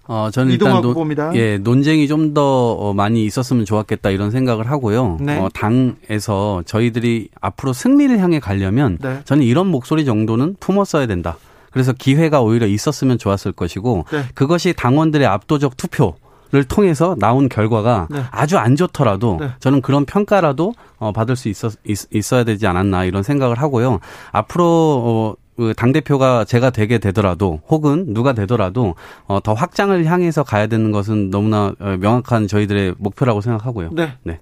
[0.07, 0.93] 어, 저는 일단 노,
[1.33, 5.17] 예, 논쟁이 좀더 어, 많이 있었으면 좋았겠다 이런 생각을 하고요.
[5.19, 5.39] 네.
[5.39, 9.21] 어, 당에서 저희들이 앞으로 승리를 향해 가려면 네.
[9.25, 11.37] 저는 이런 목소리 정도는 품었어야 된다.
[11.71, 14.25] 그래서 기회가 오히려 있었으면 좋았을 것이고 네.
[14.35, 16.15] 그것이 당원들의 압도적 투표
[16.51, 18.23] 를 통해서 나온 결과가 네.
[18.31, 19.49] 아주 안 좋더라도 네.
[19.59, 23.99] 저는 그런 평가라도 어, 받을 수 있었, 있, 어야 되지 않았나 이런 생각을 하고요.
[24.31, 28.95] 앞으로 어, 그 당대표가 제가 되게 되더라도 혹은 누가 되더라도
[29.25, 33.89] 어, 더 확장을 향해서 가야 되는 것은 너무나 어, 명확한 저희들의 목표라고 생각하고요.
[33.93, 34.13] 네.
[34.23, 34.39] 네.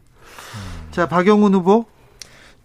[0.91, 1.85] 자, 박영훈 후보.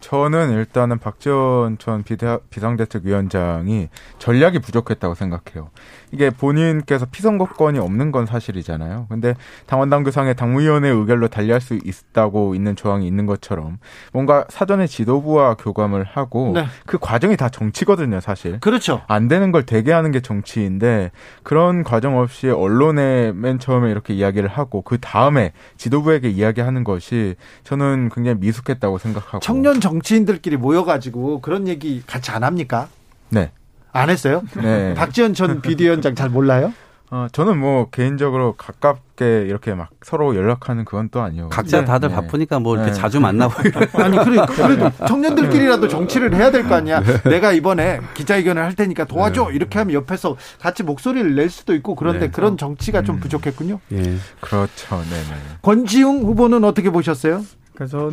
[0.00, 3.88] 저는 일단은 박지원 전 비대, 비상대책위원장이
[4.18, 5.70] 전략이 부족했다고 생각해요.
[6.12, 9.06] 이게 본인께서 피선거권이 없는 건 사실이잖아요.
[9.08, 9.34] 근데
[9.66, 13.78] 당원당규상의 당무위원회 의결로 달리할 수 있다고 있는 조항이 있는 것처럼
[14.12, 16.66] 뭔가 사전에 지도부와 교감을 하고 네.
[16.86, 18.60] 그 과정이 다 정치거든요, 사실.
[18.60, 19.02] 그렇죠.
[19.06, 21.10] 안 되는 걸 되게 하는 게 정치인데
[21.42, 28.10] 그런 과정 없이 언론에 맨 처음에 이렇게 이야기를 하고 그 다음에 지도부에게 이야기하는 것이 저는
[28.14, 32.88] 굉장히 미숙했다고 생각하고 청년 정치인들끼리 모여가지고 그런 얘기 같이 안 합니까?
[33.30, 33.50] 네.
[33.92, 34.42] 안 했어요?
[34.56, 34.94] 네.
[34.94, 36.72] 박지원 전 비대위원장 잘 몰라요?
[37.10, 41.48] 어, 저는 뭐 개인적으로 가깝게 이렇게 막 서로 연락하는 그건 또 아니요.
[41.48, 41.86] 각자 네.
[41.86, 42.14] 다들 네.
[42.14, 42.94] 바쁘니까 뭐 이렇게 네.
[42.96, 43.54] 자주 만나고
[44.02, 47.00] 아니 그래 그래도 청년들끼리라도 정치를 해야 될 거 아니야.
[47.00, 47.22] 네.
[47.30, 49.54] 내가 이번에 기자회견을 할 테니까 도와줘 네.
[49.54, 52.30] 이렇게 하면 옆에서 같이 목소리를 낼 수도 있고 그런데 네.
[52.30, 53.20] 그런 정치가 좀 음.
[53.20, 53.80] 부족했군요.
[53.92, 54.96] 예, 그렇죠.
[55.10, 57.42] 네, 권지웅 후보는 어떻게 보셨어요?
[57.74, 58.10] 그래서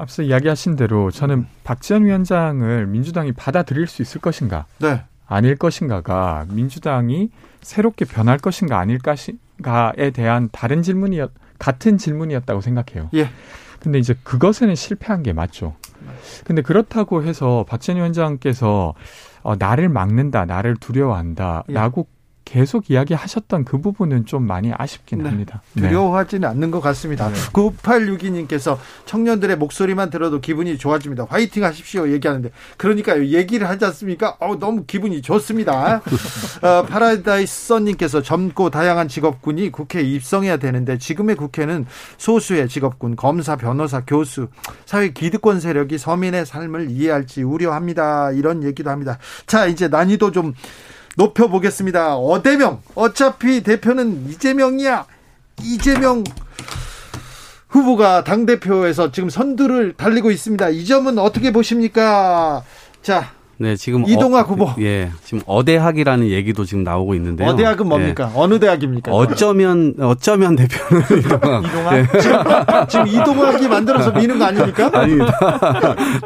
[0.00, 4.64] 앞서 이야기하신 대로 저는 박지원 위원장을 민주당이 받아들일 수 있을 것인가?
[4.78, 5.04] 네.
[5.26, 13.10] 아닐 것인가가 민주당이 새롭게 변할 것인가 아닐까에 대한 다른 질문이었 같은 질문이었다고 생각해요.
[13.14, 13.28] 예.
[13.78, 15.76] 근데 이제 그것에는 실패한 게 맞죠.
[16.44, 18.94] 근데 그렇다고 해서 박지원 위원장께서
[19.42, 22.19] 어, 나를 막는다, 나를 두려워한다라고 예.
[22.50, 25.28] 계속 이야기하셨던 그 부분은 좀 많이 아쉽긴 네.
[25.28, 25.62] 합니다.
[25.76, 26.46] 두려워하지는 네.
[26.48, 27.28] 않는 것 같습니다.
[27.28, 27.34] 네.
[27.52, 31.26] 9862님께서 청년들의 목소리만 들어도 기분이 좋아집니다.
[31.28, 34.36] 화이팅 하십시오 얘기하는데 그러니까요 얘기를 하지 않습니까?
[34.40, 36.02] 어, 너무 기분이 좋습니다.
[36.62, 41.86] 어, 파라다이스 선님께서 젊고 다양한 직업군이 국회에 입성해야 되는데 지금의 국회는
[42.18, 44.48] 소수의 직업군 검사 변호사 교수
[44.86, 48.32] 사회 기득권 세력이 서민의 삶을 이해할지 우려합니다.
[48.32, 49.18] 이런 얘기도 합니다.
[49.46, 50.52] 자 이제 난이도 좀
[51.16, 52.16] 높여보겠습니다.
[52.16, 52.82] 어대명.
[52.94, 55.06] 어차피 대표는 이재명이야.
[55.62, 56.24] 이재명
[57.68, 60.70] 후보가 당대표에서 지금 선두를 달리고 있습니다.
[60.70, 62.64] 이 점은 어떻게 보십니까?
[63.02, 64.70] 자, 네, 지금 이동학 어, 후보.
[64.82, 67.46] 예, 지금 어대학이라는 얘기도 지금 나오고 있는데요.
[67.50, 68.30] 어대학은 뭡니까?
[68.34, 68.40] 예.
[68.40, 69.12] 어느 대학입니까?
[69.12, 71.64] 어쩌면 어쩌면 대표는 이동학.
[71.66, 71.94] 이동학?
[71.94, 72.06] 예.
[72.20, 72.38] 지금,
[72.88, 74.90] 지금 이동학이 만들어서 미는 거 아닙니까?
[74.98, 75.38] 아닙니다.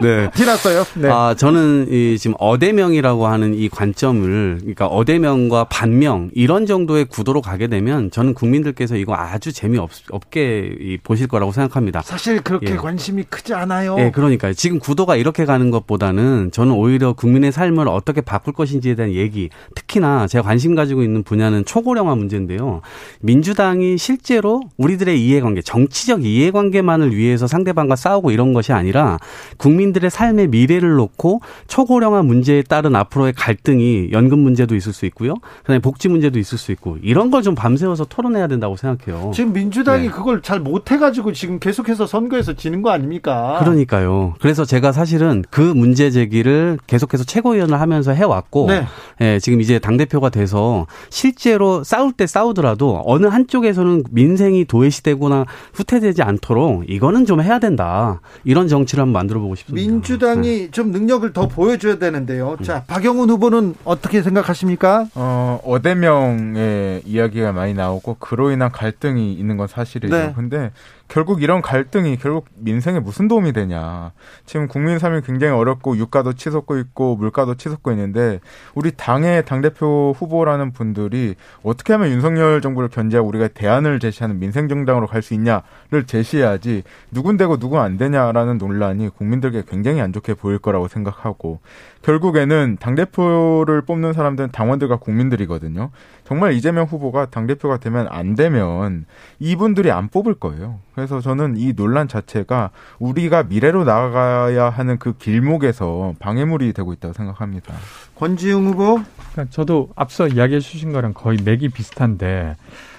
[0.00, 0.30] 네.
[0.32, 0.84] 티났어요.
[0.94, 1.10] 네.
[1.10, 7.66] 아, 저는 이 지금 어대명이라고 하는 이 관점을 그러니까 어대명과 반명 이런 정도의 구도로 가게
[7.66, 12.00] 되면 저는 국민들께서 이거 아주 재미없 없게 보실 거라고 생각합니다.
[12.02, 12.76] 사실 그렇게 예.
[12.76, 13.96] 관심이 크지 않아요.
[13.98, 14.54] 예, 그러니까요.
[14.54, 20.26] 지금 구도가 이렇게 가는 것보다는 저는 오히려 국민의 삶을 어떻게 바꿀 것인지에 대한 얘기, 특히나
[20.26, 22.80] 제가 관심 가지고 있는 분야는 초고령화 문제인데요.
[23.20, 29.18] 민주당이 실제로 우리들의 이해관계, 정치적 이해관계만을 위해서 상대방과 싸우고 이런 것이 아니라
[29.58, 35.34] 국민들의 삶의 미래를 놓고 초고령화 문제에 따른 앞으로의 갈등이 연금 문제도 있을 수 있고요.
[35.60, 39.30] 그다음에 복지 문제도 있을 수 있고 이런 걸 좀 밤새워서 토론해야 된다고 생각해요.
[39.34, 40.10] 지금 민주당이 네.
[40.10, 43.58] 그걸 잘 못해가지고 지금 계속해서 선거에서 지는 거 아닙니까?
[43.60, 44.34] 그러니까요.
[44.40, 48.86] 그래서 제가 사실은 그 문제 제기를 계속 계속해서 최고위원을 하면서 해왔고, 네.
[49.20, 56.22] 예, 지금 이제 당 대표가 돼서 실제로 싸울 때 싸우더라도 어느 한쪽에서는 민생이 도외시되거나 후퇴되지
[56.22, 58.20] 않도록 이거는 좀 해야 된다.
[58.44, 59.88] 이런 정치를 한번 만들어 보고 싶습니다.
[59.88, 60.70] 민주당이 네.
[60.70, 62.56] 좀 능력을 더 보여줘야 되는데요.
[62.62, 65.06] 자, 박영훈 후보는 어떻게 생각하십니까?
[65.14, 70.14] 어, 어대명의 이야기가 많이 나오고 그로 인한 갈등이 있는 건 사실이죠.
[70.14, 70.32] 네.
[70.34, 70.72] 근데
[71.08, 74.12] 결국 이런 갈등이 결국 민생에 무슨 도움이 되냐.
[74.46, 78.40] 지금 국민 삶이 굉장히 어렵고 유가도 치솟고 있고 물가도 치솟고 있는데
[78.74, 85.06] 우리 당의 당대표 후보라는 분들이 어떻게 하면 윤석열 정부를 견제하고 우리가 대안을 제시하는 민생 정당으로
[85.08, 90.58] 갈 수 있냐를 제시해야지 누군 되고 누군 안 되냐라는 논란이 국민들께 굉장히 안 좋게 보일
[90.58, 91.60] 거라고 생각하고
[92.04, 95.90] 결국에는 당대표를 뽑는 사람들은 당원들과 국민들이거든요.
[96.24, 99.06] 정말 이재명 후보가 당대표가 되면 안 되면
[99.38, 100.80] 이분들이 안 뽑을 거예요.
[100.94, 107.74] 그래서 저는 이 논란 자체가 우리가 미래로 나아가야 하는 그 길목에서 방해물이 되고 있다고 생각합니다.
[108.16, 109.00] 권지웅 후보?
[109.32, 112.56] 그러니까 저도 앞서 이야기해 주신 거랑 거의 맥이 비슷한데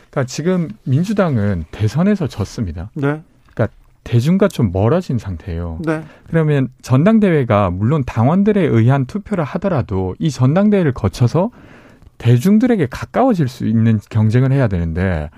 [0.10, 2.90] 그러니까 지금 민주당은 대선에서 졌습니다.
[2.96, 3.22] 네.
[4.06, 5.80] 대중과 좀 멀어진 상태예요.
[5.84, 6.04] 네.
[6.30, 11.50] 그러면 전당대회가 물론 당원들에 의한 투표를 하더라도 이 전당대회를 거쳐서
[12.20, 15.30] 대중들에게 가까워질 수 있는 경쟁을 해야 되는데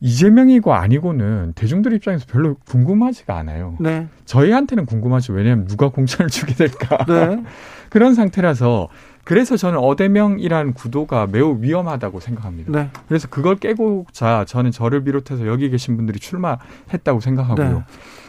[0.00, 3.76] 이재명이고 아니고는 대중들 입장에서 별로 궁금하지가 않아요.
[3.80, 4.08] 네.
[4.26, 5.32] 저희한테는 궁금하죠.
[5.32, 7.04] 왜냐하면 누가 공천을 주게 될까.
[7.06, 7.42] 네.
[7.88, 8.88] 그런 상태라서
[9.26, 12.70] 그래서 저는 어대명이라는 구도가 매우 위험하다고 생각합니다.
[12.70, 12.90] 네.
[13.08, 17.72] 그래서 그걸 깨고자 저는 저를 비롯해서 여기 계신 분들이 출마했다고 생각하고요.
[17.72, 17.84] 네.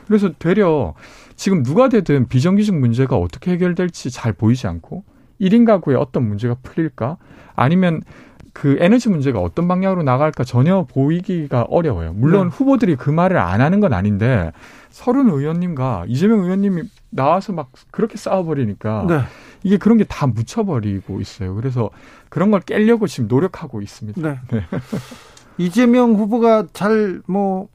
[0.07, 0.95] 그래서 되려
[1.35, 5.03] 지금 누가 되든 비정규직 문제가 어떻게 해결될지 잘 보이지 않고
[5.39, 7.17] 1인 가구에 어떤 문제가 풀릴까?
[7.55, 8.01] 아니면
[8.51, 12.13] 그 에너지 문제가 어떤 방향으로 나갈까 전혀 보이기가 어려워요.
[12.13, 12.55] 물론 네.
[12.55, 14.51] 후보들이 그 말을 안 하는 건 아닌데
[14.97, 19.19] 서른 의원님과 이재명 의원님이 나와서 막 그렇게 싸워버리니까 네.
[19.61, 21.53] 이게 그런 게 다 묻혀버리고 있어요.
[21.53, 21.91] 그래서
[22.29, 24.19] 그런 걸 깨려고 지금 노력하고 있습니다.
[24.19, 24.39] 네.
[24.51, 24.63] 네.
[25.59, 27.67] 이재명 후보가 잘 뭐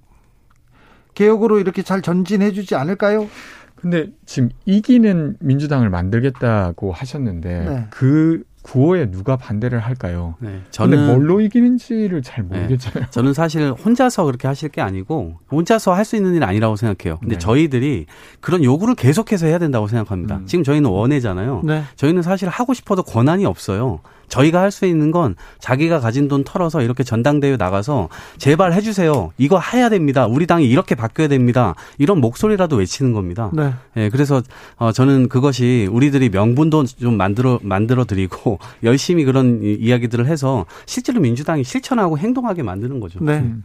[1.15, 3.29] 개혁으로 이렇게 잘 전진해주지 않을까요?
[3.77, 7.87] 근데 지금 이기는 민주당을 만들겠다고 하셨는데 네.
[7.91, 10.37] 그 구호에 누가 반대를 할까요?
[10.39, 10.61] 네.
[10.71, 12.57] 저는 뭘로 이기는지를 잘 네.
[12.59, 13.05] 모르겠잖아요.
[13.05, 13.11] 네.
[13.11, 17.19] 저는 사실 혼자서 그렇게 하실 게 아니고 혼자서 할 수 있는 일 아니라고 생각해요.
[17.21, 17.39] 근데 네.
[17.39, 18.07] 저희들이
[18.41, 20.37] 그런 요구를 계속해서 해야 된다고 생각합니다.
[20.39, 20.47] 음.
[20.47, 21.63] 지금 저희는 원해잖아요.
[21.65, 21.83] 네.
[21.97, 24.01] 저희는 사실 하고 싶어도 권한이 없어요.
[24.29, 28.09] 저희가 할 수 있는 건 자기가 가진 돈 털어서 이렇게 전당대회 나가서
[28.39, 29.33] 제발 해주세요.
[29.39, 30.27] 이거 해야 됩니다.
[30.27, 31.75] 우리 당이 이렇게 바뀌어야 됩니다.
[31.99, 33.51] 이런 목소리라도 외치는 겁니다.
[33.53, 33.75] 네.
[33.95, 34.43] 네 그래서
[34.77, 41.63] 어, 저는 그것이 우리들이 명분도 좀 만들어 만들어 드리고 열심히 그런 이야기들을 해서 실제로 민주당이
[41.63, 43.19] 실천하고 행동하게 만드는 거죠.
[43.23, 43.35] 네.
[43.39, 43.63] 음.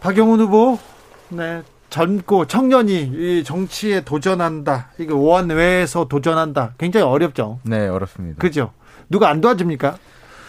[0.00, 0.78] 박영훈 후보,
[1.30, 1.62] 네.
[1.90, 4.90] 젊고 청년이 이 정치에 도전한다.
[4.98, 6.74] 이게 오한 외에서 도전한다.
[6.78, 7.60] 굉장히 어렵죠.
[7.62, 8.38] 네, 어렵습니다.
[8.38, 8.72] 그죠?
[9.08, 9.98] 누가 안 도와줍니까?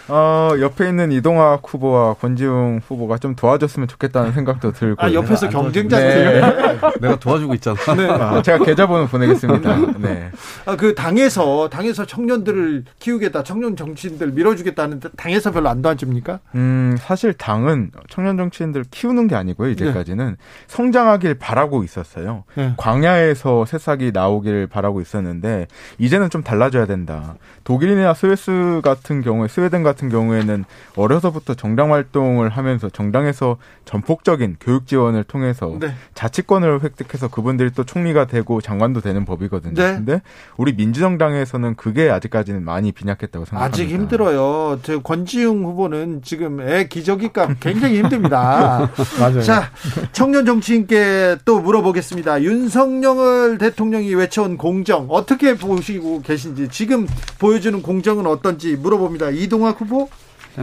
[0.07, 5.03] 어, 옆에 있는 이동학 후보와 권지웅 후보가 좀 도와줬으면 좋겠다는 생각도 들고.
[5.03, 6.41] 아, 옆에서 경쟁자 네.
[7.01, 7.77] 내가 도와주고 있잖아.
[7.95, 8.07] 네.
[8.09, 9.97] 아, 제가 계좌번호 보내겠습니다.
[9.97, 10.29] 네.
[10.65, 16.39] 아, 그 당에서, 당에서 청년들을 키우겠다, 청년 정치인들 밀어주겠다는데 당에서 별로 안 도와줍니까?
[16.55, 20.29] 음, 사실 당은 청년 정치인들 키우는 게 아니고요, 이제까지는.
[20.31, 20.35] 네.
[20.67, 22.43] 성장하길 바라고 있었어요.
[22.55, 22.73] 네.
[22.77, 25.67] 광야에서 새싹이 나오길 바라고 있었는데,
[25.97, 27.35] 이제는 좀 달라져야 된다.
[27.63, 30.65] 독일이나 스위스 같은 경우에, 스웨덴 같은 같은 경우에는
[30.95, 35.93] 어려서부터 정당 활동을 하면서 정당에서 전폭적인 교육 지원을 통해서 네.
[36.13, 39.73] 자치권을 획득해서 그분들이 또 총리가 되고 장관도 되는 법이거든요.
[39.73, 39.95] 네.
[39.95, 40.21] 근데
[40.57, 43.65] 우리 민주정당에서는 그게 아직까지는 많이 빈약했다고 생각합니다.
[43.65, 44.79] 아직 힘들어요.
[44.83, 48.89] 저 권지웅 후보는 지금 애 기저귀값 굉장히 힘듭니다.
[49.19, 49.41] 맞아요.
[49.41, 49.71] 자,
[50.11, 52.41] 청년 정치인께 또 물어보겠습니다.
[52.43, 57.07] 윤석열 대통령이 외쳐온 공정 어떻게 보시고 계신지 지금
[57.39, 59.29] 보여주는 공정은 어떤지 물어봅니다.
[59.29, 59.84] 이동학 후보?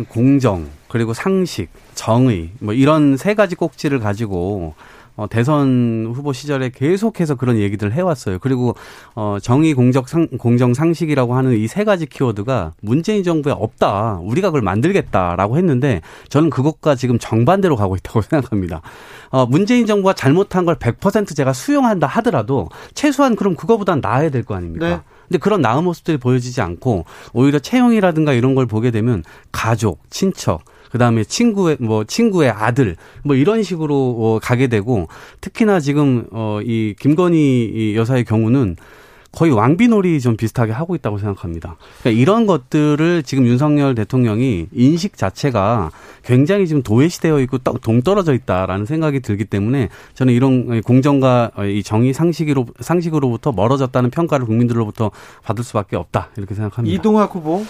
[0.09, 4.75] 공정 그리고 상식, 정의 뭐 이런 세 가지 꼭지를 가지고
[5.15, 8.39] 어, 대선 후보 시절에 계속해서 그런 얘기들을 해왔어요.
[8.39, 8.75] 그리고
[9.15, 14.21] 어, 정의, 공적, 상, 공정, 상식이라고 하는 이 세 가지 키워드가 문재인 정부에 없다.
[14.23, 16.01] 우리가 그걸 만들겠다라고 했는데
[16.31, 18.81] 저는 그것과 지금 정반대로 가고 있다고 생각합니다.
[19.29, 24.55] 어, 문재인 정부가 잘못한 걸 100% 제가 수용한다 하더라도 최소한 그럼 그거보단 나아야 될 거
[24.55, 24.89] 아닙니까?
[24.89, 25.01] 네.
[25.33, 31.25] 근데 그런 나은 모습들이 보여지지 않고 오히려 채용이라든가 이런 걸 보게 되면 가족, 친척, 그다음에
[31.25, 35.09] 친구의 뭐 친구의 아들 뭐 이런 식으로 어, 가게 되고
[35.41, 38.77] 특히나 지금 어 이 김건희 여사의 경우는
[39.33, 41.77] 거의 왕비놀이 좀 비슷하게 하고 있다고 생각합니다.
[42.01, 45.91] 그러니까 이런 것들을 지금 윤석열 대통령이 인식 자체가
[46.23, 52.67] 굉장히 지금 도외시되어 있고 동떨어져 있다라는 생각이 들기 때문에 저는 이런 공정과 이 정의 상식으로
[52.81, 55.11] 상식으로부터 멀어졌다는 평가를 국민들로부터
[55.43, 56.95] 받을 수밖에 없다 이렇게 생각합니다.
[56.95, 57.65] 이동학 후보,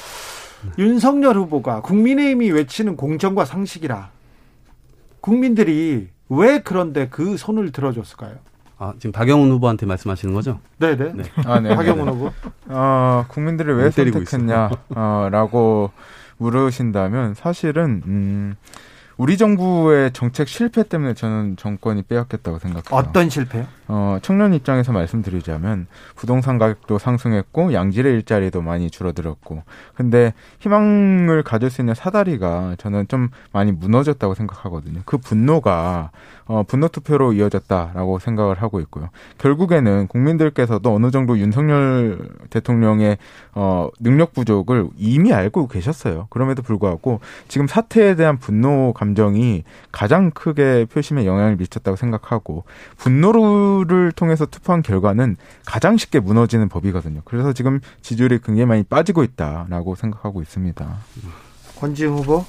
[0.78, 4.10] 윤석열 후보가 국민의힘이 외치는 공정과 상식이라
[5.20, 8.36] 국민들이 왜 그런데 그 손을 들어줬을까요?
[8.82, 10.59] 아, 지금 박영훈 후보한테 말씀하시는 거죠?
[10.78, 11.12] 네네.
[11.14, 11.22] 네.
[11.46, 11.76] 아, 네.
[11.76, 12.32] 박영훈 후보.
[12.66, 15.92] 어, 국민들을 왜 선택했냐, 어, 라고
[16.38, 18.56] 물으신다면 사실은, 음,
[19.16, 22.88] 우리 정부의 정책 실패 때문에 저는 정권이 빼앗겼다고 생각해요.
[22.90, 23.66] 어떤 실패요?
[23.94, 25.86] 어, 청년 입장에서 말씀드리자면
[26.16, 29.64] 부동산 가격도 상승했고 양질의 일자리도 많이 줄어들었고
[29.94, 35.02] 근데 희망을 가질 수 있는 사다리가 저는 좀 많이 무너졌다고 생각하거든요.
[35.05, 36.10] 그 분노가
[36.47, 39.10] 어, 분노 투표로 이어졌다라고 생각을 하고 있고요.
[39.36, 43.19] 결국에는 국민들께서도 어느 정도 윤석열 대통령의
[43.55, 46.28] 어, 능력 부족을 이미 알고 계셨어요.
[46.31, 52.64] 그럼에도 불구하고 지금 사태에 대한 분노 감정이 가장 크게 표심에 영향을 미쳤다고 생각하고
[52.97, 53.32] 분노
[53.84, 57.22] 를 통해서 투표한 결과는 가장 쉽게 무너지는 법이거든요.
[57.24, 60.98] 그래서 지금 지지율이 굉장히 많이 빠지고 있다라고 생각하고 있습니다.
[61.78, 62.44] 권지웅 후보?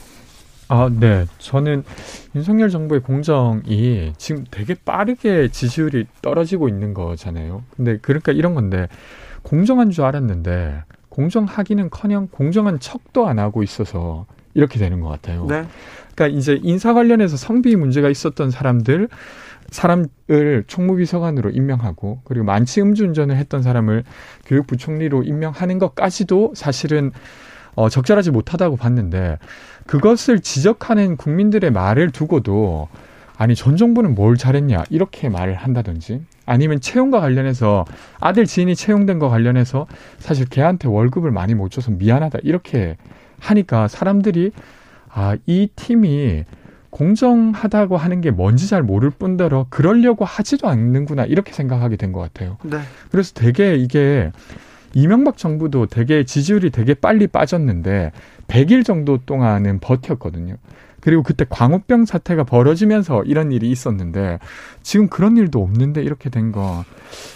[0.68, 1.26] 아, 네.
[1.40, 1.84] 저는
[2.36, 7.64] 윤석열 정부의 공정이 지금 되게 빠르게 지지율이 떨어지고 있는 거잖아요.
[7.76, 8.88] 근데 그러니까 이런 건데
[9.42, 15.46] 공정한 줄 알았는데 공정하기는 커녕 공정한 척도 안 하고 있어서 이렇게 되는 것 같아요.
[15.46, 15.66] 네.
[16.16, 19.10] 그러니까 이제 인사 관련해서 성비 문제가 있었던 사람들
[19.74, 24.04] 사람을 총무비서관으로 임명하고 그리고 만취 음주운전을 했던 사람을
[24.46, 27.12] 교육부총리로 임명하는 것까지도 사실은
[27.76, 29.40] 어, 적절하지 못하다고 봤는데
[29.88, 32.88] 그것을 지적하는 국민들의 말을 두고도
[33.36, 37.86] 아니 전 정부는 뭘 잘했냐 이렇게 말을 한다든지 아니면 채용과 관련해서
[38.20, 39.88] 아들 지인이 채용된 거 관련해서
[40.20, 42.96] 사실 걔한테 월급을 많이 못 줘서 미안하다 이렇게
[43.40, 44.52] 하니까 사람들이
[45.10, 46.44] 아 이 팀이
[46.94, 52.58] 공정하다고 하는 게 뭔지 잘 모를 뿐더러 그러려고 하지도 않는구나 이렇게 생각하게 된 것 같아요.
[52.64, 52.78] 네.
[53.10, 54.32] 그래서 되게 이게
[54.94, 58.12] 이명박 정부도 되게 지지율이 되게 빨리 빠졌는데
[58.48, 60.58] 100일 정도 동안은 버텼거든요.
[61.02, 64.38] 그리고 그때 광우병 사태가 벌어지면서 이런 일이 있었는데
[64.84, 66.86] 지금 그런 일도 없는데 이렇게 된 거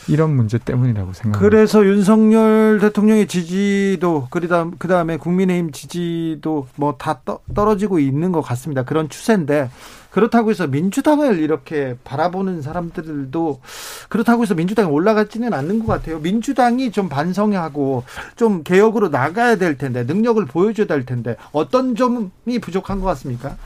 [0.08, 1.40] 이런 문제 때문이라고 생각합니다.
[1.40, 7.22] 그래서 윤석열 대통령의 지지도 그다음 그다음에 국민의힘 지지도 뭐 다
[7.54, 8.84] 떨어지고 있는 것 같습니다.
[8.84, 9.70] 그런 추세인데
[10.10, 13.62] 그렇다고 해서 민주당을 이렇게 바라보는 사람들도
[14.10, 16.20] 그렇다고 해서 민주당이 올라가지는 않는 것 같아요.
[16.20, 18.04] 민주당이 좀 반성하고
[18.36, 23.58] 좀 개혁으로 나가야 될 텐데 능력을 보여줘야 될 텐데 어떤 점이 부족한 것 같습니까?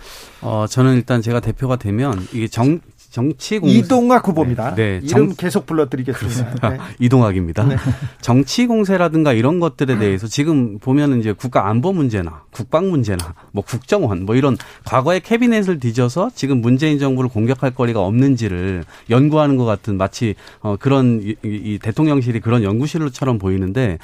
[0.41, 2.81] 어 저는 일단 제가 대표가 되면 이게 정
[3.11, 4.73] 정치 공세 이동학 후보입니다.
[4.73, 5.05] 네, 네.
[5.05, 5.35] 이름 정...
[5.35, 6.69] 계속 불러드리겠습니다.
[6.69, 6.77] 네.
[6.97, 7.65] 이동학입니다.
[7.65, 7.75] 네.
[8.21, 14.25] 정치 공세라든가 이런 것들에 대해서 지금 보면은 이제 국가 안보 문제나 국방 문제나 뭐 국정원
[14.25, 14.55] 뭐 이런
[14.85, 21.21] 과거의 캐비넷을 뒤져서 지금 문재인 정부를 공격할 거리가 없는지를 연구하는 것 같은 마치 어 그런
[21.21, 23.97] 이, 이 대통령실이 그런 연구실로처럼 보이는데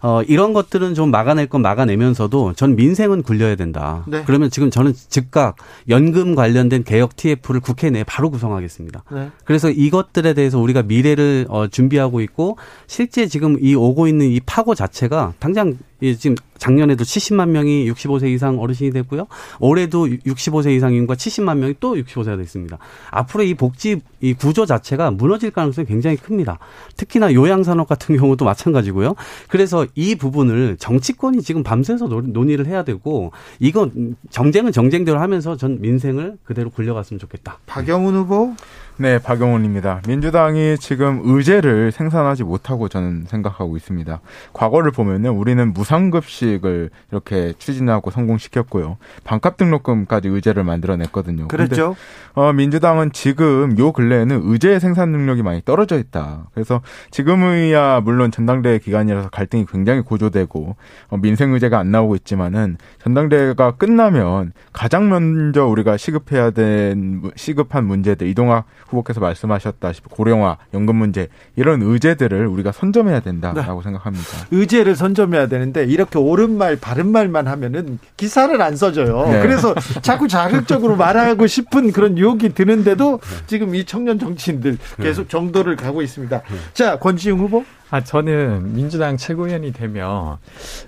[0.00, 4.04] 어, 이런 것들은 좀 막아낼 건 막아내면서도 전 민생은 굴려야 된다.
[4.06, 4.22] 네.
[4.24, 5.56] 그러면 지금 저는 즉각
[5.88, 9.04] 연금 관련된 개혁 TF를 국회 내에 바로 구성하겠습니다.
[9.10, 9.30] 네.
[9.44, 14.74] 그래서 이것들에 대해서 우리가 미래를 어, 준비하고 있고 실제 지금 이 오고 있는 이 파고
[14.74, 19.26] 자체가 당장 지금 작년에도 70만 명이 65세 이상 어르신이 됐고요.
[19.60, 22.78] 올해도 65세 이상 인구가 70만 명이 또 65세가 됐습니다.
[23.10, 26.58] 앞으로 이 복지 이 구조 자체가 무너질 가능성이 굉장히 큽니다.
[26.96, 29.14] 특히나 요양산업 같은 경우도 마찬가지고요.
[29.48, 36.38] 그래서 이 부분을 정치권이 지금 밤새서 논의를 해야 되고 이건 정쟁은 정쟁대로 하면서 전 민생을
[36.44, 37.58] 그대로 굴려갔으면 좋겠다.
[37.66, 38.54] 박영훈 후보
[39.00, 40.02] 네, 박영훈입니다.
[40.08, 44.20] 민주당이 지금 의제를 생산하지 못하고 저는 생각하고 있습니다.
[44.52, 48.96] 과거를 보면은 우리는 무상급식을 이렇게 추진하고 성공시켰고요.
[49.22, 51.46] 반값 등록금까지 의제를 만들어냈거든요.
[51.46, 51.94] 그렇죠.
[52.34, 56.48] 어, 민주당은 지금 요 근래에는 의제 생산 능력이 많이 떨어져 있다.
[56.52, 56.80] 그래서
[57.12, 60.74] 지금이야 물론 전당대회 기간이라서 갈등이 굉장히 고조되고
[61.10, 68.26] 어, 민생 의제가 안 나오고 있지만은 전당대회가 끝나면 가장 먼저 우리가 시급해야 된 시급한 문제들
[68.26, 73.84] 이동학 후보께서 말씀하셨다시피 고령화, 연금 문제 이런 의제들을 우리가 선점해야 된다라고 네.
[73.84, 74.24] 생각합니다.
[74.50, 79.26] 의제를 선점해야 되는데 이렇게 옳은 말, 바른 말만 하면은 기사를 안 써줘요.
[79.28, 79.42] 네.
[79.42, 86.02] 그래서 자꾸 자극적으로 말하고 싶은 그런 유혹이 드는데도 지금 이 청년 정치인들 계속 정도를 가고
[86.02, 86.42] 있습니다.
[86.72, 87.64] 자, 권지웅 후보.
[87.90, 90.36] 아, 저는 민주당 최고위원이 되면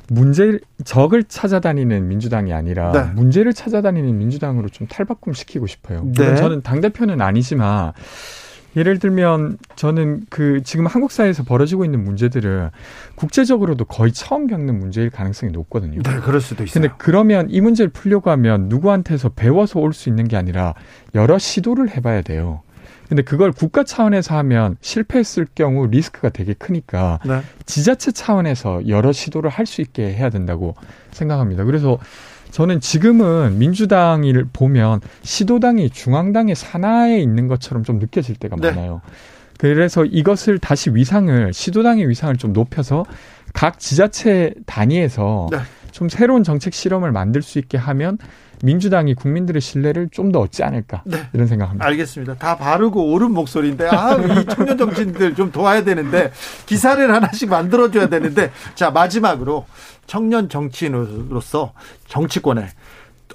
[0.08, 3.02] 문제 적을 찾아다니는 민주당이 아니라 네.
[3.14, 6.04] 문제를 찾아다니는 민주당으로 좀 탈바꿈 시키고 싶어요.
[6.14, 6.36] 네.
[6.36, 7.92] 저는 당 대표는 아니지만
[8.76, 12.70] 예를 들면 저는 그 지금 한국 사회에서 벌어지고 있는 문제들은
[13.16, 16.00] 국제적으로도 거의 처음 겪는 문제일 가능성이 높거든요.
[16.02, 16.82] 네, 그럴 수도 있어요.
[16.82, 20.74] 근데 그러면 이 문제를 풀려고 하면 누구한테서 배워서 올 수 있는 게 아니라
[21.16, 22.62] 여러 시도를 해봐야 돼요.
[23.10, 27.40] 근데 그걸 국가 차원에서 하면 실패했을 경우 리스크가 되게 크니까 네.
[27.66, 30.74] 지자체 차원에서 여러 시도를 할 수 있게 해야 된다고
[31.10, 31.64] 생각합니다.
[31.64, 31.98] 그래서
[32.52, 38.70] 저는 지금은 민주당을 보면 시도당이 중앙당의 산하에 있는 것처럼 좀 느껴질 때가 네.
[38.70, 39.00] 많아요.
[39.58, 43.04] 그래서 이것을 다시 위상을 시도당의 위상을 좀 높여서
[43.52, 45.58] 각 지자체 단위에서 네.
[45.90, 48.18] 좀 새로운 정책 실험을 만들 수 있게 하면
[48.62, 51.26] 민주당이 국민들의 신뢰를 좀 더 얻지 않을까 네.
[51.32, 51.84] 이런 생각합니다.
[51.86, 52.34] 알겠습니다.
[52.36, 56.30] 다 바르고 옳은 목소리인데 아 이 청년 정치인들 좀 도와야 되는데
[56.66, 59.66] 기사를 하나씩 만들어줘야 되는데 자 마지막으로
[60.06, 61.72] 청년 정치인으로서
[62.06, 62.68] 정치권에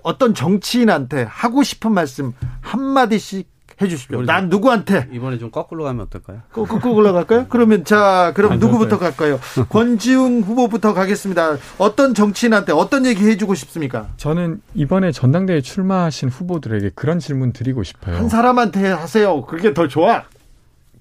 [0.03, 3.49] 어떤 정치인한테 하고 싶은 말씀 한 마디씩
[3.81, 4.21] 해 주십시오.
[4.23, 6.41] 난 누구한테 이번에 좀 거꾸로 가면 어떨까요?
[6.51, 7.45] 거꾸로 갈까요?
[7.49, 9.39] 그러면 자 그럼 아, 누구부터 갈까요?
[9.69, 11.57] 권지웅 후보부터 가겠습니다.
[11.77, 14.07] 어떤 정치인한테 어떤 얘기 해 주고 싶습니까?
[14.17, 18.15] 저는 이번에 전당대회 출마하신 후보들에게 그런 질문 드리고 싶어요.
[18.15, 19.41] 한 사람한테 하세요.
[19.45, 20.23] 그게 더 좋아.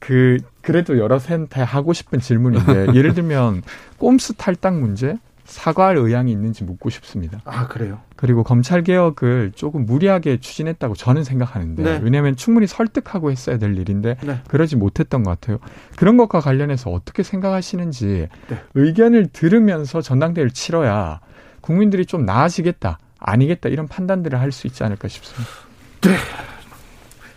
[0.01, 3.62] 그 그래도 여러 센터 하고 싶은 질문인데 예를 들면
[3.98, 7.40] 꼼수 탈당 문제 사과할 의향이 있는지 묻고 싶습니다.
[7.44, 8.01] 아, 그래요?
[8.24, 12.01] 그리고 검찰 개혁을 조금 무리하게 추진했다고 저는 생각하는데 네.
[12.02, 14.40] 왜냐하면 충분히 설득하고 했어야 될 일인데 네.
[14.48, 15.59] 그러지 못했던 것 같아요.
[15.96, 18.62] 그런 것과 관련해서 어떻게 생각하시는지 네.
[18.72, 21.20] 의견을 들으면서 전당대회를 치러야
[21.60, 25.52] 국민들이 좀 나아지겠다, 아니겠다 이런 판단들을 할 수 있지 않을까 싶습니다.
[26.01, 26.16] 네.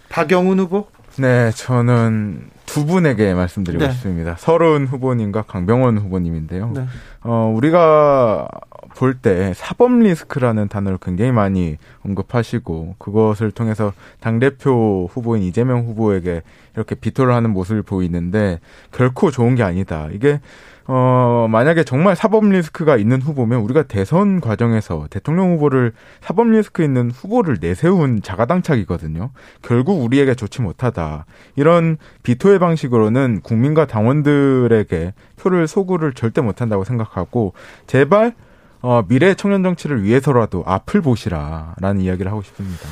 [0.07, 0.88] 박영훈 후보?
[1.18, 3.91] 네, 저는 두 분에게 말씀드리고 네.
[3.91, 4.38] 싶습니다.
[4.38, 6.72] 서른 후보님과 강병원 후보님인데요.
[6.73, 6.85] 네.
[7.23, 8.47] 어, 우리가
[8.95, 16.41] 볼 때 사법 리스크라는 단어를 굉장히 많이 언급하시고 그것을 통해서 당 대표 후보인 이재명 후보에게
[16.76, 18.59] 이렇게 비토를 하는 모습을 보이는데
[18.91, 20.07] 결코 좋은 게 아니다.
[20.11, 20.39] 이게
[20.89, 25.91] 어, 만약에 정말 사법 리스크가 있는 후보면 우리가 대선 과정에서 대통령 후보를
[26.22, 29.31] 사법 리스크 있는 후보를 내세운 자가당착이거든요.
[29.61, 31.26] 결국 우리에게 좋지 못하다.
[31.57, 37.53] 이런 비토의 방식으로는 국민과 당원들에게 표를 소구를 절대 못한다고 생각하고
[37.85, 38.34] 제발
[38.82, 42.88] 어, 미래 청년 정치를 위해서라도 앞을 보시라라는 이야기를 하고 싶습니다.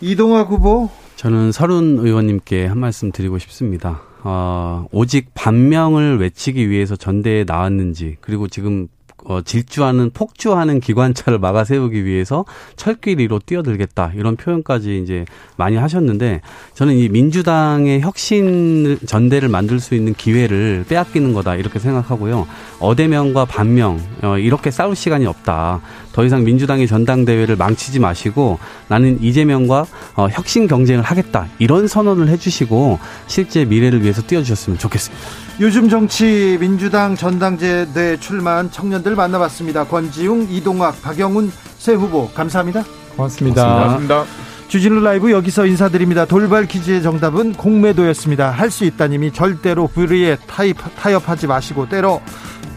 [0.00, 4.02] 이동학 후보 저는 서른 의원님께 한 말씀 드리고 싶습니다.
[4.24, 8.88] 어, 오직 반명을 외치기 위해서 전대에 나왔는지 그리고 지금
[9.24, 12.44] 어, 질주하는 폭주하는 기관차를 막아 세우기 위해서
[12.76, 14.12] 철길 위로 뛰어들겠다.
[14.14, 15.24] 이런 표현까지 이제
[15.56, 16.40] 많이 하셨는데
[16.74, 21.56] 저는 이 민주당의 혁신 전대를 만들 수 있는 기회를 빼앗기는 거다.
[21.56, 22.46] 이렇게 생각하고요.
[22.80, 25.80] 어대명과 반명 어, 이렇게 싸울 시간이 없다
[26.12, 28.58] 더 이상 민주당의 전당대회를 망치지 마시고
[28.88, 29.86] 나는 이재명과
[30.16, 35.24] 어, 혁신 경쟁을 하겠다 이런 선언을 해주시고 실제 미래를 위해서 뛰어주셨으면 좋겠습니다.
[35.60, 39.84] 요즘 정치 민주당 전당대회 출마한 청년들 만나봤습니다.
[39.84, 42.84] 권지웅, 이동학, 박영훈 새 후보 감사합니다.
[43.16, 43.64] 고맙습니다.
[43.74, 44.24] 고맙습니다.
[44.68, 46.24] 주진우 라이브 여기서 인사드립니다.
[46.24, 48.50] 돌발 퀴즈의 정답은 공매도였습니다.
[48.50, 52.22] 할 수 있다님이 절대로 불의에 타입, 타협하지 마시고 때로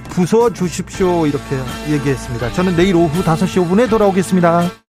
[0.09, 1.57] 부숴 주십시오 이렇게
[1.89, 2.51] 얘기했습니다.
[2.53, 4.69] 저는 내일 오후 5시 5분에 돌아오겠습니다.